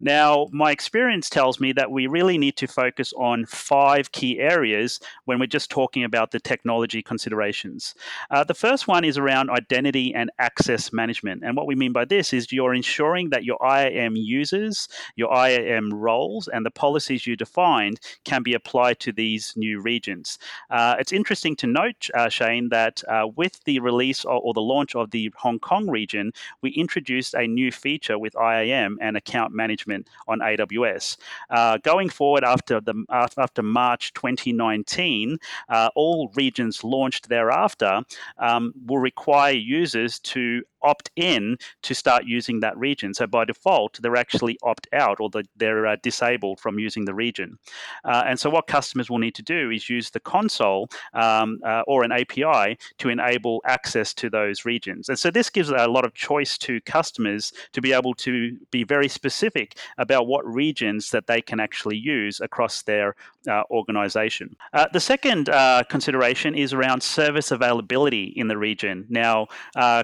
Now, 0.00 0.48
my 0.52 0.70
experience 0.70 1.30
tells 1.30 1.60
me 1.60 1.72
that 1.72 1.90
we 1.90 2.03
we 2.04 2.08
really 2.08 2.36
need 2.36 2.56
to 2.56 2.66
focus 2.66 3.14
on 3.16 3.46
five 3.46 4.12
key 4.12 4.38
areas 4.38 5.00
when 5.24 5.38
we're 5.38 5.46
just 5.46 5.70
talking 5.70 6.04
about 6.04 6.32
the 6.32 6.40
technology 6.40 7.02
considerations. 7.02 7.94
Uh, 8.30 8.44
the 8.44 8.52
first 8.52 8.86
one 8.86 9.04
is 9.04 9.16
around 9.16 9.48
identity 9.48 10.14
and 10.14 10.30
access 10.38 10.92
management. 10.92 11.42
And 11.42 11.56
what 11.56 11.66
we 11.66 11.74
mean 11.74 11.92
by 11.92 12.04
this 12.04 12.34
is 12.34 12.52
you're 12.52 12.74
ensuring 12.74 13.30
that 13.30 13.44
your 13.44 13.56
IAM 13.64 14.16
users, 14.16 14.86
your 15.16 15.32
IAM 15.32 15.94
roles, 15.94 16.46
and 16.46 16.66
the 16.66 16.70
policies 16.70 17.26
you 17.26 17.36
defined 17.36 18.00
can 18.24 18.42
be 18.42 18.52
applied 18.52 19.00
to 19.00 19.10
these 19.10 19.54
new 19.56 19.80
regions. 19.80 20.38
Uh, 20.70 20.96
it's 20.98 21.12
interesting 21.12 21.56
to 21.56 21.66
note, 21.66 22.10
uh, 22.12 22.28
Shane, 22.28 22.68
that 22.68 23.02
uh, 23.08 23.28
with 23.34 23.64
the 23.64 23.80
release 23.80 24.26
or, 24.26 24.40
or 24.42 24.52
the 24.52 24.60
launch 24.60 24.94
of 24.94 25.10
the 25.10 25.32
Hong 25.38 25.58
Kong 25.58 25.88
region, 25.88 26.32
we 26.60 26.70
introduced 26.72 27.32
a 27.32 27.46
new 27.46 27.72
feature 27.72 28.18
with 28.18 28.36
IAM 28.36 28.98
and 29.00 29.16
account 29.16 29.54
management 29.54 30.06
on 30.28 30.40
AWS. 30.40 31.16
Uh, 31.48 31.78
going 31.94 32.08
forward 32.08 32.42
after 32.42 32.80
the 32.80 32.94
after 33.08 33.62
March 33.62 34.12
2019, 34.14 35.38
uh, 35.68 35.90
all 35.94 36.28
regions 36.34 36.82
launched 36.82 37.28
thereafter 37.28 38.02
um, 38.38 38.72
will 38.86 38.98
require 38.98 39.52
users 39.52 40.18
to 40.18 40.62
opt 40.84 41.10
in 41.16 41.56
to 41.82 41.94
start 41.94 42.24
using 42.24 42.60
that 42.60 42.76
region. 42.76 43.14
So 43.14 43.26
by 43.26 43.44
default, 43.44 43.98
they're 44.00 44.16
actually 44.16 44.58
opt 44.62 44.86
out 44.92 45.18
or 45.18 45.30
they're 45.56 45.86
uh, 45.86 45.96
disabled 46.02 46.60
from 46.60 46.78
using 46.78 47.06
the 47.06 47.14
region. 47.14 47.58
Uh, 48.04 48.22
and 48.26 48.38
so 48.38 48.50
what 48.50 48.66
customers 48.66 49.10
will 49.10 49.18
need 49.18 49.34
to 49.34 49.42
do 49.42 49.70
is 49.70 49.88
use 49.88 50.10
the 50.10 50.20
console 50.20 50.88
um, 51.14 51.58
uh, 51.64 51.82
or 51.86 52.04
an 52.04 52.12
API 52.12 52.78
to 52.98 53.08
enable 53.08 53.62
access 53.64 54.12
to 54.14 54.28
those 54.28 54.64
regions. 54.64 55.08
And 55.08 55.18
so 55.18 55.30
this 55.30 55.50
gives 55.50 55.70
a 55.70 55.88
lot 55.88 56.04
of 56.04 56.14
choice 56.14 56.58
to 56.58 56.80
customers 56.82 57.52
to 57.72 57.80
be 57.80 57.92
able 57.92 58.14
to 58.14 58.56
be 58.70 58.84
very 58.84 59.08
specific 59.08 59.78
about 59.98 60.26
what 60.26 60.46
regions 60.46 61.10
that 61.10 61.26
they 61.26 61.40
can 61.40 61.60
actually 61.60 61.96
use 61.96 62.40
across 62.40 62.82
their 62.82 63.16
uh, 63.48 63.62
organization. 63.70 64.54
The 64.92 65.00
second 65.00 65.46
consideration 65.88 66.54
is 66.54 66.72
around 66.72 67.02
service 67.02 67.50
availability 67.50 68.24
in 68.36 68.48
the 68.48 68.58
region. 68.58 69.06
Now, 69.08 69.46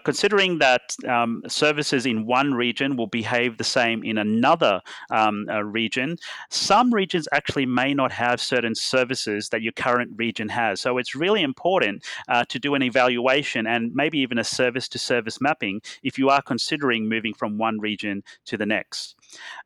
considering 0.05 0.59
that 0.59 0.70
um, 1.09 1.43
services 1.49 2.07
in 2.07 2.27
one 2.27 2.55
region 2.55 2.97
will 2.97 3.07
behave 3.07 3.59
the 3.59 3.64
same 3.64 4.03
in 4.03 4.18
another 4.18 4.81
um, 5.11 5.47
uh, 5.51 5.62
region, 5.64 6.16
some 6.51 6.93
regions 6.93 7.29
actually 7.33 7.66
may 7.66 7.95
not 7.95 8.12
have 8.12 8.41
certain 8.41 8.75
services 8.75 9.49
that 9.51 9.62
your 9.62 9.73
current 9.73 10.11
region 10.16 10.49
has. 10.49 10.81
So 10.81 10.99
it's 10.99 11.14
really 11.14 11.43
important 11.43 12.05
uh, 12.29 12.45
to 12.49 12.59
do 12.59 12.75
an 12.75 12.83
evaluation 12.83 13.66
and 13.66 13.95
maybe 13.95 14.18
even 14.18 14.39
a 14.39 14.45
service 14.45 14.89
to 14.89 14.99
service 14.99 15.41
mapping 15.41 15.81
if 16.03 16.18
you 16.18 16.29
are 16.31 16.43
considering 16.43 17.09
moving 17.09 17.35
from 17.35 17.59
one 17.59 17.79
region 17.81 18.23
to 18.47 18.57
the 18.57 18.66
next. 18.66 19.16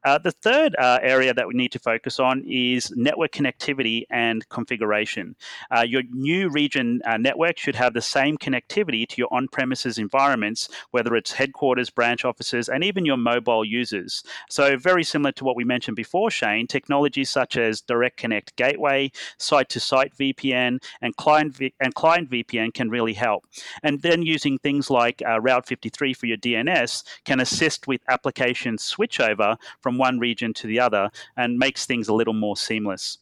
Uh, 0.05 0.19
the 0.19 0.31
third 0.31 0.75
uh, 0.79 0.99
area 1.03 1.33
that 1.33 1.47
we 1.47 1.55
need 1.55 1.73
to 1.73 1.79
focus 1.79 2.21
on 2.21 2.45
is 2.47 2.93
network 2.95 3.33
connectivity 3.33 4.05
and 4.11 4.49
configuration. 4.49 5.35
Uh, 5.75 5.81
your 5.81 6.03
new 6.11 6.49
region 6.51 7.01
uh, 7.07 7.17
network 7.17 7.57
should 7.59 7.75
have 7.75 7.95
the 7.95 8.03
same 8.03 8.37
connectivity 8.37 9.09
to 9.09 9.17
your 9.19 9.29
on 9.33 9.49
premises 9.49 9.99
environments, 9.99 10.69
whether 10.91 11.17
it's 11.17 11.33
headquarters, 11.33 11.91
branch 11.91 12.25
offices, 12.25 12.69
and 12.69 12.85
even 12.85 13.05
your 13.05 13.17
mobile 13.17 13.65
users. 13.65 14.23
So, 14.51 14.77
very 14.77 15.05
similar 15.05 15.33
to 15.33 15.45
what 15.45 15.57
we 15.57 15.65
mentioned 15.65 15.97
before, 15.97 16.31
Shane, 16.31 16.67
technologies 16.67 17.31
such 17.31 17.57
as 17.57 17.81
Direct 17.81 18.17
Connect 18.17 18.55
Gateway, 18.57 19.11
site 19.39 19.69
to 19.71 19.81
site 19.81 20.15
VPN, 20.17 20.83
and 21.01 21.17
client, 21.17 21.57
v- 21.57 21.75
and 21.81 21.95
client 21.95 22.31
VPN 22.31 22.75
can 22.75 22.91
really 22.91 23.15
help. 23.15 23.47
And 23.83 24.03
then 24.03 24.23
using 24.23 24.59
things 24.59 24.91
like 24.91 25.23
uh, 25.27 25.41
Route 25.41 25.67
53 25.67 26.15
for 26.15 26.27
your 26.27 26.37
DNS 26.37 27.03
can 27.25 27.41
assist 27.41 27.87
with 27.87 28.03
application 28.09 28.77
switchover 28.77 29.54
from 29.81 29.99
one 29.99 30.19
region 30.19 30.53
to 30.55 30.67
the 30.67 30.81
other 30.81 31.11
and 31.37 31.59
makes 31.59 31.87
things 31.87 32.09
a 32.09 32.15
little 32.15 32.35
more 32.35 32.57
seamless. 32.57 33.19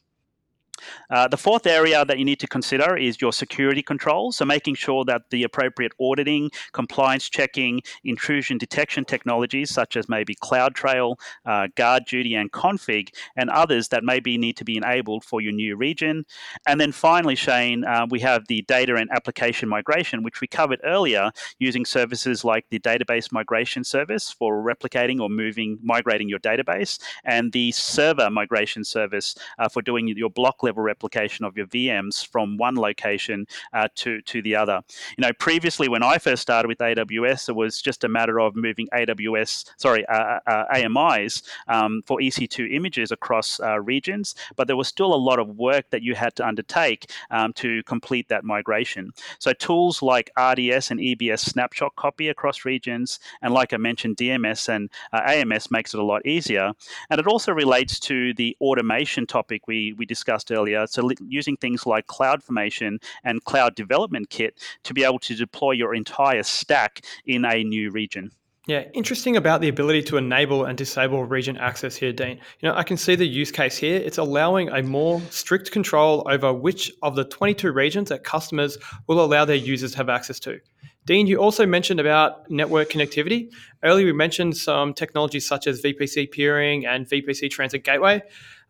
Uh, 1.10 1.28
the 1.28 1.36
fourth 1.36 1.66
area 1.66 2.04
that 2.04 2.18
you 2.18 2.24
need 2.24 2.40
to 2.40 2.46
consider 2.46 2.96
is 2.96 3.20
your 3.20 3.32
security 3.32 3.82
controls. 3.82 4.36
So, 4.36 4.44
making 4.44 4.76
sure 4.76 5.04
that 5.04 5.22
the 5.30 5.42
appropriate 5.44 5.92
auditing, 6.00 6.50
compliance 6.72 7.28
checking, 7.28 7.82
intrusion 8.04 8.58
detection 8.58 9.04
technologies, 9.04 9.70
such 9.70 9.96
as 9.96 10.08
maybe 10.08 10.34
CloudTrail, 10.34 11.16
uh, 11.46 11.68
GuardDuty, 11.76 12.34
and 12.34 12.50
Config, 12.52 13.08
and 13.36 13.50
others 13.50 13.88
that 13.88 14.04
maybe 14.04 14.38
need 14.38 14.56
to 14.56 14.64
be 14.64 14.76
enabled 14.76 15.24
for 15.24 15.40
your 15.40 15.52
new 15.52 15.76
region. 15.76 16.24
And 16.66 16.80
then 16.80 16.92
finally, 16.92 17.34
Shane, 17.34 17.84
uh, 17.84 18.06
we 18.08 18.20
have 18.20 18.46
the 18.48 18.62
data 18.62 18.94
and 18.96 19.10
application 19.10 19.68
migration, 19.68 20.22
which 20.22 20.40
we 20.40 20.46
covered 20.46 20.80
earlier 20.84 21.30
using 21.58 21.84
services 21.84 22.44
like 22.44 22.66
the 22.70 22.78
database 22.80 23.30
migration 23.32 23.84
service 23.84 24.30
for 24.30 24.62
replicating 24.62 25.20
or 25.20 25.28
moving, 25.28 25.78
migrating 25.82 26.28
your 26.28 26.38
database, 26.38 26.98
and 27.24 27.52
the 27.52 27.70
server 27.72 28.30
migration 28.30 28.84
service 28.84 29.34
uh, 29.58 29.68
for 29.68 29.82
doing 29.82 30.08
your 30.08 30.30
block 30.30 30.62
level 30.62 30.71
replication 30.80 31.44
of 31.44 31.56
your 31.56 31.66
VMs 31.66 32.26
from 32.26 32.56
one 32.56 32.76
location 32.76 33.46
uh, 33.72 33.88
to, 33.96 34.22
to 34.22 34.40
the 34.42 34.56
other. 34.56 34.80
You 35.18 35.22
know, 35.22 35.32
previously 35.38 35.88
when 35.88 36.02
I 36.02 36.18
first 36.18 36.42
started 36.42 36.68
with 36.68 36.78
AWS, 36.78 37.48
it 37.48 37.56
was 37.56 37.82
just 37.82 38.04
a 38.04 38.08
matter 38.08 38.40
of 38.40 38.56
moving 38.56 38.88
AWS, 38.94 39.70
sorry, 39.76 40.06
uh, 40.06 40.12
uh, 40.22 40.40
uh 40.46 40.64
AMIs 40.72 41.42
um, 41.68 42.02
for 42.06 42.18
EC2 42.18 42.72
images 42.72 43.10
across 43.10 43.60
uh, 43.60 43.80
regions, 43.80 44.34
but 44.56 44.66
there 44.66 44.76
was 44.76 44.88
still 44.88 45.14
a 45.14 45.16
lot 45.16 45.38
of 45.38 45.56
work 45.56 45.90
that 45.90 46.02
you 46.02 46.14
had 46.14 46.34
to 46.36 46.46
undertake 46.46 47.10
um, 47.30 47.52
to 47.54 47.82
complete 47.84 48.28
that 48.28 48.44
migration. 48.44 49.10
So 49.38 49.52
tools 49.52 50.02
like 50.02 50.30
RDS 50.38 50.90
and 50.90 51.00
EBS 51.00 51.40
snapshot 51.40 51.96
copy 51.96 52.28
across 52.28 52.64
regions, 52.64 53.18
and 53.42 53.52
like 53.52 53.72
I 53.72 53.76
mentioned, 53.76 54.16
DMS 54.16 54.68
and 54.68 54.90
uh, 55.12 55.22
AMS 55.26 55.70
makes 55.70 55.94
it 55.94 56.00
a 56.00 56.04
lot 56.04 56.24
easier. 56.26 56.72
And 57.10 57.20
it 57.20 57.26
also 57.26 57.52
relates 57.52 57.98
to 58.00 58.34
the 58.34 58.56
automation 58.60 59.26
topic 59.26 59.66
we, 59.66 59.94
we 59.94 60.06
discussed 60.06 60.51
earlier. 60.52 60.86
So 60.86 61.10
using 61.26 61.56
things 61.56 61.86
like 61.86 62.06
CloudFormation 62.06 63.02
and 63.24 63.44
Cloud 63.44 63.74
Development 63.74 64.28
Kit 64.30 64.58
to 64.84 64.94
be 64.94 65.04
able 65.04 65.18
to 65.20 65.34
deploy 65.34 65.72
your 65.72 65.94
entire 65.94 66.42
stack 66.42 67.04
in 67.26 67.44
a 67.44 67.64
new 67.64 67.90
region. 67.90 68.30
Yeah, 68.68 68.84
interesting 68.94 69.36
about 69.36 69.60
the 69.60 69.68
ability 69.68 70.04
to 70.04 70.18
enable 70.18 70.66
and 70.66 70.78
disable 70.78 71.24
region 71.24 71.56
access 71.56 71.96
here, 71.96 72.12
Dean. 72.12 72.38
You 72.60 72.68
know, 72.68 72.76
I 72.76 72.84
can 72.84 72.96
see 72.96 73.16
the 73.16 73.26
use 73.26 73.50
case 73.50 73.76
here. 73.76 73.96
It's 73.96 74.18
allowing 74.18 74.68
a 74.68 74.84
more 74.84 75.20
strict 75.30 75.72
control 75.72 76.24
over 76.30 76.52
which 76.52 76.92
of 77.02 77.16
the 77.16 77.24
22 77.24 77.72
regions 77.72 78.08
that 78.10 78.22
customers 78.22 78.78
will 79.08 79.20
allow 79.20 79.44
their 79.44 79.56
users 79.56 79.92
to 79.92 79.96
have 79.96 80.08
access 80.08 80.38
to. 80.40 80.60
Dean, 81.06 81.26
you 81.26 81.38
also 81.38 81.66
mentioned 81.66 81.98
about 81.98 82.48
network 82.48 82.88
connectivity. 82.90 83.50
Earlier, 83.82 84.06
we 84.06 84.12
mentioned 84.12 84.56
some 84.56 84.94
technologies 84.94 85.44
such 85.44 85.66
as 85.66 85.82
VPC 85.82 86.30
peering 86.30 86.86
and 86.86 87.08
VPC 87.08 87.50
Transit 87.50 87.82
Gateway 87.82 88.22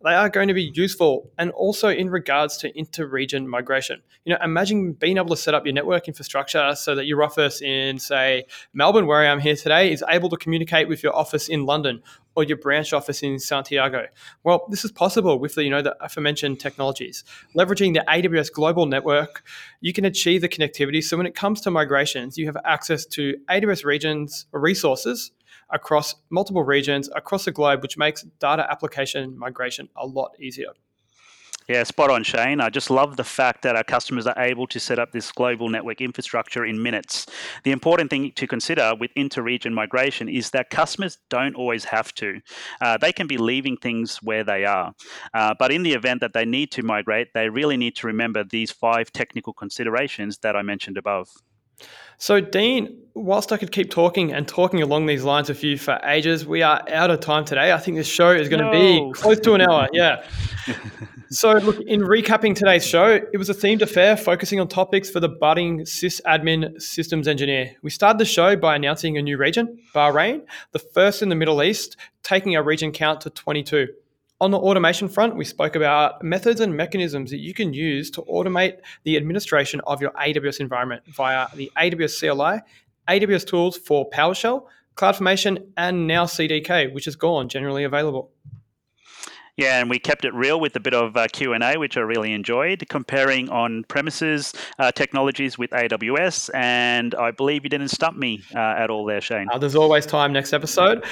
they 0.04 0.14
are 0.14 0.28
going 0.28 0.48
to 0.48 0.54
be 0.54 0.72
useful 0.74 1.30
and 1.38 1.50
also 1.52 1.88
in 1.88 2.10
regards 2.10 2.56
to 2.58 2.78
inter-region 2.78 3.48
migration. 3.48 4.02
You 4.24 4.34
know, 4.34 4.38
imagine 4.42 4.92
being 4.92 5.16
able 5.16 5.28
to 5.30 5.36
set 5.36 5.54
up 5.54 5.64
your 5.64 5.74
network 5.74 6.08
infrastructure 6.08 6.74
so 6.74 6.94
that 6.94 7.06
your 7.06 7.22
office 7.22 7.62
in, 7.62 7.98
say, 7.98 8.44
Melbourne, 8.72 9.06
where 9.06 9.20
I 9.20 9.26
am 9.26 9.40
here 9.40 9.56
today, 9.56 9.92
is 9.92 10.04
able 10.08 10.28
to 10.30 10.36
communicate 10.36 10.88
with 10.88 11.02
your 11.02 11.14
office 11.14 11.48
in 11.48 11.66
London 11.66 12.02
or 12.34 12.44
your 12.44 12.56
branch 12.56 12.92
office 12.92 13.22
in 13.22 13.38
Santiago. 13.38 14.06
Well, 14.42 14.66
this 14.70 14.84
is 14.84 14.90
possible 14.90 15.38
with 15.38 15.54
the, 15.54 15.64
you 15.64 15.70
know, 15.70 15.82
the 15.82 15.96
aforementioned 16.02 16.60
technologies. 16.60 17.24
Leveraging 17.56 17.94
the 17.94 18.04
AWS 18.08 18.52
global 18.52 18.86
network, 18.86 19.42
you 19.80 19.92
can 19.92 20.04
achieve 20.04 20.40
the 20.40 20.48
connectivity. 20.48 21.02
So 21.02 21.16
when 21.16 21.26
it 21.26 21.34
comes 21.34 21.60
to 21.62 21.70
migrations, 21.70 22.38
you 22.38 22.46
have 22.46 22.56
access 22.64 23.04
to 23.06 23.36
AWS 23.50 23.84
regions 23.84 24.46
or 24.52 24.60
resources 24.60 25.32
across 25.72 26.14
multiple 26.30 26.62
regions 26.62 27.08
across 27.14 27.44
the 27.44 27.52
globe, 27.52 27.82
which 27.82 27.96
makes 27.98 28.22
data 28.40 28.66
application 28.70 29.36
migration 29.36 29.88
a 29.96 30.06
lot 30.06 30.32
easier. 30.38 30.72
Yeah, 31.68 31.84
spot 31.84 32.10
on, 32.10 32.24
Shane. 32.24 32.60
I 32.60 32.70
just 32.70 32.90
love 32.90 33.16
the 33.16 33.24
fact 33.24 33.62
that 33.62 33.76
our 33.76 33.84
customers 33.84 34.26
are 34.26 34.38
able 34.38 34.66
to 34.66 34.80
set 34.80 34.98
up 34.98 35.12
this 35.12 35.30
global 35.30 35.68
network 35.68 36.00
infrastructure 36.00 36.64
in 36.64 36.82
minutes. 36.82 37.26
The 37.62 37.70
important 37.70 38.10
thing 38.10 38.32
to 38.32 38.46
consider 38.48 38.94
with 38.98 39.12
inter 39.14 39.42
region 39.42 39.72
migration 39.72 40.28
is 40.28 40.50
that 40.50 40.70
customers 40.70 41.18
don't 41.30 41.54
always 41.54 41.84
have 41.84 42.12
to. 42.14 42.40
Uh, 42.80 42.98
they 42.98 43.12
can 43.12 43.28
be 43.28 43.38
leaving 43.38 43.76
things 43.76 44.18
where 44.22 44.42
they 44.42 44.64
are. 44.64 44.92
Uh, 45.32 45.54
but 45.56 45.70
in 45.70 45.84
the 45.84 45.92
event 45.92 46.20
that 46.20 46.32
they 46.32 46.44
need 46.44 46.72
to 46.72 46.82
migrate, 46.82 47.28
they 47.32 47.48
really 47.48 47.76
need 47.76 47.94
to 47.96 48.08
remember 48.08 48.42
these 48.42 48.72
five 48.72 49.12
technical 49.12 49.52
considerations 49.52 50.38
that 50.38 50.56
I 50.56 50.62
mentioned 50.62 50.98
above. 50.98 51.28
So, 52.18 52.40
Dean, 52.40 53.02
whilst 53.14 53.52
I 53.52 53.56
could 53.56 53.72
keep 53.72 53.90
talking 53.90 54.32
and 54.32 54.46
talking 54.46 54.80
along 54.80 55.06
these 55.06 55.24
lines 55.24 55.48
with 55.48 55.64
you 55.64 55.76
for 55.76 55.98
ages, 56.04 56.46
we 56.46 56.62
are 56.62 56.82
out 56.88 57.10
of 57.10 57.20
time 57.20 57.44
today. 57.44 57.72
I 57.72 57.78
think 57.78 57.96
this 57.96 58.06
show 58.06 58.30
is 58.30 58.48
going 58.48 58.62
no. 58.62 58.70
to 58.70 58.78
be 58.78 59.12
close 59.20 59.40
to 59.40 59.54
an 59.54 59.60
hour. 59.60 59.88
Yeah. 59.92 60.24
so, 61.30 61.54
look, 61.54 61.80
in 61.80 62.00
recapping 62.00 62.54
today's 62.54 62.86
show, 62.86 63.08
it 63.08 63.36
was 63.36 63.50
a 63.50 63.54
themed 63.54 63.82
affair 63.82 64.16
focusing 64.16 64.60
on 64.60 64.68
topics 64.68 65.10
for 65.10 65.18
the 65.18 65.28
budding 65.28 65.80
sysadmin 65.80 66.80
systems 66.80 67.26
engineer. 67.26 67.74
We 67.82 67.90
started 67.90 68.18
the 68.18 68.24
show 68.24 68.54
by 68.54 68.76
announcing 68.76 69.18
a 69.18 69.22
new 69.22 69.36
region, 69.36 69.78
Bahrain, 69.92 70.42
the 70.70 70.78
first 70.78 71.22
in 71.22 71.28
the 71.28 71.34
Middle 71.34 71.62
East, 71.62 71.96
taking 72.22 72.56
our 72.56 72.62
region 72.62 72.92
count 72.92 73.22
to 73.22 73.30
22. 73.30 73.88
On 74.42 74.50
the 74.50 74.58
automation 74.58 75.08
front, 75.08 75.36
we 75.36 75.44
spoke 75.44 75.76
about 75.76 76.20
methods 76.24 76.60
and 76.60 76.76
mechanisms 76.76 77.30
that 77.30 77.38
you 77.38 77.54
can 77.54 77.72
use 77.72 78.10
to 78.10 78.22
automate 78.22 78.78
the 79.04 79.16
administration 79.16 79.80
of 79.86 80.02
your 80.02 80.10
AWS 80.14 80.58
environment 80.58 81.04
via 81.06 81.46
the 81.54 81.70
AWS 81.76 82.18
CLI, 82.18 82.60
AWS 83.06 83.46
tools 83.46 83.76
for 83.76 84.10
PowerShell, 84.10 84.64
CloudFormation, 84.96 85.64
and 85.76 86.08
now 86.08 86.24
CDK, 86.24 86.92
which 86.92 87.06
is 87.06 87.14
gone, 87.14 87.48
generally 87.48 87.84
available. 87.84 88.32
Yeah, 89.56 89.78
and 89.78 89.88
we 89.88 90.00
kept 90.00 90.24
it 90.24 90.34
real 90.34 90.58
with 90.58 90.74
a 90.74 90.80
bit 90.80 90.94
of 90.94 91.16
uh, 91.16 91.28
Q 91.28 91.52
and 91.52 91.62
A, 91.62 91.76
which 91.76 91.96
I 91.96 92.00
really 92.00 92.32
enjoyed, 92.32 92.84
comparing 92.88 93.48
on 93.48 93.84
premises 93.84 94.52
uh, 94.80 94.90
technologies 94.90 95.56
with 95.56 95.70
AWS. 95.70 96.50
And 96.52 97.14
I 97.14 97.30
believe 97.30 97.62
you 97.62 97.70
didn't 97.70 97.90
stump 97.90 98.16
me 98.16 98.42
uh, 98.56 98.58
at 98.58 98.90
all 98.90 99.04
there, 99.04 99.20
Shane. 99.20 99.46
Uh, 99.52 99.58
there's 99.58 99.76
always 99.76 100.04
time 100.04 100.32
next 100.32 100.52
episode. 100.52 101.04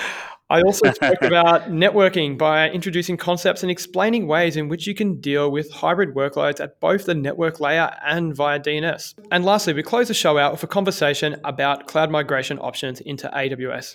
I 0.50 0.62
also 0.62 0.90
spoke 0.90 1.22
about 1.22 1.70
networking 1.70 2.36
by 2.36 2.70
introducing 2.70 3.16
concepts 3.16 3.62
and 3.62 3.70
explaining 3.70 4.26
ways 4.26 4.56
in 4.56 4.66
which 4.66 4.84
you 4.84 4.96
can 4.96 5.20
deal 5.20 5.48
with 5.48 5.70
hybrid 5.70 6.12
workloads 6.12 6.58
at 6.58 6.80
both 6.80 7.06
the 7.06 7.14
network 7.14 7.60
layer 7.60 7.96
and 8.04 8.34
via 8.34 8.58
DNS. 8.58 9.14
And 9.30 9.44
lastly, 9.44 9.74
we 9.74 9.84
close 9.84 10.08
the 10.08 10.14
show 10.14 10.38
out 10.38 10.50
with 10.50 10.64
a 10.64 10.66
conversation 10.66 11.40
about 11.44 11.86
cloud 11.86 12.10
migration 12.10 12.58
options 12.58 13.00
into 13.00 13.28
AWS. 13.28 13.94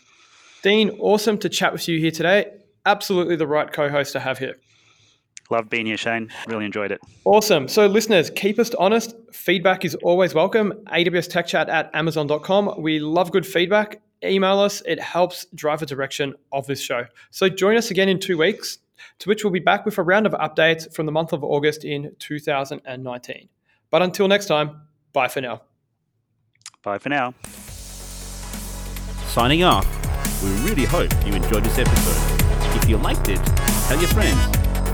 Dean, 0.64 0.92
awesome 0.92 1.38
to 1.40 1.50
chat 1.50 1.74
with 1.74 1.90
you 1.90 2.00
here 2.00 2.12
today. 2.12 2.54
Absolutely 2.86 3.36
the 3.36 3.48
right 3.48 3.70
co 3.74 3.90
host 3.90 4.14
to 4.14 4.22
have 4.22 4.38
here. 4.38 4.56
Love 5.52 5.70
being 5.70 5.86
here, 5.86 5.98
Shane. 5.98 6.32
Really 6.48 6.66
enjoyed 6.66 6.92
it. 6.92 7.02
Awesome. 7.26 7.68
So, 7.68 7.86
listeners, 7.86 8.30
keep 8.30 8.58
us 8.60 8.74
honest. 8.76 9.14
Feedback 9.34 9.84
is 9.84 9.94
always 9.96 10.34
welcome. 10.34 10.72
AWS 10.88 11.30
Tech 11.30 11.48
Chat 11.48 11.68
at 11.68 11.92
Amazon.com. 11.94 12.82
We 12.82 13.00
love 13.00 13.32
good 13.32 13.46
feedback 13.46 14.02
email 14.24 14.60
us. 14.60 14.82
It 14.86 15.00
helps 15.00 15.46
drive 15.56 15.80
the 15.80 15.86
direction 15.86 16.36
of 16.52 16.68
this 16.68 16.82
show. 16.82 17.06
So 17.32 17.50
join 17.50 17.78
us 17.78 17.92
again 17.92 18.10
in 18.10 18.20
two 18.20 18.38
weeks, 18.38 18.80
to 19.20 19.30
which 19.30 19.44
we'll 19.44 19.54
be 19.54 19.60
back 19.60 19.86
with 19.86 19.98
a 19.98 20.04
round 20.04 20.26
of 20.26 20.34
updates 20.34 20.94
from 20.94 21.06
the 21.06 21.12
month 21.12 21.34
of 21.34 21.44
August 21.44 21.84
in 21.86 22.16
2019. 22.20 23.50
But 23.90 24.02
until 24.02 24.28
next 24.28 24.48
time, 24.48 24.82
bye 25.14 25.28
for 25.28 25.42
now. 25.42 25.62
Bye 26.84 26.98
for 26.98 27.10
now. 27.10 27.34
Signing 29.28 29.64
off, 29.64 29.86
we 30.44 30.50
really 30.70 30.86
hope 30.86 31.12
you 31.26 31.34
enjoyed 31.34 31.64
this 31.64 31.78
episode. 31.78 32.42
If 32.76 32.90
you 32.90 32.98
liked 32.98 33.28
it, 33.30 33.44
tell 33.88 34.00
your 34.00 34.10
friends, 34.10 34.40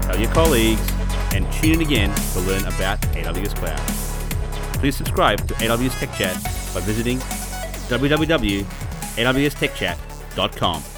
tell 0.05 0.19
your 0.19 0.31
colleagues, 0.31 0.81
and 1.33 1.51
tune 1.53 1.73
in 1.75 1.81
again 1.81 2.15
to 2.33 2.39
learn 2.41 2.63
about 2.65 2.99
AWS 3.01 3.55
Cloud. 3.55 3.79
Please 4.79 4.95
subscribe 4.95 5.47
to 5.47 5.53
AWS 5.55 5.99
Tech 5.99 6.13
Chat 6.13 6.35
by 6.73 6.79
visiting 6.81 7.19
www.awstechchat.com. 9.17 10.90